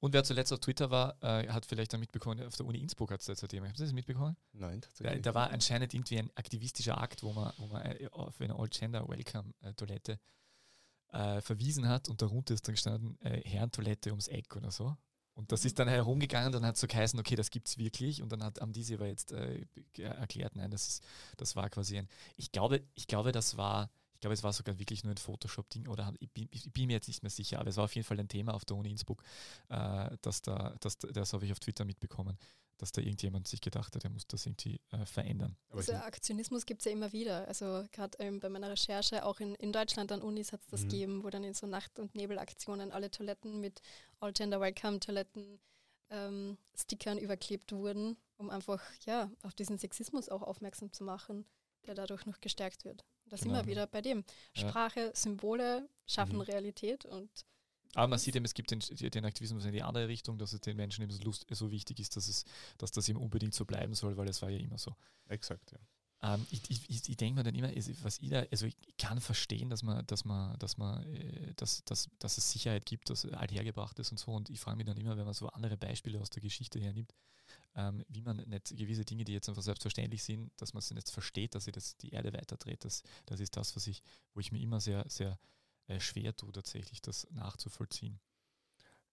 Und 0.00 0.12
wer 0.12 0.24
zuletzt 0.24 0.52
auf 0.52 0.60
Twitter 0.60 0.90
war, 0.90 1.16
äh, 1.22 1.48
hat 1.48 1.66
vielleicht 1.66 1.92
dann 1.92 2.00
mitbekommen, 2.00 2.44
auf 2.46 2.56
der 2.56 2.66
Uni 2.66 2.78
Innsbruck 2.78 3.10
hat 3.10 3.20
es 3.20 3.42
ein 3.42 3.48
Thema. 3.48 3.66
Haben 3.66 3.76
Sie 3.76 3.84
das 3.84 3.92
mitbekommen? 3.92 4.36
Nein, 4.52 4.80
tatsächlich. 4.80 5.22
Da, 5.22 5.30
da, 5.30 5.34
war 5.34 5.50
anscheinend 5.50 5.94
irgendwie 5.94 6.18
ein 6.18 6.30
aktivistischer 6.34 6.98
Akt, 6.98 7.22
wo 7.22 7.32
man, 7.32 7.52
wo 7.58 7.66
man 7.66 7.82
äh, 7.82 8.08
auf 8.10 8.40
eine 8.40 8.58
All-Gender-Welcome-Toilette 8.58 10.18
äh, 11.12 11.40
verwiesen 11.40 11.88
hat 11.88 12.08
und 12.08 12.20
darunter 12.20 12.54
ist 12.54 12.66
dann 12.66 12.74
gestanden, 12.74 13.18
äh, 13.22 13.40
Herrentoilette 13.48 14.10
ums 14.10 14.28
Eck 14.28 14.56
oder 14.56 14.70
so. 14.70 14.96
Und 15.34 15.50
das 15.50 15.64
ist 15.64 15.78
dann 15.80 15.88
herumgegangen, 15.88 16.52
dann 16.52 16.64
hat 16.64 16.76
es 16.76 16.80
so 16.80 16.86
geheißen, 16.86 17.18
okay, 17.18 17.34
das 17.34 17.50
gibt 17.50 17.68
es 17.68 17.76
wirklich. 17.76 18.22
Und 18.22 18.30
dann 18.30 18.42
hat, 18.42 18.60
haben 18.60 18.72
diese 18.72 18.94
aber 18.94 19.06
jetzt 19.06 19.32
äh, 19.32 19.66
erklärt, 19.98 20.54
nein, 20.54 20.70
das, 20.70 20.86
ist, 20.86 21.04
das 21.36 21.56
war 21.56 21.68
quasi 21.70 21.98
ein. 21.98 22.08
Ich 22.36 22.52
glaube, 22.52 22.82
ich 22.94 23.08
glaube, 23.08 23.32
das 23.32 23.56
war, 23.56 23.90
ich 24.14 24.20
glaube, 24.20 24.34
es 24.34 24.42
war 24.42 24.52
sogar 24.52 24.78
wirklich 24.78 25.04
nur 25.04 25.12
ein 25.12 25.18
Photoshop-Ding 25.18 25.88
oder 25.88 26.14
ich 26.18 26.30
bin, 26.30 26.48
ich 26.50 26.72
bin, 26.72 26.86
mir 26.86 26.94
jetzt 26.94 27.08
nicht 27.08 27.22
mehr 27.22 27.30
sicher, 27.30 27.60
aber 27.60 27.68
es 27.68 27.76
war 27.76 27.84
auf 27.84 27.94
jeden 27.94 28.06
Fall 28.06 28.18
ein 28.18 28.28
Thema 28.28 28.54
auf 28.54 28.64
der 28.64 28.76
Uni 28.76 28.90
Innsbruck, 28.90 29.22
äh, 29.68 30.16
dass 30.22 30.42
da, 30.42 30.76
dass, 30.80 30.98
das 30.98 31.32
habe 31.32 31.44
ich 31.44 31.52
auf 31.52 31.60
Twitter 31.60 31.84
mitbekommen, 31.84 32.38
dass 32.78 32.92
da 32.92 33.00
irgendjemand 33.00 33.48
sich 33.48 33.60
gedacht 33.60 33.94
hat, 33.94 34.04
er 34.04 34.10
muss 34.10 34.26
das 34.26 34.46
irgendwie 34.46 34.80
äh, 34.90 35.04
verändern. 35.04 35.56
Also 35.70 35.92
Aktionismus 35.92 36.66
gibt 36.66 36.80
es 36.80 36.86
ja 36.86 36.92
immer 36.92 37.12
wieder. 37.12 37.46
Also 37.46 37.84
gerade 37.92 38.18
ähm, 38.18 38.40
bei 38.40 38.48
meiner 38.48 38.70
Recherche, 38.70 39.24
auch 39.24 39.40
in, 39.40 39.54
in 39.56 39.72
Deutschland 39.72 40.10
an 40.10 40.22
Unis 40.22 40.52
hat 40.52 40.60
es 40.60 40.66
das 40.68 40.80
mhm. 40.82 40.88
gegeben, 40.88 41.24
wo 41.24 41.30
dann 41.30 41.44
in 41.44 41.54
so 41.54 41.66
Nacht- 41.66 41.98
und 41.98 42.14
Nebelaktionen 42.14 42.92
alle 42.92 43.10
Toiletten 43.10 43.60
mit 43.60 43.80
All 44.20 44.32
Gender 44.32 44.60
Welcome 44.60 45.00
Toiletten 45.00 45.60
ähm, 46.10 46.58
Stickern 46.76 47.18
überklebt 47.18 47.72
wurden, 47.72 48.16
um 48.36 48.50
einfach 48.50 48.82
ja 49.06 49.30
auf 49.42 49.54
diesen 49.54 49.78
Sexismus 49.78 50.28
auch 50.28 50.42
aufmerksam 50.42 50.92
zu 50.92 51.04
machen, 51.04 51.44
der 51.86 51.94
dadurch 51.94 52.26
noch 52.26 52.40
gestärkt 52.40 52.84
wird. 52.84 53.04
Das 53.26 53.40
genau. 53.40 53.54
immer 53.54 53.66
wieder 53.66 53.86
bei 53.86 54.02
dem. 54.02 54.24
Sprache, 54.52 55.00
ja. 55.00 55.14
Symbole 55.14 55.88
schaffen 56.06 56.36
mhm. 56.36 56.42
Realität 56.42 57.04
und 57.04 57.30
aber 57.96 58.08
man 58.08 58.18
sieht 58.18 58.34
eben, 58.34 58.44
es 58.44 58.54
gibt 58.54 58.72
den, 58.72 58.80
den, 58.80 59.24
Aktivismus 59.24 59.64
in 59.64 59.72
die 59.72 59.82
andere 59.82 60.08
Richtung, 60.08 60.36
dass 60.36 60.52
es 60.52 60.60
den 60.60 60.76
Menschen 60.76 61.02
eben 61.02 61.12
so, 61.12 61.22
Lust, 61.22 61.46
so 61.48 61.70
wichtig 61.70 62.00
ist, 62.00 62.16
dass, 62.16 62.26
es, 62.26 62.44
dass 62.76 62.90
das 62.90 63.08
eben 63.08 63.20
unbedingt 63.20 63.54
so 63.54 63.64
bleiben 63.64 63.94
soll, 63.94 64.16
weil 64.16 64.28
es 64.28 64.42
war 64.42 64.50
ja 64.50 64.58
immer 64.58 64.78
so. 64.78 64.96
Exakt, 65.28 65.70
ja. 65.70 65.78
Ähm, 66.24 66.46
ich, 66.50 66.62
ich, 66.70 67.08
ich 67.08 67.16
denke 67.16 67.36
mir 67.36 67.44
dann 67.44 67.54
immer, 67.54 67.68
was 68.02 68.18
ich 68.18 68.30
da, 68.30 68.44
also 68.50 68.66
ich 68.66 68.76
kann 68.98 69.20
verstehen, 69.20 69.70
dass 69.70 69.82
man, 69.82 70.06
dass 70.06 70.24
man, 70.24 70.58
dass 70.58 70.76
man, 70.76 71.04
äh, 71.14 71.52
dass, 71.54 71.84
dass, 71.84 72.08
dass 72.18 72.38
es 72.38 72.50
Sicherheit 72.50 72.86
gibt, 72.86 73.10
dass 73.10 73.26
althergebracht 73.26 73.98
ist 73.98 74.10
und 74.10 74.18
so. 74.18 74.32
Und 74.32 74.50
ich 74.50 74.58
frage 74.58 74.78
mich 74.78 74.86
dann 74.86 74.96
immer, 74.96 75.16
wenn 75.16 75.24
man 75.24 75.34
so 75.34 75.48
andere 75.48 75.76
Beispiele 75.76 76.18
aus 76.20 76.30
der 76.30 76.42
Geschichte 76.42 76.80
hernimmt, 76.80 77.14
ähm, 77.76 78.04
wie 78.08 78.22
man 78.22 78.36
nicht 78.48 78.76
gewisse 78.76 79.04
Dinge, 79.04 79.24
die 79.24 79.32
jetzt 79.32 79.48
einfach 79.48 79.62
selbstverständlich 79.62 80.22
sind, 80.22 80.50
dass 80.56 80.74
man 80.74 80.82
sie 80.82 80.94
nicht 80.94 81.10
versteht, 81.10 81.54
dass 81.54 81.64
sie 81.64 81.72
das 81.72 81.96
die 81.96 82.10
Erde 82.10 82.32
weiterdreht. 82.32 82.84
Das, 82.84 83.02
das 83.26 83.40
ist 83.40 83.56
das, 83.56 83.74
was 83.76 83.86
ich, 83.86 84.02
wo 84.32 84.40
ich 84.40 84.52
mir 84.52 84.60
immer 84.60 84.80
sehr, 84.80 85.04
sehr 85.08 85.38
äh, 85.86 86.00
schwer 86.00 86.36
tue, 86.36 86.52
tatsächlich 86.52 87.02
das 87.02 87.26
nachzuvollziehen. 87.30 88.20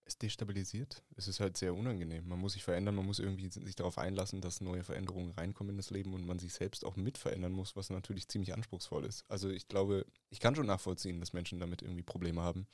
Es 0.04 0.18
destabilisiert. 0.18 1.04
Es 1.16 1.28
ist 1.28 1.40
halt 1.40 1.58
sehr 1.58 1.76
unangenehm. 1.76 2.28
Man 2.28 2.40
muss 2.40 2.54
sich 2.54 2.64
verändern, 2.64 2.96
man 2.96 3.06
muss 3.06 3.20
irgendwie 3.20 3.50
sich 3.50 3.76
darauf 3.76 3.98
einlassen, 3.98 4.42
dass 4.42 4.60
neue 4.60 4.84
Veränderungen 4.84 5.32
reinkommen 5.32 5.72
in 5.72 5.78
das 5.78 5.92
Leben 5.92 6.14
und 6.14 6.26
man 6.26 6.40
sich 6.40 6.54
selbst 6.54 6.86
auch 6.86 6.96
mit 6.96 7.18
verändern 7.18 7.52
muss, 7.52 7.76
was 7.76 7.92
natürlich 7.92 8.28
ziemlich 8.28 8.54
anspruchsvoll 8.54 9.06
ist. 9.06 9.24
Also 9.30 9.50
ich 9.50 9.68
glaube, 9.68 10.06
ich 10.30 10.40
kann 10.40 10.56
schon 10.56 10.66
nachvollziehen, 10.66 11.20
dass 11.20 11.34
Menschen 11.34 11.60
damit 11.60 11.84
irgendwie 11.84 12.04
Probleme 12.04 12.42
haben. 12.42 12.68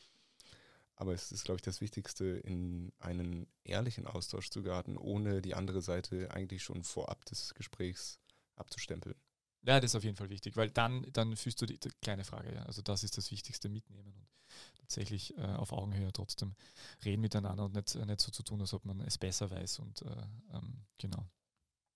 Aber 1.00 1.14
es 1.14 1.32
ist, 1.32 1.46
glaube 1.46 1.58
ich, 1.58 1.62
das 1.62 1.80
Wichtigste, 1.80 2.26
in 2.26 2.92
einen 2.98 3.48
ehrlichen 3.64 4.08
Austausch 4.08 4.50
zu 4.50 4.64
geraten, 4.64 4.98
ohne 4.98 5.44
die 5.44 5.54
andere 5.54 5.82
Seite 5.82 6.32
eigentlich 6.32 6.64
schon 6.64 6.84
vorab 6.84 7.24
des 7.26 7.54
Gesprächs 7.54 8.20
abzustempeln. 8.56 9.16
Ja, 9.62 9.80
das 9.80 9.92
ist 9.92 9.96
auf 9.96 10.04
jeden 10.04 10.16
Fall 10.16 10.30
wichtig, 10.30 10.58
weil 10.58 10.72
dann, 10.72 11.06
dann 11.14 11.36
fühlst 11.36 11.62
du 11.62 11.68
die, 11.68 11.80
die 11.80 11.90
kleine 12.02 12.24
Frage, 12.24 12.54
ja. 12.54 12.64
Also 12.64 12.82
das 12.82 13.04
ist 13.04 13.16
das 13.16 13.30
Wichtigste 13.32 13.70
mitnehmen 13.70 14.12
und 14.12 14.28
tatsächlich 14.80 15.38
äh, 15.38 15.42
auf 15.42 15.72
Augenhöhe 15.72 16.12
trotzdem 16.12 16.56
reden 17.06 17.22
miteinander 17.22 17.66
und 17.66 17.76
nicht, 17.76 17.94
nicht 17.94 18.22
so 18.22 18.32
zu 18.32 18.42
tun, 18.42 18.62
als 18.62 18.74
ob 18.74 18.86
man 18.86 19.00
es 19.02 19.20
besser 19.20 19.52
weiß 19.52 19.80
und 19.80 20.02
äh, 20.02 20.26
ähm, 20.54 20.86
genau. 20.98 21.28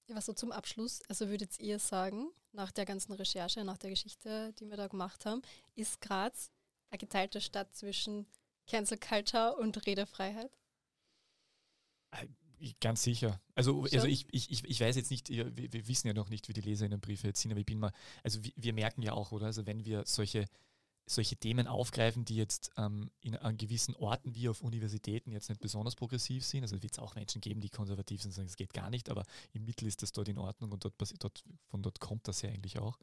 Ja, 0.07 0.15
was 0.15 0.27
so 0.27 0.33
zum 0.33 0.51
Abschluss, 0.51 1.01
also 1.07 1.27
würdet 1.29 1.59
ihr 1.59 1.79
sagen, 1.79 2.29
nach 2.51 2.71
der 2.71 2.85
ganzen 2.85 3.13
Recherche, 3.13 3.63
nach 3.63 3.77
der 3.77 3.89
Geschichte, 3.89 4.53
die 4.59 4.69
wir 4.69 4.77
da 4.77 4.87
gemacht 4.87 5.25
haben, 5.25 5.41
ist 5.73 6.01
Graz 6.01 6.51
eine 6.89 6.97
geteilte 6.99 7.39
Stadt 7.39 7.73
zwischen 7.73 8.27
Cancel 8.71 8.97
Culture 8.97 9.57
und 9.57 9.85
Redefreiheit? 9.85 10.49
Äh, 12.11 12.27
Ganz 12.79 13.01
sicher. 13.01 13.41
Also, 13.55 13.85
also 13.91 14.05
ich, 14.05 14.27
ich, 14.31 14.63
ich 14.63 14.79
weiß 14.79 14.95
jetzt 14.95 15.09
nicht, 15.09 15.29
wir, 15.29 15.57
wir, 15.57 15.87
wissen 15.87 16.07
ja 16.07 16.13
noch 16.13 16.29
nicht, 16.29 16.47
wie 16.47 16.53
die 16.53 16.61
Leserinnenbriefe 16.61 17.25
jetzt 17.25 17.41
sind, 17.41 17.51
aber 17.51 17.59
ich 17.59 17.65
bin 17.65 17.79
mal, 17.79 17.91
also 18.23 18.43
wir, 18.43 18.51
wir 18.55 18.73
merken 18.73 19.01
ja 19.01 19.13
auch, 19.13 19.31
oder? 19.31 19.47
Also 19.47 19.65
wenn 19.65 19.83
wir 19.83 20.03
solche 20.05 20.45
solche 21.13 21.35
Themen 21.35 21.67
aufgreifen, 21.67 22.25
die 22.25 22.35
jetzt 22.35 22.71
ähm, 22.77 23.11
in, 23.21 23.35
an 23.35 23.57
gewissen 23.57 23.95
Orten 23.95 24.35
wie 24.35 24.49
auf 24.49 24.61
Universitäten 24.61 25.31
jetzt 25.31 25.49
nicht 25.49 25.61
besonders 25.61 25.95
progressiv 25.95 26.45
sind. 26.45 26.63
Also 26.63 26.81
wird 26.81 26.93
es 26.93 26.99
auch 26.99 27.15
Menschen 27.15 27.41
geben, 27.41 27.61
die 27.61 27.69
konservativ 27.69 28.21
sind 28.21 28.29
und 28.29 28.35
sagen, 28.35 28.47
es 28.47 28.55
geht 28.55 28.73
gar 28.73 28.89
nicht, 28.89 29.09
aber 29.09 29.23
im 29.53 29.65
Mittel 29.65 29.87
ist 29.87 30.01
das 30.01 30.11
dort 30.11 30.29
in 30.29 30.37
Ordnung 30.37 30.71
und 30.71 30.83
dort, 30.83 30.95
dort, 31.19 31.43
von 31.69 31.81
dort 31.81 31.99
kommt 31.99 32.27
das 32.27 32.41
ja 32.41 32.49
eigentlich 32.49 32.79
auch, 32.79 32.97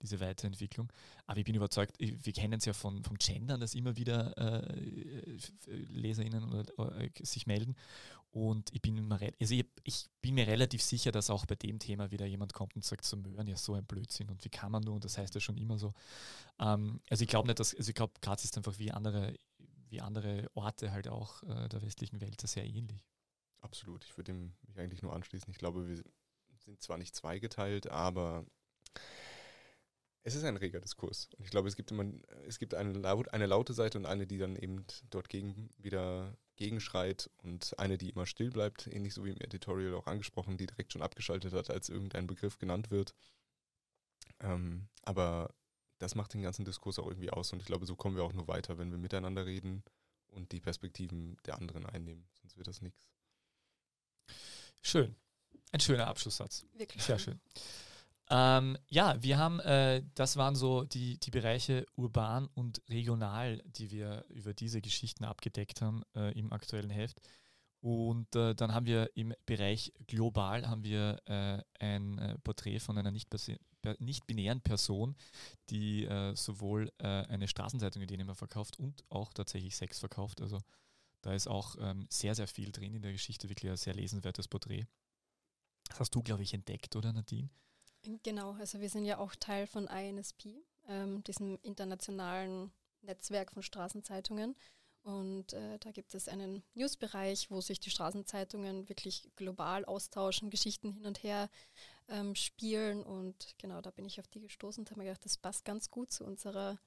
diese 0.00 0.20
Weiterentwicklung. 0.20 0.92
Aber 1.26 1.38
ich 1.38 1.44
bin 1.44 1.54
überzeugt, 1.54 1.96
wir 1.98 2.32
kennen 2.32 2.54
es 2.54 2.64
ja 2.64 2.72
von, 2.72 3.02
vom 3.02 3.16
Gendern, 3.18 3.60
dass 3.60 3.74
immer 3.74 3.96
wieder 3.96 4.36
äh, 4.38 5.38
LeserInnen 5.66 6.44
oder, 6.44 7.00
äh, 7.00 7.10
sich 7.22 7.46
melden 7.46 7.76
und 8.32 8.72
ich 8.72 8.80
bin, 8.80 8.94
mir, 8.94 9.32
also 9.40 9.54
ich, 9.54 9.66
ich, 9.84 10.06
bin 10.22 10.34
mir 10.34 10.46
relativ 10.46 10.82
sicher, 10.82 11.12
dass 11.12 11.28
auch 11.28 11.44
bei 11.44 11.54
dem 11.54 11.78
Thema 11.78 12.10
wieder 12.10 12.24
jemand 12.24 12.54
kommt 12.54 12.74
und 12.74 12.84
sagt, 12.84 13.04
so 13.04 13.16
Möhren 13.18 13.46
ja 13.46 13.56
so 13.56 13.74
ein 13.74 13.84
Blödsinn 13.84 14.30
und 14.30 14.42
wie 14.44 14.48
kann 14.48 14.72
man 14.72 14.82
nur, 14.82 14.94
und 14.94 15.04
das 15.04 15.18
heißt 15.18 15.34
ja 15.34 15.40
schon 15.40 15.58
immer 15.58 15.78
so. 15.78 15.92
Ähm, 16.58 17.00
also 17.10 17.22
ich 17.22 17.28
glaube 17.28 17.46
nicht, 17.46 17.60
dass, 17.60 17.74
also 17.74 17.90
ich 17.90 17.94
glaube, 17.94 18.14
Graz 18.22 18.44
ist 18.44 18.56
einfach 18.56 18.78
wie 18.78 18.90
andere, 18.90 19.36
wie 19.90 20.00
andere 20.00 20.50
Orte 20.54 20.92
halt 20.92 21.08
auch 21.08 21.42
äh, 21.42 21.68
der 21.68 21.82
westlichen 21.82 22.22
Welt 22.22 22.40
sehr 22.40 22.64
ähnlich. 22.64 23.04
Absolut, 23.60 24.04
ich 24.06 24.16
würde 24.16 24.32
mich 24.32 24.78
eigentlich 24.78 25.02
nur 25.02 25.12
anschließen. 25.12 25.50
Ich 25.50 25.58
glaube, 25.58 25.86
wir 25.86 26.02
sind 26.56 26.82
zwar 26.82 26.96
nicht 26.96 27.14
zweigeteilt, 27.14 27.88
aber 27.90 28.46
es 30.24 30.34
ist 30.34 30.44
ein 30.44 30.56
reger 30.56 30.80
Diskurs. 30.80 31.28
Und 31.36 31.44
ich 31.44 31.50
glaube, 31.50 31.68
es 31.68 31.76
gibt 31.76 31.90
immer, 31.90 32.04
es 32.46 32.58
gibt 32.58 32.74
eine, 32.74 32.92
laut, 32.92 33.32
eine 33.32 33.46
laute 33.46 33.74
Seite 33.74 33.98
und 33.98 34.06
eine, 34.06 34.26
die 34.26 34.38
dann 34.38 34.56
eben 34.56 34.84
dort 35.10 35.28
gegen 35.28 35.70
wieder 35.78 36.36
gegenschreit 36.56 37.30
und 37.38 37.76
eine, 37.78 37.98
die 37.98 38.10
immer 38.10 38.26
still 38.26 38.50
bleibt, 38.50 38.86
ähnlich 38.86 39.14
so 39.14 39.24
wie 39.24 39.30
im 39.30 39.40
Editorial 39.40 39.94
auch 39.94 40.06
angesprochen, 40.06 40.58
die 40.58 40.66
direkt 40.66 40.92
schon 40.92 41.02
abgeschaltet 41.02 41.52
hat, 41.52 41.70
als 41.70 41.88
irgendein 41.88 42.26
Begriff 42.26 42.58
genannt 42.58 42.90
wird. 42.90 43.14
Ähm, 44.40 44.88
aber 45.02 45.54
das 45.98 46.14
macht 46.14 46.34
den 46.34 46.42
ganzen 46.42 46.64
Diskurs 46.64 46.98
auch 46.98 47.06
irgendwie 47.06 47.30
aus 47.30 47.52
und 47.52 47.60
ich 47.60 47.66
glaube, 47.66 47.86
so 47.86 47.96
kommen 47.96 48.16
wir 48.16 48.22
auch 48.22 48.32
nur 48.32 48.48
weiter, 48.48 48.78
wenn 48.78 48.90
wir 48.90 48.98
miteinander 48.98 49.46
reden 49.46 49.82
und 50.28 50.52
die 50.52 50.60
Perspektiven 50.60 51.36
der 51.46 51.56
anderen 51.56 51.86
einnehmen, 51.86 52.28
sonst 52.40 52.56
wird 52.56 52.68
das 52.68 52.80
nichts. 52.80 53.08
Schön. 54.82 55.16
Ein 55.72 55.80
schöner 55.80 56.06
Abschlusssatz. 56.06 56.66
Wirklich. 56.74 57.02
Sehr 57.02 57.18
schön. 57.18 57.40
Ähm, 58.34 58.78
ja, 58.88 59.22
wir 59.22 59.36
haben, 59.36 59.60
äh, 59.60 60.02
das 60.14 60.38
waren 60.38 60.54
so 60.54 60.84
die, 60.84 61.18
die 61.18 61.30
Bereiche 61.30 61.84
urban 61.96 62.48
und 62.54 62.80
regional, 62.88 63.62
die 63.66 63.90
wir 63.90 64.24
über 64.30 64.54
diese 64.54 64.80
Geschichten 64.80 65.24
abgedeckt 65.24 65.82
haben 65.82 66.02
äh, 66.16 66.32
im 66.38 66.50
aktuellen 66.50 66.88
Heft. 66.88 67.20
Und 67.82 68.34
äh, 68.34 68.54
dann 68.54 68.72
haben 68.72 68.86
wir 68.86 69.10
im 69.16 69.34
Bereich 69.44 69.92
global 70.06 70.66
haben 70.66 70.82
wir 70.82 71.20
äh, 71.26 71.62
ein 71.78 72.16
äh, 72.18 72.38
Porträt 72.38 72.78
von 72.78 72.96
einer 72.96 73.10
nicht, 73.10 73.28
nicht 73.98 74.26
binären 74.26 74.62
Person, 74.62 75.14
die 75.68 76.06
äh, 76.06 76.34
sowohl 76.34 76.90
eine 76.98 77.48
Straßenzeitung 77.48 78.00
in 78.00 78.08
Dänemark 78.08 78.38
verkauft 78.38 78.78
und 78.78 79.04
auch 79.10 79.34
tatsächlich 79.34 79.76
Sex 79.76 79.98
verkauft. 79.98 80.40
Also 80.40 80.58
da 81.20 81.34
ist 81.34 81.48
auch 81.48 81.76
ähm, 81.80 82.06
sehr, 82.08 82.34
sehr 82.34 82.46
viel 82.48 82.72
drin 82.72 82.94
in 82.94 83.02
der 83.02 83.12
Geschichte, 83.12 83.50
wirklich 83.50 83.70
ein 83.70 83.76
sehr 83.76 83.94
lesenswertes 83.94 84.48
Porträt. 84.48 84.86
Das 85.88 86.00
hast 86.00 86.14
du, 86.14 86.22
glaube 86.22 86.44
ich, 86.44 86.54
entdeckt, 86.54 86.96
oder 86.96 87.12
Nadine? 87.12 87.50
Genau, 88.22 88.52
also 88.52 88.80
wir 88.80 88.88
sind 88.88 89.04
ja 89.04 89.18
auch 89.18 89.34
Teil 89.36 89.66
von 89.66 89.86
INSP, 89.86 90.64
ähm, 90.88 91.22
diesem 91.24 91.58
internationalen 91.62 92.72
Netzwerk 93.02 93.52
von 93.52 93.62
Straßenzeitungen. 93.62 94.56
Und 95.04 95.52
äh, 95.52 95.78
da 95.78 95.90
gibt 95.90 96.14
es 96.14 96.28
einen 96.28 96.62
Newsbereich, 96.74 97.50
wo 97.50 97.60
sich 97.60 97.80
die 97.80 97.90
Straßenzeitungen 97.90 98.88
wirklich 98.88 99.28
global 99.34 99.84
austauschen, 99.84 100.50
Geschichten 100.50 100.92
hin 100.92 101.06
und 101.06 101.24
her 101.24 101.50
ähm, 102.08 102.36
spielen. 102.36 103.02
Und 103.02 103.56
genau, 103.58 103.80
da 103.80 103.90
bin 103.90 104.06
ich 104.06 104.20
auf 104.20 104.28
die 104.28 104.40
gestoßen 104.40 104.82
und 104.82 104.90
habe 104.90 105.00
mir 105.00 105.06
gedacht, 105.06 105.24
das 105.24 105.38
passt 105.38 105.64
ganz 105.64 105.90
gut 105.90 106.12
zu 106.12 106.24
unserer 106.24 106.78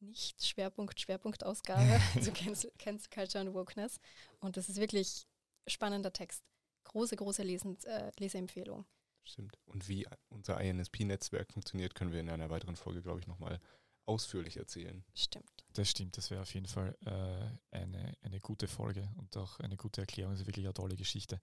Nicht-Schwerpunkt-Schwerpunkt-Ausgabe 0.00 2.00
zu 2.22 2.32
Cancel, 2.32 2.72
Cancel 2.78 3.10
Culture 3.10 3.44
und 3.44 3.54
Wokeness. 3.54 4.00
Und 4.40 4.56
das 4.56 4.68
ist 4.68 4.78
wirklich 4.78 5.28
spannender 5.68 6.12
Text. 6.12 6.42
Große, 6.84 7.14
große 7.14 7.44
Lesen, 7.44 7.78
äh, 7.84 8.10
Leseempfehlung. 8.18 8.86
Stimmt. 9.24 9.58
Und 9.66 9.88
wie 9.88 10.06
unser 10.28 10.60
INSP-Netzwerk 10.60 11.52
funktioniert, 11.52 11.94
können 11.94 12.12
wir 12.12 12.20
in 12.20 12.30
einer 12.30 12.50
weiteren 12.50 12.76
Folge, 12.76 13.02
glaube 13.02 13.20
ich, 13.20 13.26
nochmal 13.26 13.60
ausführlich 14.04 14.56
erzählen. 14.56 15.04
Stimmt. 15.14 15.64
Das 15.74 15.88
stimmt, 15.88 16.16
das 16.16 16.30
wäre 16.30 16.42
auf 16.42 16.52
jeden 16.54 16.66
Fall 16.66 16.96
äh, 17.06 17.76
eine, 17.76 18.14
eine 18.22 18.40
gute 18.40 18.66
Folge 18.68 19.08
und 19.16 19.36
auch 19.36 19.60
eine 19.60 19.76
gute 19.76 20.00
Erklärung. 20.00 20.32
Das 20.32 20.40
ist 20.40 20.46
wirklich 20.46 20.66
eine 20.66 20.74
tolle 20.74 20.96
Geschichte. 20.96 21.40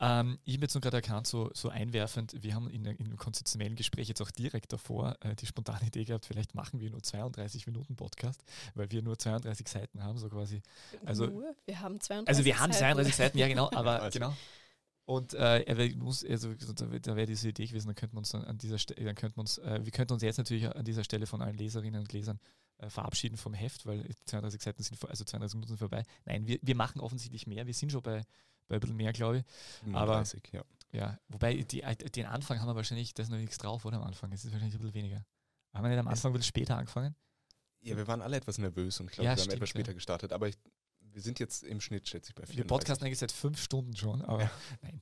Ähm, 0.00 0.38
ich 0.44 0.54
habe 0.54 0.64
jetzt 0.64 0.74
nur 0.74 0.80
gerade 0.80 0.96
erkannt, 0.96 1.26
so, 1.26 1.50
so 1.54 1.68
einwerfend, 1.68 2.42
wir 2.42 2.54
haben 2.54 2.68
in, 2.68 2.84
in 2.84 3.06
einem 3.06 3.16
konzeptionellen 3.16 3.76
Gespräch 3.76 4.08
jetzt 4.08 4.20
auch 4.20 4.30
direkt 4.32 4.72
davor 4.72 5.16
äh, 5.20 5.36
die 5.36 5.46
spontane 5.46 5.86
Idee 5.86 6.04
gehabt, 6.04 6.26
vielleicht 6.26 6.54
machen 6.54 6.80
wir 6.80 6.90
nur 6.90 7.02
32 7.02 7.66
Minuten 7.66 7.94
Podcast, 7.94 8.42
weil 8.74 8.90
wir 8.90 9.02
nur 9.02 9.18
32 9.18 9.68
Seiten 9.68 10.02
haben, 10.02 10.18
so 10.18 10.28
quasi. 10.28 10.62
Also, 11.04 11.26
nur? 11.26 11.54
Wir 11.64 11.80
haben 11.80 12.00
32 12.00 12.28
Also 12.28 12.44
wir 12.44 12.58
haben 12.58 12.72
32 12.72 13.14
Seiten, 13.14 13.38
ja 13.38 13.46
genau, 13.46 13.70
aber 13.72 14.02
also. 14.02 14.18
genau. 14.18 14.36
Und 15.06 15.34
äh, 15.34 15.60
er 15.60 15.96
muss, 15.96 16.24
also 16.24 16.54
da 16.54 16.90
wäre 16.90 17.26
diese 17.26 17.48
Idee 17.48 17.66
gewesen, 17.66 17.88
dann 17.88 17.94
könnten 17.94 18.16
wir 18.16 18.20
uns 18.20 18.34
an 18.34 18.56
dieser 18.56 18.78
Stelle, 18.78 19.04
dann 19.04 19.14
könnten 19.14 19.36
wir 19.36 19.40
uns, 19.40 19.58
äh, 19.58 19.80
wir 19.84 19.92
könnten 19.92 20.14
uns 20.14 20.22
jetzt 20.22 20.38
natürlich 20.38 20.66
an 20.66 20.84
dieser 20.84 21.04
Stelle 21.04 21.26
von 21.26 21.42
allen 21.42 21.56
Leserinnen 21.56 22.00
und 22.00 22.12
Lesern 22.12 22.40
äh, 22.78 22.88
verabschieden 22.88 23.36
vom 23.36 23.52
Heft, 23.52 23.84
weil 23.84 24.08
32 24.24 24.62
Seiten 24.62 24.82
sind, 24.82 25.04
also 25.04 25.24
32 25.24 25.56
Minuten 25.56 25.68
sind 25.68 25.78
vorbei. 25.78 26.04
Nein, 26.24 26.46
wir, 26.46 26.58
wir 26.62 26.74
machen 26.74 27.00
offensichtlich 27.00 27.46
mehr. 27.46 27.66
Wir 27.66 27.74
sind 27.74 27.92
schon 27.92 28.02
bei, 28.02 28.22
bei 28.68 28.76
ein 28.76 28.80
bisschen 28.80 28.96
mehr, 28.96 29.12
glaube 29.12 29.38
ich. 29.38 29.44
35, 29.84 30.42
Aber, 30.54 30.64
ja. 30.92 30.98
ja. 30.98 31.18
Wobei 31.28 31.54
die, 31.56 31.82
äh, 31.82 31.94
den 31.96 32.24
Anfang 32.24 32.58
haben 32.60 32.68
wir 32.68 32.76
wahrscheinlich, 32.76 33.12
da 33.12 33.22
ist 33.22 33.28
noch 33.28 33.36
nichts 33.36 33.58
drauf, 33.58 33.84
oder 33.84 33.98
am 33.98 34.04
Anfang? 34.04 34.32
Es 34.32 34.46
ist 34.46 34.52
wahrscheinlich 34.52 34.74
ein 34.74 34.80
bisschen 34.80 34.94
weniger. 34.94 35.24
Haben 35.74 35.84
wir 35.84 35.90
nicht 35.90 35.98
am 35.98 36.08
Anfang 36.08 36.30
ein 36.30 36.34
bisschen 36.34 36.48
später 36.48 36.78
angefangen? 36.78 37.14
Ja, 37.82 37.94
wir 37.98 38.06
waren 38.06 38.22
alle 38.22 38.38
etwas 38.38 38.56
nervös 38.56 38.98
und 39.00 39.10
glaube, 39.10 39.26
ja, 39.26 39.36
wir 39.36 39.42
haben 39.42 39.50
etwas 39.50 39.68
später 39.68 39.90
ja. 39.90 39.94
gestartet. 39.94 40.32
Aber 40.32 40.48
ich 40.48 40.56
wir 41.14 41.22
sind 41.22 41.38
jetzt 41.38 41.62
im 41.62 41.80
Schnitt, 41.80 42.08
schätze 42.08 42.30
ich, 42.30 42.34
bei 42.34 42.42
34. 42.42 42.58
Wir 42.58 42.66
podcasten 42.66 43.06
eigentlich 43.06 43.18
seit 43.18 43.32
fünf 43.32 43.62
Stunden 43.62 43.96
schon, 43.96 44.22
aber 44.22 44.42
ja. 44.42 44.50
nein, 44.82 45.00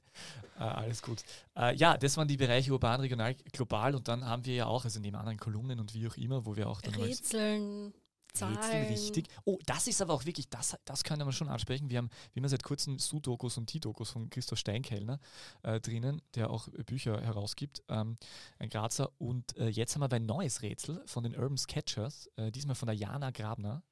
äh, 0.59 0.63
alles 0.63 1.03
gut. 1.03 1.25
Äh, 1.57 1.75
ja, 1.77 1.97
das 1.97 2.17
waren 2.17 2.29
die 2.29 2.37
Bereiche 2.37 2.73
urban, 2.73 3.01
regional, 3.01 3.35
global 3.53 3.95
und 3.95 4.09
dann 4.09 4.25
haben 4.27 4.45
wir 4.45 4.55
ja 4.55 4.67
auch, 4.67 4.85
also 4.85 5.01
neben 5.01 5.17
anderen 5.17 5.39
Kolumnen 5.39 5.81
und 5.81 5.95
wie 5.95 6.07
auch 6.07 6.17
immer, 6.17 6.45
wo 6.47 6.57
wir 6.57 6.69
auch 6.69 6.81
dann 6.81 6.95
Rätseln. 6.95 7.95
Zahlen. 8.35 8.57
Rätsel, 8.57 8.83
richtig. 8.85 9.29
Oh, 9.45 9.59
das 9.67 9.87
ist 9.87 10.01
aber 10.01 10.15
auch 10.15 10.25
wirklich, 10.25 10.49
das, 10.49 10.75
das 10.87 11.05
können 11.05 11.27
wir 11.27 11.33
schon 11.33 11.49
ansprechen. 11.49 11.91
Wir 11.91 11.99
haben, 11.99 12.09
wie 12.33 12.41
man 12.41 12.49
seit 12.49 12.63
kurzem 12.63 12.99
Sudokus 12.99 13.59
und 13.59 13.67
Tidokus 13.67 14.11
von 14.11 14.31
Christoph 14.31 14.59
Steinkellner 14.59 15.21
äh, 15.63 15.81
drinnen, 15.81 16.23
der 16.35 16.49
auch 16.49 16.69
Bücher 16.87 17.21
herausgibt, 17.21 17.83
ähm, 17.91 18.17
ein 18.59 18.71
Grazer. 18.71 19.13
Und 19.19 19.57
äh, 19.59 19.69
jetzt 19.69 19.95
haben 19.95 20.01
wir 20.01 20.11
ein 20.17 20.25
neues 20.25 20.63
Rätsel 20.63 21.03
von 21.05 21.25
den 21.25 21.37
Urban 21.37 21.59
Sketchers, 21.59 22.31
äh, 22.37 22.51
diesmal 22.51 22.75
von 22.75 22.87
der 22.87 22.97
Jana 22.97 23.33
Grabner. 23.33 23.83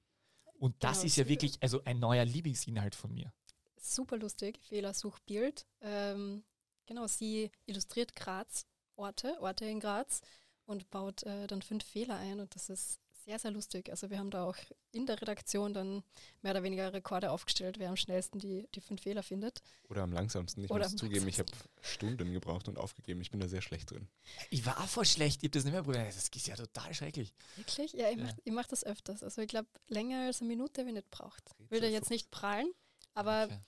Und 0.60 0.76
das 0.84 0.98
genau, 0.98 1.06
ist 1.06 1.16
ja 1.16 1.26
wirklich 1.26 1.58
also 1.62 1.82
ein 1.84 1.98
neuer 1.98 2.24
Lieblingsinhalt 2.24 2.94
von 2.94 3.12
mir. 3.14 3.32
Super 3.80 4.18
lustig, 4.18 4.60
Fehlersuchbild. 4.68 5.66
Ähm, 5.80 6.44
genau, 6.86 7.06
sie 7.06 7.50
illustriert 7.64 8.14
Graz, 8.14 8.66
Orte, 8.94 9.40
Orte 9.40 9.64
in 9.64 9.80
Graz 9.80 10.20
und 10.66 10.90
baut 10.90 11.22
äh, 11.22 11.46
dann 11.46 11.62
fünf 11.62 11.82
Fehler 11.84 12.16
ein 12.16 12.40
und 12.40 12.54
das 12.54 12.68
ist 12.68 13.00
sehr, 13.30 13.38
sehr 13.38 13.50
lustig. 13.52 13.90
Also 13.90 14.10
wir 14.10 14.18
haben 14.18 14.30
da 14.30 14.44
auch 14.44 14.56
in 14.90 15.06
der 15.06 15.20
Redaktion 15.20 15.72
dann 15.72 16.02
mehr 16.42 16.50
oder 16.50 16.64
weniger 16.64 16.92
Rekorde 16.92 17.30
aufgestellt, 17.30 17.78
wer 17.78 17.88
am 17.88 17.96
schnellsten 17.96 18.40
die, 18.40 18.66
die 18.74 18.80
fünf 18.80 19.02
Fehler 19.02 19.22
findet. 19.22 19.62
Oder 19.88 20.02
am 20.02 20.12
langsamsten. 20.12 20.64
Ich 20.64 20.70
Oder 20.70 20.88
muss 20.88 20.96
zugeben, 20.96 21.28
ich 21.28 21.38
habe 21.38 21.52
Stunden 21.80 22.32
gebraucht 22.32 22.66
und 22.66 22.76
aufgegeben. 22.76 23.20
Ich 23.20 23.30
bin 23.30 23.38
da 23.38 23.46
sehr 23.46 23.62
schlecht 23.62 23.92
drin. 23.92 24.08
Ich 24.50 24.66
war 24.66 24.80
auch 24.80 24.88
voll 24.88 25.04
schlecht. 25.04 25.42
Ich 25.42 25.44
habe 25.44 25.50
das 25.50 25.64
nicht 25.64 25.72
mehr 25.72 25.84
probiert. 25.84 26.08
Das 26.08 26.16
ist 26.16 26.46
ja 26.48 26.56
total 26.56 26.92
schrecklich. 26.92 27.32
Wirklich? 27.54 27.92
Ja, 27.92 28.10
ich 28.10 28.18
ja. 28.18 28.24
mache 28.24 28.36
mach 28.46 28.66
das 28.66 28.84
öfters. 28.84 29.22
Also 29.22 29.42
ich 29.42 29.48
glaube, 29.48 29.68
länger 29.86 30.26
als 30.26 30.40
eine 30.40 30.48
Minute 30.48 30.80
habe 30.80 30.90
ich 30.90 30.96
nicht 30.96 31.10
braucht. 31.10 31.54
Ich 31.60 31.70
will 31.70 31.80
da 31.80 31.86
jetzt 31.86 32.10
nicht 32.10 32.32
prallen, 32.32 32.72
aber 33.14 33.44
okay. 33.44 33.60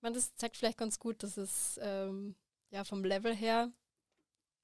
man, 0.00 0.14
das 0.14 0.36
zeigt 0.36 0.56
vielleicht 0.56 0.78
ganz 0.78 1.00
gut, 1.00 1.24
dass 1.24 1.36
es 1.36 1.80
ähm, 1.82 2.36
ja 2.70 2.84
vom 2.84 3.04
Level 3.04 3.34
her 3.34 3.72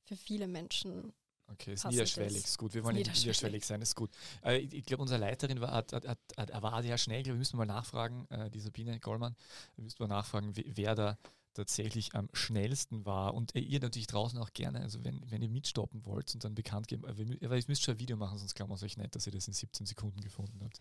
für 0.04 0.16
viele 0.16 0.46
Menschen 0.46 1.12
Okay, 1.52 1.74
ist 1.74 1.84
niederschwellig, 1.86 2.44
ist 2.44 2.58
gut. 2.58 2.74
Wir 2.74 2.84
wollen 2.84 2.96
nicht 2.96 3.14
niederschwellig 3.14 3.64
sein, 3.64 3.82
ist 3.82 3.94
gut. 3.94 4.10
Äh, 4.42 4.58
ich, 4.58 4.72
ich 4.72 4.84
glaube, 4.84 5.02
unsere 5.02 5.20
Leiterin 5.20 5.60
war, 5.60 5.72
hat, 5.72 5.92
hat, 5.92 6.06
hat, 6.36 6.62
war 6.62 6.82
sehr 6.82 6.98
schnell. 6.98 7.24
Wir 7.24 7.34
müssen 7.34 7.56
mal 7.56 7.66
nachfragen, 7.66 8.26
äh, 8.30 8.50
die 8.50 8.60
Sabine 8.60 8.98
Gollmann, 8.98 9.36
wir 9.76 9.84
müssen 9.84 9.96
mal 10.00 10.08
nachfragen, 10.08 10.52
wer 10.54 10.94
da 10.94 11.18
tatsächlich 11.54 12.14
am 12.14 12.28
schnellsten 12.32 13.06
war. 13.06 13.34
Und 13.34 13.54
äh, 13.54 13.60
ihr 13.60 13.80
natürlich 13.80 14.06
draußen 14.06 14.38
auch 14.38 14.52
gerne, 14.52 14.80
also 14.80 15.04
wenn, 15.04 15.22
wenn 15.30 15.42
ihr 15.42 15.48
mitstoppen 15.48 16.04
wollt 16.04 16.34
und 16.34 16.44
dann 16.44 16.54
bekannt 16.54 16.88
geben, 16.88 17.04
aber 17.06 17.18
ihr 17.20 17.64
müsst 17.68 17.82
schon 17.82 17.94
ein 17.94 18.00
Video 18.00 18.16
machen, 18.16 18.38
sonst 18.38 18.54
glauben 18.54 18.70
wir 18.70 18.76
es 18.76 18.82
euch 18.82 18.96
nicht, 18.96 19.14
dass 19.14 19.26
ihr 19.26 19.32
das 19.32 19.46
in 19.46 19.54
17 19.54 19.86
Sekunden 19.86 20.20
gefunden 20.20 20.60
habt. 20.62 20.80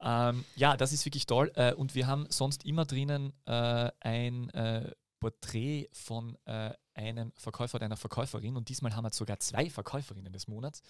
Ähm, 0.00 0.44
ja, 0.56 0.76
das 0.76 0.92
ist 0.92 1.04
wirklich 1.04 1.26
toll. 1.26 1.52
Äh, 1.54 1.74
und 1.74 1.94
wir 1.94 2.06
haben 2.06 2.26
sonst 2.30 2.64
immer 2.64 2.84
drinnen 2.84 3.32
äh, 3.46 3.90
ein 4.00 4.48
äh, 4.50 4.92
Porträt 5.18 5.88
von 5.92 6.36
äh, 6.46 6.72
einem 6.94 7.32
Verkäufer 7.36 7.76
oder 7.76 7.86
einer 7.86 7.96
Verkäuferin 7.96 8.56
und 8.56 8.68
diesmal 8.68 8.94
haben 8.94 9.04
wir 9.04 9.12
sogar 9.12 9.38
zwei 9.40 9.70
Verkäuferinnen 9.70 10.32
des 10.32 10.48
Monats, 10.48 10.82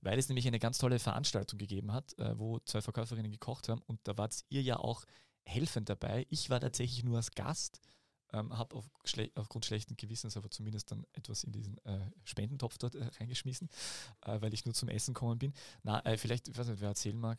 weil 0.00 0.18
es 0.18 0.28
nämlich 0.28 0.46
eine 0.46 0.58
ganz 0.58 0.78
tolle 0.78 0.98
Veranstaltung 0.98 1.58
gegeben 1.58 1.92
hat, 1.92 2.18
äh, 2.18 2.38
wo 2.38 2.58
zwei 2.60 2.80
Verkäuferinnen 2.80 3.30
gekocht 3.30 3.68
haben 3.68 3.82
und 3.86 4.00
da 4.04 4.16
wart 4.16 4.44
ihr 4.48 4.62
ja 4.62 4.78
auch 4.78 5.04
helfend 5.44 5.88
dabei. 5.88 6.26
Ich 6.30 6.50
war 6.50 6.60
tatsächlich 6.60 7.04
nur 7.04 7.16
als 7.16 7.32
Gast, 7.32 7.80
ähm, 8.32 8.56
habe 8.56 8.76
auf 8.76 8.88
schle 9.04 9.30
aufgrund 9.34 9.64
schlechten 9.64 9.96
Gewissens 9.96 10.36
aber 10.36 10.50
zumindest 10.50 10.90
dann 10.90 11.04
etwas 11.12 11.44
in 11.44 11.52
diesen 11.52 11.78
äh, 11.84 12.10
Spendentopf 12.24 12.78
dort 12.78 12.94
äh, 12.94 13.04
reingeschmissen, 13.18 13.68
äh, 14.22 14.40
weil 14.40 14.54
ich 14.54 14.64
nur 14.64 14.74
zum 14.74 14.88
Essen 14.88 15.14
gekommen 15.14 15.38
bin. 15.38 15.52
Na, 15.82 16.04
äh, 16.04 16.16
vielleicht, 16.16 16.48
ich 16.48 16.56
weiß 16.56 16.68
nicht, 16.68 16.80
wer 16.80 16.90
erzählen 16.90 17.18
mag. 17.18 17.38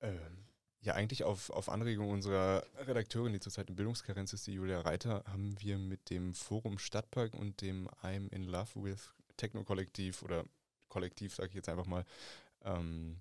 Ähm, 0.00 0.46
ja, 0.84 0.94
eigentlich 0.94 1.24
auf, 1.24 1.50
auf 1.50 1.70
Anregung 1.70 2.10
unserer 2.10 2.62
Redakteurin, 2.76 3.32
die 3.32 3.40
zurzeit 3.40 3.70
in 3.70 3.76
Bildungskarenz 3.76 4.32
ist, 4.34 4.46
die 4.46 4.52
Julia 4.52 4.82
Reiter, 4.82 5.24
haben 5.26 5.58
wir 5.60 5.78
mit 5.78 6.10
dem 6.10 6.34
Forum 6.34 6.78
Stadtpark 6.78 7.34
und 7.34 7.62
dem 7.62 7.88
I'm 8.02 8.30
in 8.32 8.44
Love 8.44 8.84
with 8.84 9.14
Techno-Kollektiv 9.38 10.22
oder 10.22 10.44
Kollektiv, 10.88 11.34
sage 11.34 11.48
ich 11.48 11.54
jetzt 11.54 11.70
einfach 11.70 11.86
mal, 11.86 12.04
ähm, 12.64 13.18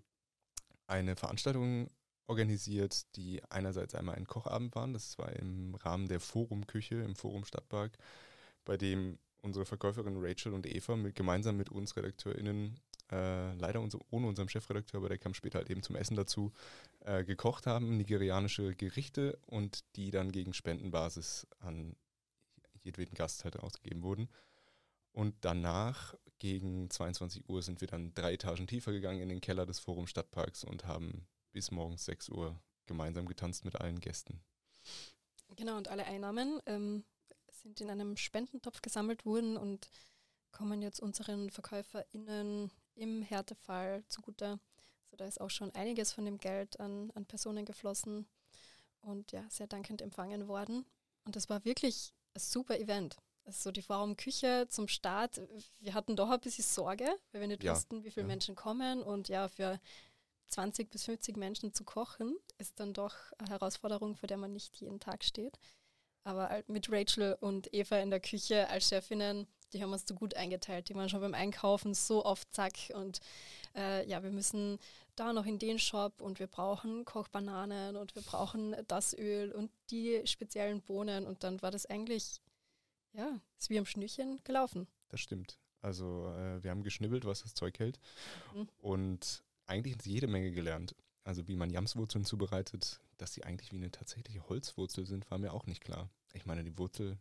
eine 0.87 1.15
Veranstaltung 1.15 1.89
organisiert, 2.27 3.15
die 3.15 3.41
einerseits 3.49 3.95
einmal 3.95 4.15
ein 4.15 4.27
Kochabend 4.27 4.75
waren, 4.75 4.93
das 4.93 5.17
war 5.17 5.31
im 5.33 5.75
Rahmen 5.75 6.07
der 6.07 6.19
Forumküche 6.19 6.95
im 6.95 7.15
Forum 7.15 7.45
Stadtpark, 7.45 7.97
bei 8.65 8.75
dem 8.75 9.17
unsere 9.41 9.65
Verkäuferin 9.65 10.17
Rachel 10.17 10.53
und 10.53 10.65
Eva 10.65 10.95
mit, 10.95 11.15
gemeinsam 11.15 11.57
mit 11.57 11.69
uns 11.69 11.95
RedakteurInnen 11.95 12.79
äh, 13.13 13.53
leider 13.53 13.79
unser, 13.79 13.99
ohne 14.09 14.27
unseren 14.27 14.49
Chefredakteur, 14.49 14.99
aber 14.99 15.09
der 15.09 15.19
kam 15.19 15.33
später 15.33 15.59
halt 15.59 15.69
eben 15.69 15.83
zum 15.83 15.95
Essen 15.95 16.15
dazu, 16.15 16.51
äh, 17.01 17.23
gekocht 17.23 17.67
haben, 17.67 17.95
nigerianische 17.97 18.75
Gerichte 18.75 19.37
und 19.45 19.83
die 19.95 20.09
dann 20.09 20.31
gegen 20.31 20.53
Spendenbasis 20.53 21.47
an 21.59 21.95
jedweden 22.81 23.13
Gast 23.13 23.43
halt 23.43 23.57
ausgegeben 23.59 24.01
wurden. 24.01 24.29
Und 25.11 25.35
danach, 25.41 26.15
gegen 26.39 26.89
22 26.89 27.47
Uhr, 27.47 27.61
sind 27.61 27.81
wir 27.81 27.87
dann 27.87 28.13
drei 28.15 28.33
Etagen 28.33 28.65
tiefer 28.65 28.91
gegangen 28.91 29.21
in 29.21 29.29
den 29.29 29.41
Keller 29.41 29.67
des 29.67 29.79
Forum 29.79 30.07
Stadtparks 30.07 30.63
und 30.63 30.85
haben 30.85 31.27
bis 31.51 31.69
morgens 31.69 32.05
6 32.05 32.29
Uhr 32.29 32.59
gemeinsam 32.87 33.27
getanzt 33.27 33.63
mit 33.63 33.75
allen 33.75 33.99
Gästen. 33.99 34.41
Genau, 35.55 35.77
und 35.77 35.87
alle 35.87 36.05
Einnahmen 36.05 36.59
ähm, 36.65 37.05
sind 37.51 37.79
in 37.79 37.91
einem 37.91 38.17
Spendentopf 38.17 38.81
gesammelt 38.81 39.23
worden 39.23 39.55
und 39.55 39.87
kommen 40.51 40.81
jetzt 40.81 40.99
unseren 40.99 41.51
VerkäuferInnen 41.51 42.71
im 42.95 43.21
Härtefall 43.21 44.03
zugute. 44.07 44.59
Also 45.03 45.17
da 45.17 45.25
ist 45.25 45.41
auch 45.41 45.49
schon 45.49 45.73
einiges 45.75 46.11
von 46.11 46.25
dem 46.25 46.37
Geld 46.37 46.79
an, 46.79 47.11
an 47.15 47.25
Personen 47.25 47.65
geflossen 47.65 48.27
und 49.01 49.31
ja, 49.31 49.45
sehr 49.49 49.67
dankend 49.67 50.01
empfangen 50.01 50.47
worden. 50.47 50.85
Und 51.25 51.35
das 51.35 51.49
war 51.49 51.63
wirklich 51.65 52.13
ein 52.35 52.39
super 52.39 52.79
Event. 52.79 53.17
Also 53.45 53.71
die 53.71 53.81
Vorraumküche 53.81 54.67
zum 54.69 54.87
Start, 54.87 55.41
wir 55.81 55.93
hatten 55.93 56.15
doch 56.15 56.29
ein 56.29 56.39
bisschen 56.39 56.63
Sorge, 56.63 57.07
weil 57.31 57.41
wir 57.41 57.47
nicht 57.47 57.63
Ja, 57.63 57.73
wussten, 57.75 58.03
wie 58.03 58.11
viele 58.11 58.23
ja. 58.23 58.27
Menschen 58.27 58.55
kommen. 58.55 59.03
Und 59.03 59.27
ja, 59.27 59.49
für 59.49 59.79
20 60.47 60.89
bis 60.89 61.03
50 61.05 61.35
Menschen 61.35 61.73
zu 61.73 61.83
kochen, 61.83 62.37
ist 62.57 62.79
dann 62.79 62.93
doch 62.93 63.15
eine 63.37 63.49
Herausforderung, 63.49 64.15
vor 64.15 64.27
der 64.27 64.37
man 64.37 64.53
nicht 64.53 64.77
jeden 64.77 64.99
Tag 64.99 65.23
steht. 65.23 65.59
Aber 66.23 66.47
halt 66.49 66.69
mit 66.69 66.89
Rachel 66.89 67.37
und 67.41 67.73
Eva 67.73 67.97
in 67.97 68.09
der 68.09 68.21
Küche 68.21 68.69
als 68.69 68.87
Chefinnen, 68.87 69.45
die 69.73 69.81
haben 69.81 69.91
uns 69.91 70.05
so 70.07 70.15
gut 70.15 70.35
eingeteilt. 70.35 70.89
Die 70.89 70.95
waren 70.95 71.09
schon 71.09 71.21
beim 71.21 71.33
Einkaufen 71.33 71.93
so 71.93 72.25
oft 72.25 72.53
zack. 72.53 72.73
Und 72.93 73.19
äh, 73.75 74.07
ja, 74.07 74.23
wir 74.23 74.31
müssen 74.31 74.79
da 75.15 75.33
noch 75.33 75.45
in 75.45 75.59
den 75.59 75.79
Shop 75.79 76.21
und 76.21 76.39
wir 76.39 76.47
brauchen 76.47 77.05
Kochbananen 77.05 77.95
und 77.95 78.15
wir 78.15 78.21
brauchen 78.21 78.75
das 78.87 79.17
Öl 79.17 79.51
und 79.51 79.71
die 79.89 80.21
speziellen 80.25 80.81
Bohnen. 80.81 81.27
Und 81.27 81.43
dann 81.43 81.61
war 81.61 81.71
das 81.71 81.85
eigentlich, 81.85 82.41
ja, 83.13 83.39
ist 83.59 83.69
wie 83.69 83.79
am 83.79 83.85
Schnürchen 83.85 84.39
gelaufen. 84.43 84.87
Das 85.09 85.19
stimmt. 85.19 85.59
Also 85.81 86.33
äh, 86.37 86.63
wir 86.63 86.71
haben 86.71 86.83
geschnibbelt, 86.83 87.25
was 87.25 87.43
das 87.43 87.53
Zeug 87.53 87.77
hält. 87.79 87.99
Mhm. 88.53 88.67
Und 88.79 89.43
eigentlich 89.65 89.97
jede 90.05 90.27
Menge 90.27 90.51
gelernt. 90.51 90.95
Also 91.23 91.47
wie 91.47 91.55
man 91.55 91.69
Jamswurzeln 91.69 92.25
zubereitet, 92.25 92.99
dass 93.17 93.33
sie 93.33 93.43
eigentlich 93.43 93.71
wie 93.71 93.77
eine 93.77 93.91
tatsächliche 93.91 94.47
Holzwurzel 94.49 95.05
sind, 95.05 95.29
war 95.31 95.37
mir 95.37 95.53
auch 95.53 95.65
nicht 95.65 95.81
klar. 95.81 96.09
Ich 96.33 96.45
meine, 96.45 96.63
die 96.63 96.77
Wurzel 96.77 97.17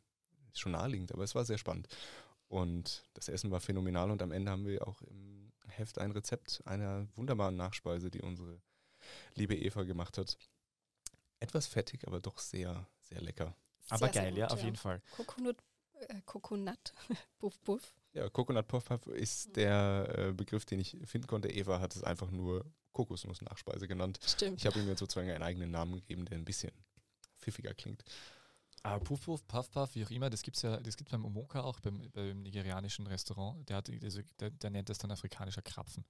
ist 0.52 0.60
schon 0.60 0.72
naheliegend, 0.72 1.12
aber 1.12 1.24
es 1.24 1.34
war 1.34 1.44
sehr 1.44 1.58
spannend. 1.58 1.88
Und 2.52 3.02
das 3.14 3.30
Essen 3.30 3.50
war 3.50 3.60
phänomenal 3.60 4.10
und 4.10 4.20
am 4.20 4.30
Ende 4.30 4.50
haben 4.50 4.66
wir 4.66 4.86
auch 4.86 5.00
im 5.00 5.50
Heft 5.68 5.98
ein 5.98 6.10
Rezept 6.10 6.60
einer 6.66 7.08
wunderbaren 7.16 7.56
Nachspeise, 7.56 8.10
die 8.10 8.20
unsere 8.20 8.60
liebe 9.36 9.56
Eva 9.56 9.84
gemacht 9.84 10.18
hat. 10.18 10.36
Etwas 11.40 11.66
fettig, 11.66 12.06
aber 12.06 12.20
doch 12.20 12.38
sehr, 12.38 12.86
sehr 13.00 13.22
lecker. 13.22 13.56
Aber 13.88 14.00
Sehr, 14.00 14.12
sehr 14.12 14.22
geil, 14.24 14.36
ja, 14.36 14.48
gut, 14.48 14.52
auf 14.52 14.62
jeden 14.62 14.76
Fall. 14.76 15.00
Coconut, 15.16 15.56
äh, 15.94 16.20
Coconut, 16.26 16.92
Puff 17.38 17.58
Puff. 17.62 17.94
Ja, 18.12 18.28
Coconut 18.28 18.68
Puff 18.68 18.84
Puff 18.84 19.06
ist 19.06 19.56
der 19.56 20.14
äh, 20.14 20.32
Begriff, 20.32 20.66
den 20.66 20.80
ich 20.80 20.98
finden 21.06 21.28
konnte. 21.28 21.48
Eva 21.48 21.80
hat 21.80 21.96
es 21.96 22.02
einfach 22.02 22.30
nur 22.30 22.66
Kokosnuss-Nachspeise 22.92 23.88
genannt. 23.88 24.20
Stimmt. 24.26 24.58
Ich 24.58 24.66
habe 24.66 24.78
ihm 24.78 24.88
jetzt 24.88 24.98
sozusagen 24.98 25.30
einen 25.30 25.42
eigenen 25.42 25.70
Namen 25.70 25.94
gegeben, 25.94 26.26
der 26.26 26.36
ein 26.36 26.44
bisschen 26.44 26.72
pfiffiger 27.38 27.72
klingt. 27.72 28.04
Aber 28.82 29.02
Puff 29.04 29.24
Puff, 29.24 29.46
Puff 29.46 29.70
Puff, 29.70 29.94
wie 29.94 30.04
auch 30.04 30.10
immer, 30.10 30.28
das 30.28 30.42
gibt 30.42 30.56
es 30.56 30.62
ja, 30.62 30.78
das 30.78 30.96
gibt 30.96 31.10
beim 31.10 31.24
Omoka 31.24 31.60
auch, 31.60 31.78
beim, 31.80 32.10
beim 32.12 32.42
nigerianischen 32.42 33.06
Restaurant. 33.06 33.68
Der, 33.68 33.76
hat, 33.76 33.90
also, 34.02 34.20
der, 34.40 34.50
der 34.50 34.70
nennt 34.70 34.88
das 34.88 34.98
dann 34.98 35.10
afrikanischer 35.10 35.62
Krapfen. 35.62 36.04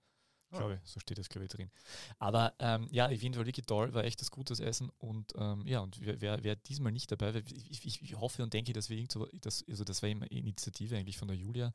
Ah. 0.52 0.58
Glaube 0.58 0.80
so 0.84 1.00
steht 1.00 1.18
das, 1.18 1.28
glaube 1.28 1.46
ich, 1.46 1.50
drin. 1.50 1.70
Aber 2.18 2.54
ähm, 2.58 2.88
ja, 2.90 3.06
auf 3.06 3.22
jeden 3.22 3.34
Fall 3.34 3.46
wirklich 3.46 3.66
toll, 3.66 3.92
war 3.94 4.04
echt 4.04 4.20
das 4.20 4.30
gutes 4.30 4.60
Essen 4.60 4.90
und 4.98 5.32
ähm, 5.36 5.66
ja, 5.66 5.80
und 5.80 5.98
wer, 6.00 6.20
wer, 6.20 6.44
wer 6.44 6.56
diesmal 6.56 6.92
nicht 6.92 7.10
dabei 7.10 7.34
war, 7.34 7.42
ich, 7.46 7.86
ich, 7.86 8.02
ich 8.02 8.16
hoffe 8.16 8.42
und 8.42 8.52
denke, 8.52 8.72
dass 8.72 8.90
wir 8.90 8.96
irgend 8.96 9.12
so, 9.12 9.26
das, 9.40 9.64
also 9.68 9.84
das 9.84 10.02
war 10.02 10.10
immer 10.10 10.30
Initiative 10.30 10.96
eigentlich 10.96 11.16
von 11.16 11.28
der 11.28 11.36
Julia 11.36 11.72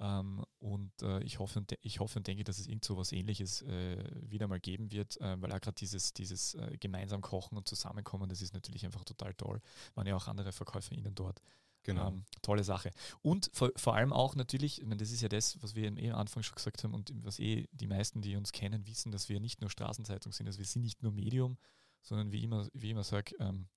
ähm, 0.00 0.42
und 0.58 0.90
äh, 1.02 1.22
ich, 1.22 1.38
hoffe 1.38 1.58
und 1.58 1.76
ich 1.82 2.00
hoffe 2.00 2.18
und 2.18 2.26
denke, 2.26 2.42
dass 2.42 2.58
es 2.58 2.66
irgend 2.66 2.84
so 2.84 2.96
was 2.96 3.12
ähnliches 3.12 3.60
äh, 3.62 4.02
wieder 4.22 4.48
mal 4.48 4.58
geben 4.58 4.90
wird, 4.90 5.20
äh, 5.20 5.40
weil 5.40 5.52
auch 5.52 5.60
gerade 5.60 5.74
dieses, 5.74 6.14
dieses 6.14 6.54
äh, 6.54 6.78
gemeinsam 6.80 7.20
kochen 7.20 7.58
und 7.58 7.68
zusammenkommen, 7.68 8.28
das 8.30 8.40
ist 8.40 8.54
natürlich 8.54 8.86
einfach 8.86 9.04
total 9.04 9.34
toll. 9.34 9.60
Waren 9.94 10.06
ja 10.06 10.16
auch 10.16 10.26
andere 10.26 10.52
VerkäuferInnen 10.52 11.14
dort. 11.14 11.42
Genau. 11.82 12.08
Ähm, 12.08 12.24
tolle 12.40 12.64
Sache. 12.64 12.90
Und 13.20 13.50
vor, 13.52 13.70
vor 13.76 13.94
allem 13.94 14.12
auch 14.12 14.34
natürlich, 14.36 14.80
ich 14.80 14.86
meine, 14.86 14.98
das 14.98 15.10
ist 15.10 15.20
ja 15.20 15.28
das, 15.28 15.62
was 15.62 15.74
wir 15.74 15.84
eh 15.96 16.10
am 16.10 16.18
Anfang 16.18 16.42
schon 16.42 16.54
gesagt 16.54 16.82
haben 16.82 16.94
und 16.94 17.12
was 17.22 17.38
eh 17.38 17.68
die 17.72 17.86
meisten, 17.86 18.22
die 18.22 18.36
uns 18.36 18.52
kennen, 18.52 18.86
wissen, 18.86 19.12
dass 19.12 19.28
wir 19.28 19.38
nicht 19.38 19.60
nur 19.60 19.70
Straßenzeitung 19.70 20.32
sind, 20.32 20.46
also 20.46 20.58
wir 20.58 20.66
sind 20.66 20.82
nicht 20.82 21.02
nur 21.02 21.12
Medium, 21.12 21.58
sondern 22.02 22.32
wie 22.32 22.42
immer, 22.42 22.68
wie 22.72 22.90
immer 22.90 23.04
sage, 23.04 23.34
ähm, 23.38 23.68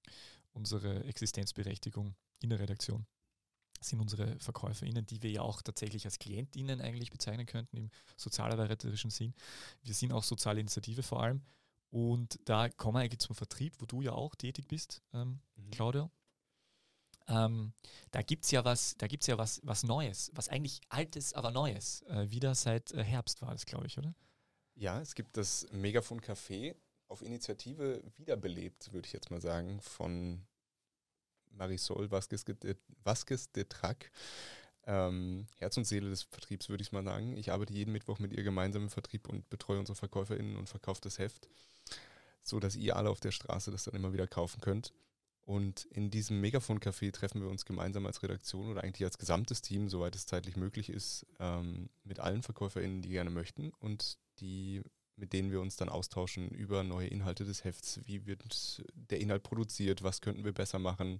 unsere 0.52 1.04
Existenzberechtigung 1.04 2.16
in 2.40 2.50
der 2.50 2.60
Redaktion 2.60 3.06
sind 3.84 4.00
unsere 4.00 4.40
VerkäuferInnen, 4.40 5.06
die 5.06 5.22
wir 5.22 5.32
ja 5.32 5.42
auch 5.42 5.62
tatsächlich 5.62 6.06
als 6.06 6.20
KlientInnen 6.20 6.82
eigentlich 6.82 7.12
bezeichnen 7.12 7.46
könnten 7.46 7.78
im 7.78 7.90
sozialarbeiterischen 8.18 9.12
Sinn. 9.12 9.34
Wir 9.84 9.94
sind 9.94 10.12
auch 10.12 10.24
soziale 10.24 10.60
Initiative 10.60 11.04
vor 11.04 11.22
allem. 11.24 11.42
Und 11.90 12.40
da 12.46 12.70
kommen 12.70 12.96
wir 12.96 13.02
eigentlich 13.02 13.20
zum 13.20 13.36
Vertrieb, 13.36 13.76
wo 13.80 13.86
du 13.86 14.02
ja 14.02 14.14
auch 14.14 14.34
tätig 14.36 14.68
bist, 14.68 15.02
ähm, 15.14 15.40
Mhm. 15.56 15.72
Claudia. 15.72 16.12
Ähm, 17.28 17.74
da 18.12 18.22
gibt 18.22 18.46
es 18.46 18.52
ja 18.52 18.66
was, 18.66 18.96
da 18.98 19.08
gibt's 19.08 19.28
ja 19.28 19.38
was, 19.38 19.62
was 19.64 19.84
Neues, 19.84 20.32
was 20.34 20.50
eigentlich 20.50 20.82
Altes, 20.90 21.34
aber 21.34 21.52
Neues. 21.52 22.02
Äh, 22.04 22.30
wieder 22.32 22.54
seit 22.56 22.92
äh, 22.92 23.04
Herbst 23.04 23.42
war 23.42 23.52
das, 23.52 23.66
glaube 23.66 23.88
ich, 23.88 23.98
oder? 23.98 24.14
Ja, 24.76 25.00
es 25.00 25.16
gibt 25.16 25.38
das 25.38 25.68
Megafon 25.72 26.20
Café 26.20 26.76
auf 27.08 27.22
Initiative 27.22 28.04
wiederbelebt, 28.18 28.92
würde 28.92 29.06
ich 29.06 29.14
jetzt 29.14 29.30
mal 29.30 29.40
sagen, 29.40 29.80
von 29.82 30.46
Marisol 31.54 32.12
Vasquez, 32.12 32.44
de- 32.46 32.76
Vasquez 33.04 33.52
de 33.52 33.66
Trac. 33.66 34.12
Ähm, 34.86 35.48
Herz 35.58 35.78
und 35.78 35.86
Seele 35.86 36.10
des 36.10 36.24
Vertriebs, 36.24 36.68
würde 36.68 36.82
ich 36.82 36.92
mal 36.92 37.04
sagen. 37.04 37.38
Ich 37.38 37.52
arbeite 37.52 37.74
jeden 37.74 37.94
Mittwoch 37.94 38.20
mit 38.20 38.34
ihr 38.34 38.44
gemeinsam 38.44 38.84
im 38.84 38.90
Vertrieb 38.90 39.30
und 39.30 39.50
betreue 39.50 39.80
unsere 39.80 39.96
VerkäuferInnen 39.96 40.58
und 40.58 40.68
verkaufe 40.68 41.00
das 41.02 41.20
Heft, 41.20 41.48
so 42.44 42.60
dass 42.60 42.76
ihr 42.76 42.98
alle 42.98 43.10
auf 43.10 43.22
der 43.22 43.32
Straße 43.32 43.72
das 43.72 43.86
dann 43.86 43.96
immer 43.96 44.12
wieder 44.12 44.28
kaufen 44.28 44.60
könnt. 44.60 44.92
Und 45.46 45.86
in 45.86 46.10
diesem 46.10 46.42
Megafon-Café 46.42 47.12
treffen 47.12 47.42
wir 47.42 47.50
uns 47.50 47.66
gemeinsam 47.66 48.06
als 48.06 48.24
Redaktion 48.24 48.70
oder 48.70 48.84
eigentlich 48.84 49.06
als 49.06 49.18
gesamtes 49.18 49.62
Team, 49.62 49.90
soweit 49.90 50.16
es 50.16 50.26
zeitlich 50.26 50.56
möglich 50.56 50.90
ist, 50.90 51.26
ähm, 51.40 51.90
mit 52.04 52.20
allen 52.20 52.44
VerkäuferInnen, 52.44 53.02
die 53.02 53.10
gerne 53.10 53.30
möchten 53.30 53.72
und 53.80 54.18
die, 54.40 54.82
mit 55.16 55.34
denen 55.34 55.52
wir 55.52 55.62
uns 55.62 55.76
dann 55.76 55.90
austauschen 55.90 56.50
über 56.50 56.84
neue 56.84 57.08
Inhalte 57.08 57.46
des 57.46 57.64
Hefts. 57.64 58.00
Wie 58.06 58.26
wird 58.26 58.82
der 58.94 59.20
Inhalt 59.20 59.44
produziert? 59.44 60.04
Was 60.04 60.22
könnten 60.22 60.44
wir 60.44 60.54
besser 60.54 60.80
machen? 60.80 61.20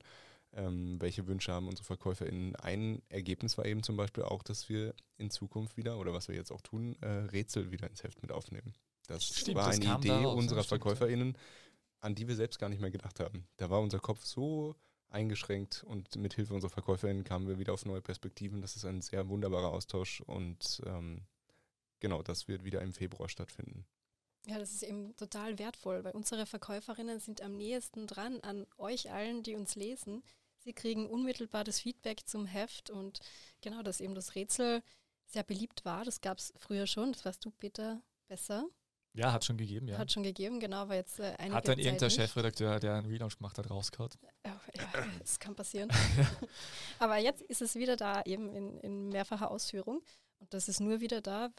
Ähm, 0.56 1.02
welche 1.02 1.28
Wünsche 1.28 1.52
haben 1.52 1.68
unsere 1.68 1.86
VerkäuferInnen? 1.86 2.56
Ein 2.56 3.02
Ergebnis 3.10 3.58
war 3.58 3.66
eben 3.66 3.84
zum 3.84 3.98
Beispiel 3.98 4.24
auch, 4.24 4.44
dass 4.44 4.70
wir 4.70 4.94
in 5.18 5.30
Zukunft 5.30 5.78
wieder, 5.78 5.98
oder 5.98 6.14
was 6.14 6.28
wir 6.28 6.36
jetzt 6.36 6.52
auch 6.52 6.62
tun, 6.62 6.96
äh, 7.02 7.08
Rätsel 7.08 7.72
wieder 7.72 7.90
ins 7.90 8.04
Heft 8.04 8.22
mit 8.22 8.32
aufnehmen. 8.32 8.74
Das 9.08 9.26
Stimmt, 9.26 9.58
war 9.58 9.68
das 9.68 9.80
eine 9.80 9.98
Idee 9.98 10.08
daraus, 10.10 10.22
ne? 10.24 10.30
unserer 10.30 10.64
Stimmt. 10.64 10.84
VerkäuferInnen, 10.84 11.38
an 12.02 12.16
die 12.16 12.28
wir 12.28 12.36
selbst 12.36 12.60
gar 12.60 12.70
nicht 12.70 12.82
mehr 12.82 12.92
gedacht 12.92 13.20
haben. 13.20 13.48
Da 13.58 13.70
war 13.70 13.82
unser 13.82 14.00
Kopf 14.00 14.26
so 14.26 14.76
eingeschränkt 15.10 15.84
und 15.84 16.16
mit 16.16 16.34
Hilfe 16.34 16.54
unserer 16.54 16.72
VerkäuferInnen 16.72 17.24
kamen 17.24 17.48
wir 17.48 17.60
wieder 17.60 17.74
auf 17.74 17.86
neue 17.86 18.02
Perspektiven. 18.02 18.62
Das 18.62 18.76
ist 18.76 18.86
ein 18.86 19.02
sehr 19.02 19.30
wunderbarer 19.30 19.70
Austausch 19.70 20.22
und 20.22 20.82
ähm, 20.86 21.22
genau, 22.04 22.22
das 22.22 22.48
wird 22.50 22.66
wieder 22.66 22.82
im 22.82 22.94
Februar 22.94 23.30
stattfinden. 23.30 23.86
Ja, 24.46 24.60
das 24.60 24.74
ist 24.74 24.84
eben 24.84 25.16
total 25.16 25.58
wertvoll, 25.58 26.04
weil 26.04 26.12
unsere 26.12 26.46
Verkäuferinnen 26.46 27.20
sind 27.20 27.42
am 27.42 27.56
nächsten 27.56 28.08
dran 28.08 28.42
an 28.42 28.68
euch 28.78 29.10
allen, 29.10 29.42
die 29.42 29.56
uns 29.56 29.76
lesen. 29.76 30.22
Sie 30.60 30.74
kriegen 30.74 31.08
unmittelbar 31.10 31.64
das 31.64 31.80
Feedback 31.80 32.28
zum 32.28 32.46
Heft 32.46 32.90
und 32.90 33.20
genau, 33.62 33.82
dass 33.84 34.02
eben 34.02 34.16
das 34.16 34.36
Rätsel 34.36 34.84
sehr 35.26 35.44
beliebt 35.44 35.86
war. 35.86 36.04
Das 36.04 36.20
gab 36.20 36.40
es 36.40 36.54
früher 36.58 36.88
schon, 36.88 37.14
das 37.14 37.24
weißt 37.24 37.44
du, 37.46 37.52
Peter, 37.52 38.02
besser. 38.28 38.68
Ja, 39.14 39.32
hat 39.32 39.46
schon 39.46 39.58
gegeben, 39.58 39.88
ja. 39.88 39.98
Hat 39.98 40.12
schon 40.12 40.24
gegeben, 40.24 40.60
genau, 40.60 40.78
aber 40.78 40.96
jetzt 40.96 41.20
äh, 41.20 41.36
einige 41.38 41.56
Hat 41.56 41.68
dann 41.68 41.78
Zeit 41.78 41.86
irgendein 41.86 42.08
nicht. 42.08 42.16
Chefredakteur, 42.16 42.80
der 42.80 42.96
einen 42.96 43.06
Relaunch 43.06 43.38
gemacht 43.38 43.58
hat, 43.58 43.70
rausgehauen. 43.70 44.10
Ja, 44.46 44.60
ja, 44.76 45.06
das 45.20 45.40
kann 45.40 45.56
passieren. 45.56 45.90
Aber 47.00 47.18
jetzt 47.18 47.44
ist 47.44 47.62
es 47.62 47.76
wieder 47.76 47.96
da, 47.96 48.24
eben 48.24 48.50
in, 48.50 48.80
in 48.80 49.10
mehrfacher 49.10 49.52
Ausführung. 49.52 50.02
Und 50.40 50.54
das 50.54 50.68
ist 50.68 50.80
nur 50.80 51.00
wieder 51.00 51.22
da, 51.22 51.52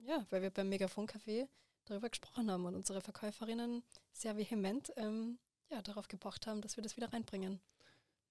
ja, 0.00 0.26
weil 0.30 0.42
wir 0.42 0.50
beim 0.50 0.68
Megafon-Café 0.68 1.48
darüber 1.84 2.08
gesprochen 2.08 2.50
haben 2.50 2.64
und 2.64 2.74
unsere 2.74 3.00
Verkäuferinnen 3.00 3.82
sehr 4.12 4.36
vehement 4.36 4.92
ähm, 4.96 5.38
ja, 5.70 5.82
darauf 5.82 6.08
gepocht 6.08 6.46
haben, 6.46 6.60
dass 6.60 6.76
wir 6.76 6.82
das 6.82 6.96
wieder 6.96 7.12
reinbringen. 7.12 7.60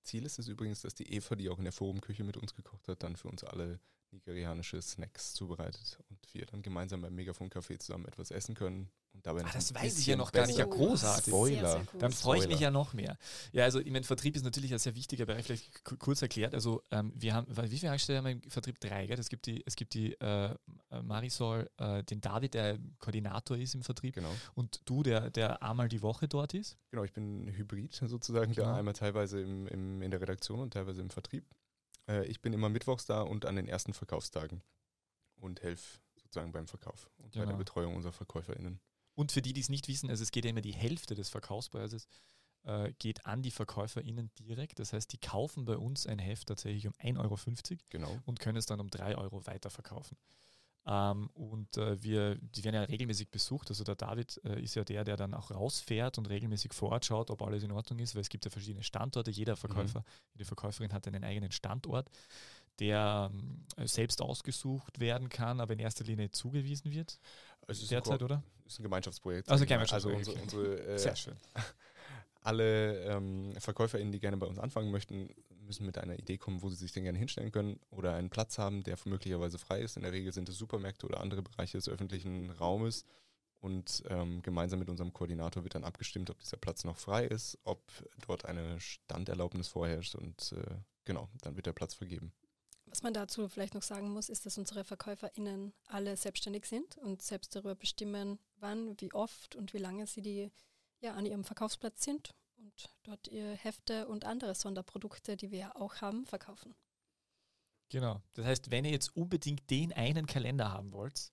Ziel 0.04 0.26
ist 0.26 0.40
es 0.40 0.48
übrigens, 0.48 0.82
dass 0.82 0.96
die 0.96 1.12
Eva, 1.14 1.36
die 1.36 1.50
auch 1.50 1.58
in 1.58 1.66
der 1.66 1.74
Forumküche 1.74 2.24
mit 2.24 2.38
uns 2.38 2.56
gekocht 2.56 2.88
hat, 2.88 3.04
dann 3.04 3.16
für 3.16 3.28
uns 3.28 3.44
alle 3.44 3.80
nigerianische 4.12 4.82
Snacks 4.82 5.34
zubereitet 5.34 6.00
und 6.10 6.18
wir 6.34 6.46
dann 6.46 6.62
gemeinsam 6.62 7.02
beim 7.02 7.14
Megafon 7.16 7.50
Café 7.50 7.80
zusammen 7.80 8.06
etwas 8.06 8.32
essen 8.32 8.56
können 8.56 8.90
und 9.14 9.26
dabei 9.26 9.44
Ah, 9.44 9.50
das 9.54 9.74
weiß 9.74 9.98
ich 10.00 10.06
ja 10.08 10.16
noch 10.16 10.32
gar 10.32 10.46
nicht. 10.46 10.58
Ja, 10.60 10.66
großartig. 10.66 11.32
Spoiler. 11.34 11.60
Sehr, 11.60 11.72
sehr 11.72 11.80
gut. 11.92 12.02
Dann 12.02 12.12
freue 12.12 12.40
ich 12.40 12.48
mich 12.48 12.60
ja 12.60 12.70
noch 12.72 12.94
mehr. 12.94 13.18
Ja, 13.52 13.64
also 13.64 13.80
ich 13.80 13.90
meine, 13.92 14.04
Vertrieb 14.06 14.36
ist 14.36 14.44
natürlich 14.44 14.72
ein 14.72 14.80
sehr 14.80 14.96
wichtiger 14.96 15.26
Bereich, 15.26 15.46
vielleicht 15.46 15.84
ku- 15.84 15.98
kurz 15.98 16.22
erklärt. 16.22 16.54
Also 16.54 16.84
ähm, 16.92 17.12
wir 17.16 17.34
haben, 17.34 17.48
weil 17.56 17.72
wie 17.72 17.78
viele 17.80 17.92
Angestellte 17.92 18.18
haben 18.20 18.26
wir 18.26 18.44
im 18.44 18.52
Vertrieb? 18.52 18.80
Drei, 18.80 19.08
gell? 19.08 19.20
Es 19.20 19.30
gibt 19.30 19.46
die, 19.48 19.64
es 19.66 19.76
gibt 19.76 19.94
die 19.96 20.14
äh, 20.22 20.56
Marisol, 21.04 21.70
äh, 21.78 22.04
den 22.04 22.22
David, 22.22 22.54
der 22.54 22.78
Koordinator 23.00 23.58
ist 23.58 23.74
im 23.76 23.84
Vertrieb 23.84 24.16
Genau. 24.16 24.34
und 24.56 24.82
du, 24.86 25.02
der, 25.04 25.30
der 25.32 25.62
einmal 25.64 25.90
die 25.90 26.02
Woche 26.02 26.28
dort 26.28 26.54
ist. 26.54 26.78
Genau, 26.92 27.04
ich 27.04 27.14
bin 27.14 27.48
Hybrid 27.48 27.94
sozusagen 27.96 28.54
Genau. 28.54 28.68
da, 28.70 28.76
einmal 28.76 28.94
teilweise 28.94 29.42
im, 29.42 29.68
im, 29.68 30.02
in 30.02 30.12
der 30.12 30.22
Redaktion 30.22 30.60
und 30.60 30.74
teilweise 30.74 31.02
im 31.02 31.10
Vertrieb. 31.10 31.46
Äh, 32.10 32.26
ich 32.26 32.42
bin 32.42 32.52
immer 32.54 32.70
mittwochs 32.70 33.06
da 33.06 33.22
und 33.22 33.46
an 33.46 33.56
den 33.56 33.68
ersten 33.68 33.94
Verkaufstagen 33.94 34.62
und 35.38 35.62
helfe 35.62 36.00
sozusagen 36.18 36.52
beim 36.52 36.68
Verkauf 36.68 37.10
und 37.18 37.32
bei 37.34 37.40
der 37.40 37.46
Genau. 37.48 37.58
Betreuung 37.58 37.96
unserer 37.96 38.12
VerkäuferInnen. 38.12 38.80
Und 39.16 39.32
für 39.32 39.42
die, 39.42 39.54
die 39.54 39.62
es 39.62 39.70
nicht 39.70 39.88
wissen, 39.88 40.10
also 40.10 40.24
es 40.24 40.32
geht 40.32 40.46
ja 40.46 40.50
immer 40.52 40.62
die 40.62 40.74
Hälfte 40.74 41.16
des 41.16 41.30
Verkaufspreises 41.30 42.08
äh, 42.64 42.92
geht 43.00 43.26
an 43.26 43.42
die 43.42 43.52
VerkäuferInnen 43.52 44.32
direkt. 44.38 44.80
Das 44.80 44.92
heißt, 44.92 45.12
die 45.14 45.18
kaufen 45.18 45.64
bei 45.66 45.78
uns 45.78 46.06
ein 46.06 46.20
Heft 46.20 46.48
tatsächlich 46.50 46.88
um 46.88 46.94
1,50 46.96 47.18
Euro 47.20 47.38
Genau. 47.90 48.20
und 48.26 48.40
können 48.40 48.58
es 48.58 48.66
dann 48.66 48.80
um 48.82 48.90
3 48.90 49.18
Euro 49.18 49.46
weiterverkaufen. 49.46 50.18
Ähm, 50.90 51.30
und 51.36 51.78
äh, 51.78 52.02
wir, 52.02 52.36
die 52.36 52.64
werden 52.64 52.76
ja 52.76 52.82
regelmäßig 52.82 53.30
besucht. 53.30 53.70
Also 53.70 53.84
der 53.84 53.96
David 53.96 54.42
äh, 54.44 54.60
ist 54.60 54.74
ja 54.74 54.84
der, 54.84 55.04
der 55.04 55.18
dann 55.18 55.36
auch 55.36 55.52
rausfährt 55.52 56.18
und 56.18 56.28
regelmäßig 56.28 56.74
vor 56.74 56.94
Ort 56.94 57.06
schaut, 57.06 57.30
ob 57.30 57.44
alles 57.44 57.62
in 57.62 57.72
Ordnung 57.72 58.00
ist, 58.00 58.16
weil 58.16 58.22
es 58.22 58.30
gibt 58.30 58.46
ja 58.46 58.50
verschiedene 58.50 58.84
Standorte. 58.84 59.30
Jeder 59.30 59.56
Verkäufer, 59.56 60.00
mhm. 60.00 60.34
jede 60.34 60.46
Verkäuferin 60.46 60.92
hat 60.92 61.08
einen 61.08 61.24
eigenen 61.24 61.52
Standort, 61.52 62.10
der 62.80 63.30
äh, 63.78 63.88
selbst 63.88 64.20
ausgesucht 64.20 65.00
werden 65.00 65.30
kann, 65.30 65.60
aber 65.60 65.74
in 65.74 65.80
erster 65.80 66.06
Linie 66.06 66.32
zugewiesen 66.32 66.92
wird. 66.92 67.20
Also 67.68 67.86
derzeit, 67.86 68.24
oder? 68.24 68.42
ist 68.66 68.80
ein 68.80 68.84
Gemeinschaftsprojekt. 68.84 69.48
Also, 69.48 69.66
Gemeinschaftsprojekt. 69.66 70.28
also 70.28 70.42
unsere, 70.42 70.64
unsere 70.64 70.94
äh, 70.94 70.98
Sehr 70.98 71.16
schön. 71.16 71.36
alle 72.42 73.04
ähm, 73.04 73.54
VerkäuferInnen, 73.60 74.12
die 74.12 74.20
gerne 74.20 74.38
bei 74.38 74.48
uns 74.48 74.58
anfangen 74.58 74.90
möchten, 74.90 75.30
müssen 75.70 75.86
mit 75.86 75.98
einer 75.98 76.20
Idee 76.20 76.38
kommen, 76.38 76.62
wo 76.62 76.70
sie 76.70 76.76
sich 76.76 76.92
denn 76.92 77.04
gerne 77.04 77.18
hinstellen 77.18 77.52
können 77.52 77.80
oder 77.92 78.16
einen 78.16 78.30
Platz 78.30 78.58
haben, 78.58 78.84
der 78.84 78.98
möglicherweise 79.06 79.58
frei 79.58 79.82
ist. 79.82 79.96
In 79.96 80.04
der 80.04 80.12
Regel 80.12 80.34
sind 80.34 80.50
es 80.50 80.58
Supermärkte 80.58 81.06
oder 81.06 81.22
andere 81.22 81.42
Bereiche 81.42 81.78
des 81.78 81.88
öffentlichen 81.88 82.50
Raumes. 82.50 83.06
Und 83.62 84.04
ähm, 84.08 84.42
gemeinsam 84.42 84.80
mit 84.80 84.90
unserem 84.90 85.14
Koordinator 85.14 85.64
wird 85.64 85.76
dann 85.76 85.84
abgestimmt, 85.84 86.30
ob 86.30 86.40
dieser 86.40 86.58
Platz 86.58 86.86
noch 86.86 86.98
frei 86.98 87.26
ist, 87.26 87.58
ob 87.64 87.82
dort 88.26 88.46
eine 88.46 88.80
Standerlaubnis 88.80 89.68
vorherrscht 89.68 90.16
und 90.16 90.54
äh, 90.54 90.76
genau, 91.04 91.30
dann 91.42 91.56
wird 91.58 91.66
der 91.66 91.74
Platz 91.74 91.94
vergeben. 91.94 92.32
Was 92.86 93.04
man 93.04 93.14
dazu 93.14 93.50
vielleicht 93.50 93.76
noch 93.76 93.84
sagen 93.84 94.10
muss, 94.12 94.30
ist, 94.30 94.46
dass 94.46 94.58
unsere 94.58 94.86
VerkäuferInnen 94.86 95.74
alle 95.88 96.16
selbstständig 96.16 96.66
sind 96.66 96.98
und 96.98 97.22
selbst 97.22 97.54
darüber 97.54 97.76
bestimmen, 97.76 98.40
wann, 98.56 99.00
wie 99.02 99.14
oft 99.14 99.58
und 99.58 99.74
wie 99.74 99.78
lange 99.78 100.08
sie 100.08 100.22
die 100.22 100.52
ja, 101.02 101.14
an 101.14 101.26
ihrem 101.26 101.44
Verkaufsplatz 101.44 102.04
sind 102.04 102.34
und 102.60 102.90
dort 103.04 103.28
ihre 103.28 103.56
Hefte 103.56 104.08
und 104.08 104.26
andere 104.26 104.56
Sonderprodukte, 104.56 105.38
die 105.38 105.52
wir 105.52 105.60
ja 105.60 105.76
auch 105.76 106.02
haben, 106.02 106.26
verkaufen. 106.26 106.76
Genau. 107.90 108.22
Das 108.34 108.46
heißt, 108.46 108.72
wenn 108.72 108.86
ihr 108.86 108.92
jetzt 108.92 109.16
unbedingt 109.16 109.70
den 109.70 109.94
einen 109.94 110.28
Kalender 110.28 110.72
haben 110.72 110.94
wollt, 110.94 111.32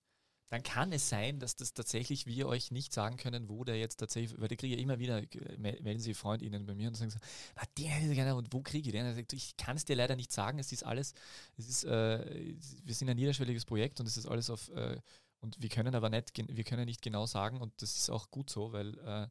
dann 0.49 0.63
kann 0.63 0.93
es 0.93 1.09
sein, 1.09 1.39
dass 1.39 1.57
das 1.57 1.73
tatsächlich 1.73 2.25
wir 2.25 2.47
euch 2.47 2.71
nicht 2.71 2.93
sagen 2.93 3.17
können, 3.17 3.49
wo 3.49 3.65
der 3.65 3.77
jetzt 3.77 3.97
tatsächlich, 3.97 4.39
weil 4.39 4.47
die 4.47 4.55
kriege 4.55 4.75
ich 4.75 4.81
immer 4.81 4.97
wieder, 4.97 5.21
melden 5.57 5.99
sie 5.99 6.13
FreundInnen 6.13 6.65
bei 6.65 6.73
mir 6.73 6.87
und 6.87 6.95
sagen 6.95 7.11
so, 7.11 7.19
na, 7.55 7.63
den 7.77 7.87
hätte 7.87 8.07
ich 8.07 8.15
gerne 8.15 8.35
und 8.35 8.53
wo 8.53 8.61
kriege 8.61 8.87
ich 8.87 8.93
den? 8.93 9.13
Sagt, 9.13 9.33
ich 9.33 9.57
kann 9.57 9.75
es 9.75 9.83
dir 9.83 9.97
leider 9.97 10.15
nicht 10.15 10.31
sagen, 10.31 10.57
es 10.57 10.71
ist 10.71 10.83
alles, 10.83 11.13
es 11.57 11.67
ist, 11.67 11.83
äh, 11.83 12.55
wir 12.83 12.95
sind 12.95 13.09
ein 13.09 13.17
niederschwelliges 13.17 13.65
Projekt 13.65 13.99
und 13.99 14.07
es 14.07 14.15
ist 14.15 14.25
alles 14.25 14.49
auf, 14.49 14.69
äh, 14.69 15.01
und 15.41 15.61
wir 15.61 15.69
können 15.69 15.93
aber 15.93 16.09
nicht, 16.09 16.31
wir 16.35 16.63
können 16.63 16.85
nicht 16.85 17.01
genau 17.01 17.25
sagen 17.25 17.59
und 17.59 17.73
das 17.81 17.97
ist 17.97 18.09
auch 18.09 18.31
gut 18.31 18.49
so, 18.49 18.71
weil 18.71 18.97
äh, 18.99 19.27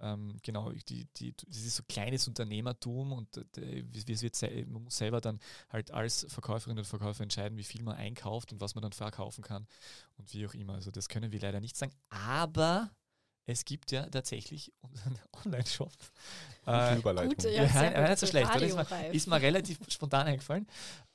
ähm, 0.00 0.36
genau, 0.42 0.70
die, 0.72 1.06
die, 1.16 1.34
das 1.36 1.58
ist 1.58 1.76
so 1.76 1.82
kleines 1.88 2.26
Unternehmertum 2.28 3.12
und 3.12 3.36
äh, 3.56 3.84
wird, 3.92 4.68
man 4.68 4.84
muss 4.84 4.96
selber 4.96 5.20
dann 5.20 5.40
halt 5.68 5.90
als 5.90 6.26
Verkäuferin 6.28 6.78
oder 6.78 6.84
Verkäufer 6.84 7.22
entscheiden, 7.22 7.56
wie 7.58 7.64
viel 7.64 7.82
man 7.82 7.96
einkauft 7.96 8.52
und 8.52 8.60
was 8.60 8.74
man 8.74 8.82
dann 8.82 8.92
verkaufen 8.92 9.42
kann 9.42 9.66
und 10.16 10.32
wie 10.32 10.46
auch 10.46 10.54
immer. 10.54 10.74
Also 10.74 10.90
das 10.90 11.08
können 11.08 11.32
wir 11.32 11.40
leider 11.40 11.60
nicht 11.60 11.76
sagen. 11.76 11.92
Aber 12.10 12.90
es 13.46 13.64
gibt 13.64 13.92
ja 13.92 14.06
tatsächlich 14.06 14.72
unseren 14.80 15.18
Online-Shop. 15.44 15.92
Äh, 16.66 16.98
Überleitung. 16.98 17.30
Gute, 17.30 17.50
ja, 17.50 17.64
ja, 17.64 18.08
nicht 18.08 18.18
so 18.18 18.26
schlecht. 18.26 18.54
Ist, 18.54 18.74
mir, 18.74 19.12
ist 19.12 19.26
mir 19.26 19.40
relativ 19.40 19.78
spontan 19.88 20.26
eingefallen. 20.26 20.66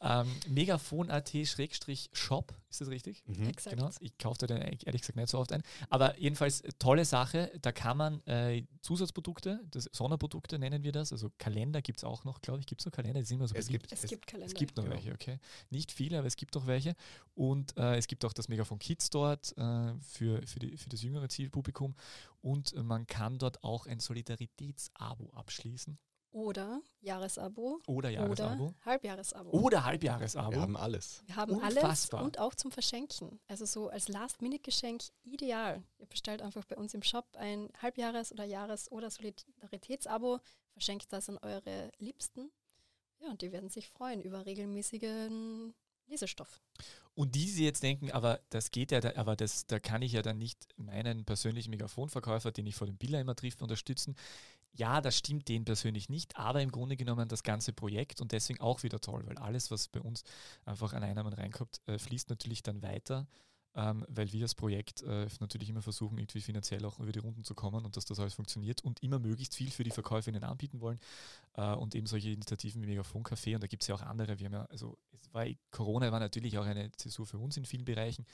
Ähm, 0.01 0.27
Megafon.at-shop, 0.47 2.53
ist 2.69 2.81
das 2.81 2.87
richtig? 2.87 3.23
Mhm. 3.25 3.49
Exakt. 3.49 3.75
Genau. 3.75 3.89
Ich 3.99 4.17
kaufe 4.17 4.45
da 4.45 4.55
ehrlich 4.55 5.01
gesagt 5.01 5.15
nicht 5.15 5.29
so 5.29 5.39
oft 5.39 5.51
ein. 5.51 5.63
Aber 5.89 6.17
jedenfalls 6.19 6.63
tolle 6.77 7.03
Sache. 7.03 7.51
Da 7.61 7.71
kann 7.71 7.97
man 7.97 8.25
äh, 8.27 8.63
Zusatzprodukte, 8.81 9.59
das, 9.71 9.89
Sonderprodukte 9.91 10.59
nennen 10.59 10.83
wir 10.83 10.91
das. 10.91 11.11
Also 11.11 11.31
Kalender 11.37 11.81
gibt 11.81 11.97
es 11.97 12.03
auch 12.03 12.23
noch, 12.23 12.41
glaube 12.41 12.59
ich. 12.59 12.65
Gibt 12.65 12.81
es 12.81 12.85
noch 12.85 12.93
Kalender? 12.93 13.23
So 13.25 13.35
es, 13.55 13.67
gibt, 13.67 13.91
es, 13.91 14.03
es 14.03 14.09
gibt 14.09 14.27
Kalender. 14.27 14.45
Es 14.45 14.53
gibt 14.53 14.77
noch 14.77 14.83
genau. 14.83 14.95
welche, 14.95 15.13
okay. 15.13 15.39
Nicht 15.69 15.91
viele, 15.91 16.19
aber 16.19 16.27
es 16.27 16.37
gibt 16.37 16.55
auch 16.55 16.67
welche. 16.67 16.95
Und 17.35 17.75
äh, 17.75 17.97
es 17.97 18.07
gibt 18.07 18.23
auch 18.23 18.33
das 18.33 18.47
Megafon 18.47 18.79
Kids 18.79 19.09
dort 19.09 19.57
äh, 19.57 19.93
für, 20.01 20.45
für, 20.45 20.59
die, 20.59 20.77
für 20.77 20.89
das 20.89 21.01
jüngere 21.01 21.27
Zielpublikum. 21.27 21.95
Und 22.41 22.73
man 22.75 23.07
kann 23.07 23.37
dort 23.37 23.63
auch 23.63 23.85
ein 23.85 23.99
Solidaritätsabo 23.99 25.31
abschließen. 25.33 25.97
Oder 26.31 26.81
Jahresabo. 27.01 27.79
Oder 27.87 28.09
Jahresabo. 28.09 28.65
Oder 28.65 28.85
Halbjahresabo. 28.85 29.49
Oder 29.49 29.83
Halbjahresabo. 29.83 30.51
Wir 30.51 30.61
haben 30.61 30.77
alles. 30.77 31.23
Wir 31.25 31.35
haben 31.35 31.53
Unfassbar. 31.53 32.19
alles 32.19 32.27
und 32.27 32.39
auch 32.39 32.53
zum 32.53 32.71
Verschenken. 32.71 33.39
Also 33.47 33.65
so 33.65 33.89
als 33.89 34.09
Last-Minute-Geschenk 34.09 35.01
ideal. 35.23 35.83
Ihr 35.97 36.05
bestellt 36.05 36.43
einfach 36.43 36.65
bei 36.65 36.77
uns 36.77 36.93
im 36.93 37.01
Shop 37.01 37.25
ein 37.35 37.69
Halbjahres- 37.81 38.31
oder 38.31 38.43
Jahres- 38.43 38.91
oder 38.91 39.09
Solidaritätsabo, 39.09 40.39
verschenkt 40.71 41.11
das 41.11 41.29
an 41.29 41.39
eure 41.39 41.91
Liebsten. 41.97 42.51
Ja, 43.21 43.31
und 43.31 43.41
die 43.41 43.51
werden 43.51 43.69
sich 43.69 43.89
freuen 43.89 44.21
über 44.21 44.45
regelmäßigen 44.45 45.73
Lesestoff. 46.09 46.61
Und 47.15 47.35
die 47.35 47.49
sie 47.49 47.65
jetzt 47.65 47.83
denken, 47.83 48.11
aber 48.11 48.39
das 48.49 48.71
geht 48.71 48.91
ja, 48.91 49.15
aber 49.15 49.35
das, 49.35 49.67
da 49.67 49.79
kann 49.79 50.01
ich 50.01 50.13
ja 50.13 50.21
dann 50.21 50.37
nicht 50.37 50.67
meinen 50.77 51.25
persönlichen 51.25 51.71
Megafonverkäufer, 51.71 52.51
den 52.51 52.67
ich 52.67 52.75
vor 52.75 52.87
dem 52.87 52.97
Biller 52.97 53.19
immer 53.19 53.35
trifft, 53.35 53.61
unterstützen. 53.61 54.15
Ja, 54.73 55.01
das 55.01 55.17
stimmt 55.17 55.47
den 55.47 55.65
persönlich 55.65 56.09
nicht, 56.09 56.37
aber 56.37 56.61
im 56.61 56.71
Grunde 56.71 56.95
genommen 56.95 57.27
das 57.27 57.43
ganze 57.43 57.73
Projekt 57.73 58.21
und 58.21 58.31
deswegen 58.31 58.61
auch 58.61 58.83
wieder 58.83 59.01
toll, 59.01 59.25
weil 59.25 59.37
alles, 59.37 59.71
was 59.71 59.87
bei 59.87 59.99
uns 59.99 60.23
einfach 60.63 60.93
an 60.93 61.03
Einnahmen 61.03 61.33
reinkommt, 61.33 61.81
äh, 61.87 61.97
fließt 61.97 62.29
natürlich 62.29 62.63
dann 62.63 62.81
weiter 62.81 63.27
ähm, 63.75 64.05
weil 64.09 64.31
wir 64.31 64.41
das 64.41 64.55
Projekt 64.55 65.03
äh, 65.03 65.27
natürlich 65.39 65.69
immer 65.69 65.81
versuchen, 65.81 66.17
irgendwie 66.17 66.41
finanziell 66.41 66.83
auch 66.85 66.99
über 66.99 67.11
die 67.11 67.19
Runden 67.19 67.43
zu 67.43 67.53
kommen 67.53 67.85
und 67.85 67.95
dass 67.95 68.05
das 68.05 68.19
alles 68.19 68.33
funktioniert 68.33 68.83
und 68.83 69.01
immer 69.03 69.19
möglichst 69.19 69.55
viel 69.55 69.69
für 69.69 69.83
die 69.83 69.91
Verkäuferinnen 69.91 70.43
anbieten 70.43 70.81
wollen 70.81 70.99
äh, 71.53 71.73
und 71.73 71.95
eben 71.95 72.07
solche 72.07 72.29
Initiativen 72.29 72.81
wie 72.81 72.87
Megafon 72.87 73.23
Café 73.23 73.55
und 73.55 73.63
da 73.63 73.67
gibt 73.67 73.83
es 73.83 73.87
ja 73.87 73.95
auch 73.95 74.01
andere. 74.01 74.39
Wir 74.39 74.45
haben 74.47 74.53
ja, 74.53 74.65
also 74.65 74.97
war, 75.31 75.45
Corona 75.71 76.11
war 76.11 76.19
natürlich 76.19 76.57
auch 76.57 76.65
eine 76.65 76.91
Zäsur 76.93 77.27
für 77.27 77.37
uns 77.37 77.57
in 77.57 77.65
vielen 77.65 77.85
Bereichen, 77.85 78.25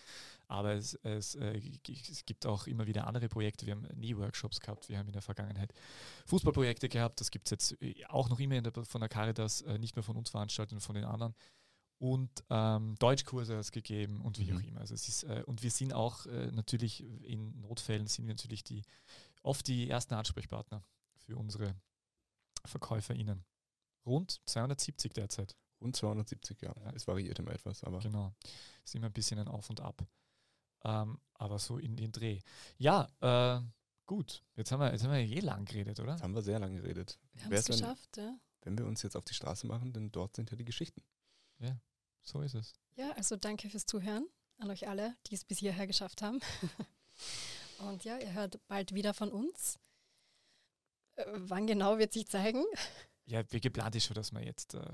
aber 0.48 0.74
es, 0.74 0.94
es, 1.04 1.36
äh, 1.36 1.62
es 2.10 2.26
gibt 2.26 2.46
auch 2.46 2.68
immer 2.68 2.88
wieder 2.88 3.08
andere 3.08 3.28
Projekte. 3.28 3.66
Wir 3.66 3.76
haben 3.76 3.88
nie 3.96 4.16
Workshops 4.16 4.60
gehabt, 4.62 4.88
wir 4.88 4.98
haben 4.98 5.08
in 5.08 5.14
der 5.14 5.22
Vergangenheit 5.22 5.74
Fußballprojekte 6.28 6.88
gehabt, 6.88 7.20
das 7.20 7.32
gibt 7.32 7.48
es 7.48 7.52
jetzt 7.52 7.82
äh, 7.82 8.06
auch 8.08 8.30
noch 8.30 8.40
immer 8.40 8.62
der, 8.62 8.86
von 8.86 9.02
der 9.02 9.10
Caritas, 9.10 9.62
äh, 9.64 9.78
nicht 9.78 9.96
nur 9.98 10.04
von 10.04 10.16
uns 10.16 10.30
veranstaltet, 10.30 10.82
von 10.82 10.96
den 10.96 11.06
anderen 11.06 11.36
und 11.98 12.44
ähm, 12.50 12.96
Deutschkurse 13.00 13.54
hat 13.54 13.62
es 13.62 13.72
gegeben 13.72 14.22
und 14.22 14.40
wie 14.40 14.52
mhm. 14.52 14.58
auch 14.58 14.64
immer. 14.64 14.80
Also 14.82 14.94
es 14.94 15.08
ist, 15.08 15.24
äh, 15.24 15.44
und 15.46 15.64
wir 15.64 15.72
sind 15.72 15.94
auch 15.94 16.26
äh, 16.26 16.52
natürlich 16.52 17.04
in 17.24 17.62
Notfällen 17.62 18.08
sind 18.08 18.28
wir 18.28 18.34
natürlich 18.34 18.64
die 18.64 18.84
oft 19.42 19.68
die 19.68 19.90
ersten 19.90 20.16
Ansprechpartner 20.16 20.84
für 21.26 21.38
unsere 21.38 21.76
VerkäuferInnen. 22.66 23.46
Rund 24.06 24.42
270 24.46 25.14
derzeit. 25.14 25.56
Rund 25.82 25.96
270, 25.96 26.62
ja. 26.62 26.74
ja. 26.84 26.92
Es 26.94 27.08
variiert 27.08 27.40
immer 27.40 27.52
etwas, 27.52 27.84
aber. 27.84 28.00
Genau. 28.00 28.34
Es 28.44 28.92
ist 28.92 28.96
immer 28.96 29.08
ein 29.08 29.14
bisschen 29.14 29.40
ein 29.40 29.48
Auf 29.48 29.70
und 29.70 29.82
Ab. 29.82 30.06
Ähm, 30.84 31.20
aber 31.34 31.60
so 31.60 31.78
in 31.78 31.96
den 31.96 32.12
Dreh. 32.12 32.42
Ja, 32.78 33.08
äh, 33.22 33.62
gut. 34.06 34.44
Jetzt 34.56 34.72
haben 34.72 34.80
wir, 34.80 34.92
jetzt 34.92 35.04
haben 35.04 35.12
wir 35.12 35.20
eh 35.20 35.40
lang 35.40 35.66
geredet, 35.66 36.00
oder? 36.00 36.14
Jetzt 36.14 36.24
haben 36.24 36.36
wir 36.36 36.42
sehr 36.42 36.60
lang 36.60 36.74
geredet. 36.74 37.20
Wir 37.34 37.46
haben 37.46 37.54
es 37.54 37.66
geschafft, 37.66 38.18
ja. 38.18 38.38
Wenn 38.62 38.78
wir 38.78 38.86
uns 38.86 39.02
jetzt 39.04 39.16
auf 39.16 39.26
die 39.26 39.34
Straße 39.34 39.68
machen, 39.68 39.94
denn 39.94 40.12
dort 40.12 40.36
sind 40.36 40.50
ja 40.50 40.58
die 40.58 40.66
Geschichten. 40.66 41.04
Ja, 41.60 41.80
so 42.22 42.42
ist 42.42 42.56
es. 42.56 42.74
Ja, 42.96 43.12
also 43.12 43.36
danke 43.36 43.70
fürs 43.70 43.86
Zuhören 43.86 44.28
an 44.58 44.70
euch 44.70 44.88
alle, 44.88 45.16
die 45.28 45.36
es 45.36 45.44
bis 45.44 45.60
hierher 45.60 45.88
geschafft 45.88 46.22
haben. 46.22 46.40
Und 47.80 48.06
ja, 48.06 48.18
ihr 48.18 48.34
hört 48.34 48.60
bald 48.68 48.94
wieder 48.94 49.14
von 49.14 49.32
uns. 49.32 49.80
Äh, 51.16 51.26
wann 51.36 51.68
genau 51.68 51.98
wird 51.98 52.14
sich 52.14 52.28
zeigen? 52.28 52.64
Ja, 53.26 53.44
wie 53.52 53.60
geplant 53.60 53.96
ist 53.96 54.06
schon, 54.06 54.16
dass 54.16 54.32
wir 54.32 54.44
jetzt, 54.44 54.76
äh, 54.76 54.94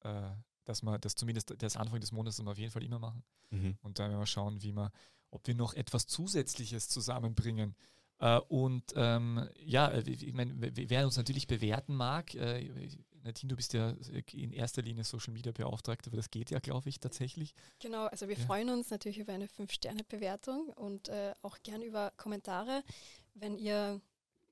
äh, 0.00 0.30
dass 0.64 0.82
wir 0.82 0.98
das 0.98 1.16
zumindest 1.16 1.54
das 1.58 1.76
Anfang 1.76 2.00
des 2.00 2.12
Monats 2.12 2.40
auf 2.40 2.58
jeden 2.58 2.70
Fall 2.70 2.84
immer 2.84 2.98
machen. 2.98 3.24
Mhm. 3.50 3.78
Und 3.82 3.98
dann 3.98 4.10
werden 4.10 4.20
wir 4.20 4.26
schauen, 4.26 4.62
wie 4.62 4.72
wir, 4.72 4.90
ob 5.30 5.46
wir 5.46 5.54
noch 5.54 5.74
etwas 5.74 6.06
Zusätzliches 6.06 6.88
zusammenbringen. 6.88 7.76
Äh, 8.18 8.38
und 8.48 8.92
ähm, 8.96 9.48
ja, 9.56 9.88
äh, 9.88 10.08
ich 10.08 10.32
meine, 10.32 10.54
wer 10.58 11.04
uns 11.04 11.16
natürlich 11.16 11.46
bewerten 11.46 11.94
mag, 11.94 12.34
äh, 12.34 12.88
Nadine, 13.24 13.48
du 13.48 13.56
bist 13.56 13.72
ja 13.72 13.94
in 14.32 14.52
erster 14.52 14.82
Linie 14.82 15.02
Social 15.02 15.32
Media 15.32 15.50
Beauftragte, 15.50 16.10
aber 16.10 16.18
das 16.18 16.30
geht 16.30 16.50
ja, 16.50 16.58
glaube 16.58 16.90
ich, 16.90 17.00
tatsächlich. 17.00 17.54
Genau, 17.80 18.04
also 18.06 18.28
wir 18.28 18.36
ja. 18.36 18.44
freuen 18.44 18.68
uns 18.68 18.90
natürlich 18.90 19.18
über 19.18 19.32
eine 19.32 19.46
5-Sterne-Bewertung 19.46 20.68
und 20.68 21.08
äh, 21.08 21.34
auch 21.40 21.58
gern 21.62 21.82
über 21.82 22.12
Kommentare. 22.18 22.84
Wenn 23.32 23.56
ihr 23.56 24.00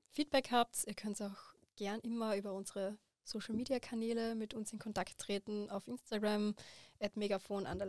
Feedback 0.09 0.51
habt, 0.51 0.85
ihr 0.87 0.95
könnt 0.95 1.21
auch 1.21 1.53
gern 1.75 1.99
immer 2.01 2.35
über 2.35 2.53
unsere 2.53 2.97
Social 3.23 3.55
Media 3.55 3.79
Kanäle 3.79 4.35
mit 4.35 4.53
uns 4.55 4.73
in 4.73 4.79
Kontakt 4.79 5.17
treten, 5.19 5.69
auf 5.69 5.87
Instagram, 5.87 6.55
at 6.99 7.15
megafon 7.15 7.65
at, 7.67 7.81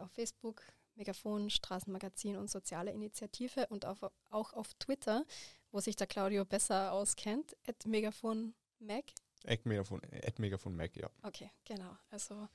auf 0.00 0.10
Facebook, 0.10 0.62
Megafon, 0.96 1.48
Straßenmagazin 1.48 2.36
und 2.36 2.50
soziale 2.50 2.90
Initiative 2.90 3.66
und 3.68 3.84
auf, 3.84 4.04
auch 4.30 4.52
auf 4.52 4.74
Twitter, 4.74 5.24
wo 5.70 5.80
sich 5.80 5.96
der 5.96 6.06
Claudio 6.06 6.44
besser 6.44 6.92
auskennt, 6.92 7.56
at 7.66 7.86
megafon 7.86 8.54
mag. 8.78 9.04
At 9.46 9.66
Megafon, 9.66 10.00
at 10.26 10.38
Megafon 10.38 10.74
Mac, 10.76 10.96
ja. 10.96 11.08
Okay, 11.22 11.50
genau. 11.64 11.96
Also 12.10 12.48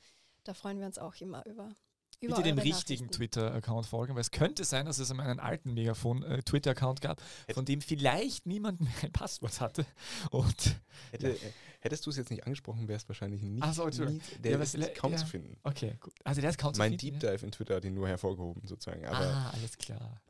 da 0.44 0.54
freuen 0.54 0.80
wir 0.80 0.86
uns 0.88 0.98
auch 0.98 1.16
immer 1.16 1.46
über 1.46 1.70
über 2.22 2.36
Bitte 2.36 2.50
dem 2.50 2.58
richtigen. 2.60 3.10
Twitter-Account 3.10 3.86
folgen, 3.86 4.14
weil 4.16 4.20
es 4.22 4.32
könnte 4.32 4.66
sein, 4.66 4.86
dass 4.86 5.00
es 5.00 5.10
einen 5.10 5.40
alten 5.40 5.74
Megafon-Twitter-Account 5.74 7.00
gab, 7.00 7.22
von 7.54 7.64
dem 7.64 7.80
vielleicht 7.80 8.46
niemand 8.46 8.82
mehr 8.82 8.92
ein 9.04 9.12
Passwort 9.14 9.62
hatte. 9.62 9.86
Und 10.32 10.82
Hätte, 11.12 11.30
äh, 11.32 11.52
hättest 11.80 12.06
du 12.06 12.10
es 12.10 12.18
jetzt 12.18 12.30
nicht 12.30 12.44
angesprochen, 12.46 12.90
wärst 12.90 13.08
wahrscheinlich 13.08 13.42
nicht. 13.42 13.64
Ach 13.64 13.74
so, 13.74 13.88
nie, 13.88 14.20
der 14.44 14.52
Ja, 14.52 14.58
ist 14.60 14.96
kaum 14.96 15.14
ja. 15.14 15.18
zu 15.18 15.28
finden. 15.28 15.58
okay, 15.64 15.96
gut. 16.02 16.14
Also 16.26 16.42
der 16.42 16.50
ist 16.50 16.58
kaum 16.58 16.74
zu 16.74 16.80
Mein 16.80 17.00
finden, 17.00 17.20
Deep 17.22 17.32
Dive 17.32 17.46
in 17.46 17.52
Twitter 17.54 17.76
hat 17.76 17.86
ihn 17.86 17.94
nur 17.94 18.08
hervorgehoben, 18.10 18.68
sozusagen. 18.68 19.02
ja? 19.02 19.12
Aber 19.12 19.26
Ah, 19.26 19.50
alles 19.52 19.78
klar. 19.78 20.22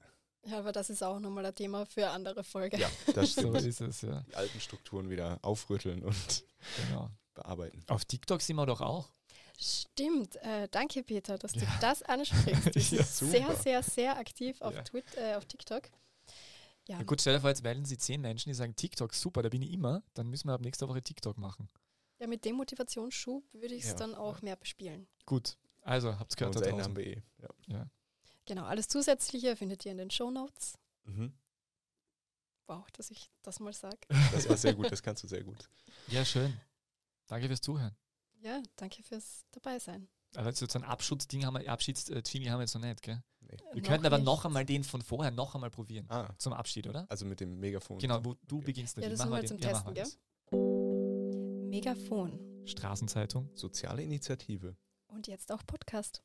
Ja, 0.46 0.60
aber 0.60 0.72
das 0.72 0.90
ist 0.90 1.04
auch 1.04 1.20
nochmal 1.20 1.46
ein 1.46 1.56
Thema 1.56 1.86
für 1.86 2.06
eine 2.06 2.12
andere 2.12 2.44
Folge. 2.44 2.78
ja, 2.78 2.90
das 3.14 3.34
So 3.36 3.42
stimmt. 3.42 3.62
ist 3.62 3.82
es, 3.82 4.02
ja. 4.02 4.22
Die 4.30 4.36
alten 4.36 4.60
Strukturen 4.60 5.10
wieder 5.10 5.40
aufrütteln 5.42 6.04
und 6.04 6.44
Genau. 6.88 7.10
bearbeiten. 7.34 7.84
Auf 7.88 8.06
TikTok 8.06 8.42
sind 8.42 8.56
wir 8.56 8.66
doch 8.66 8.82
auch. 8.82 9.10
Stimmt. 9.58 10.38
Äh, 10.38 10.68
danke, 10.72 11.04
Peter, 11.04 11.38
dass 11.38 11.52
du 11.52 11.60
Ja. 11.60 11.78
das 11.82 12.02
ansprichst. 12.04 12.74
Sind 12.74 13.00
Ja, 13.00 13.04
sehr, 13.04 13.56
sehr, 13.56 13.84
sehr 13.84 14.18
aktiv 14.18 14.62
auf, 14.62 14.74
Ja. 14.74 14.84
Twit 14.84 15.06
äh, 15.18 15.36
auf 15.36 15.46
TikTok. 15.46 15.84
Ja, 16.88 16.98
Ja, 16.98 17.04
gut, 17.04 17.20
stell 17.22 17.34
dir 17.36 17.42
vor, 17.42 17.50
jetzt 17.50 17.62
melden 17.64 17.84
sich 17.86 18.00
zehn 18.00 18.22
Menschen, 18.22 18.50
die 18.50 18.54
sagen, 18.56 18.76
TikTok, 18.76 19.14
super, 19.14 19.42
da 19.44 19.50
bin 19.50 19.62
ich 19.62 19.72
immer. 19.74 20.02
Dann 20.14 20.28
müssen 20.28 20.48
wir 20.48 20.54
ab 20.54 20.62
nächster 20.62 20.88
Woche 20.88 21.02
TikTok 21.02 21.38
machen. 21.38 21.70
ja 22.20 22.28
mit 22.28 22.44
dem 22.46 22.56
Motivationsschub 22.56 23.44
würde 23.54 23.76
ich 23.76 23.84
es 23.84 23.90
Ja. 23.90 23.96
dann 23.96 24.16
auch 24.16 24.42
mehr 24.42 24.56
bespielen. 24.56 25.08
Gut, 25.26 25.58
also 25.82 26.18
habt's 26.18 26.36
gehört 26.36 26.56
da 26.56 26.60
Unser 26.60 26.70
Ende 26.70 26.82
draußen. 26.84 26.96
haben 26.98 26.98
wir 26.98 27.08
eh. 27.18 27.22
Ja. 27.68 27.90
Genau, 28.50 28.64
alles 28.66 28.88
Zusätzliche 28.88 29.56
findet 29.56 29.86
ihr 29.86 29.92
in 29.92 30.00
den 30.00 30.10
Show 30.10 30.32
Notes. 30.32 30.74
Mhm. 31.04 31.32
Wow, 32.66 32.90
dass 32.94 33.12
ich 33.12 33.30
das 33.44 33.60
mal 33.60 33.74
sage. 33.74 34.00
Das 34.32 34.50
war 34.50 34.58
sehr 34.58 34.74
gut, 34.74 34.92
das 34.92 35.04
kannst 35.04 35.24
du 35.24 35.28
sehr 35.28 35.44
gut. 35.44 35.70
Ja, 36.08 36.26
schön. 36.26 36.60
Danke 37.28 37.46
fürs 37.48 37.62
Zuhören. 37.62 37.96
Ja, 38.42 38.64
danke 38.76 39.04
fürs 39.04 39.46
Dabeisein. 39.52 40.10
Aber 40.36 40.52
so 40.54 40.66
ein 40.74 40.84
Abschutzding 40.84 41.46
haben 41.46 41.54
wir, 41.60 41.72
Abschieds-Jingle 41.72 42.50
haben 42.50 42.58
wir 42.58 42.64
jetzt 42.64 42.74
noch 42.74 42.82
nicht, 42.82 43.04
gell? 43.04 43.22
Nee. 43.42 43.50
Wir 43.74 43.82
Noch 43.84 43.88
könnten 43.90 44.08
aber 44.08 44.18
nicht. 44.18 44.26
noch 44.26 44.44
einmal 44.46 44.66
den 44.66 44.84
von 44.84 45.04
vorher 45.04 45.30
noch 45.30 45.54
einmal 45.54 45.70
probieren. 45.70 46.08
Ah, 46.10 46.34
Zum 46.40 46.54
Abschied, 46.54 46.88
oder? 46.88 47.06
also 47.10 47.26
mit 47.26 47.40
dem 47.40 47.60
Megafon. 47.60 48.00
Genau, 48.00 48.26
wo 48.26 48.34
du 48.48 48.56
Okay. 48.58 48.66
beginnst. 48.66 48.98
Ja, 48.98 49.02
Nadine. 49.02 49.18
das 49.18 49.20
Machen 49.28 49.32
wir 49.36 49.42
den- 49.42 49.48
zum 49.48 49.58
ja, 49.60 49.70
Testen, 49.70 49.96
wir 50.52 51.68
Megafon. 51.70 52.66
Straßenzeitung. 52.66 53.52
Soziale 53.56 54.02
Initiative. 54.02 54.76
Und 55.08 55.28
jetzt 55.28 55.52
auch 55.52 55.64
Podcast. 55.68 56.24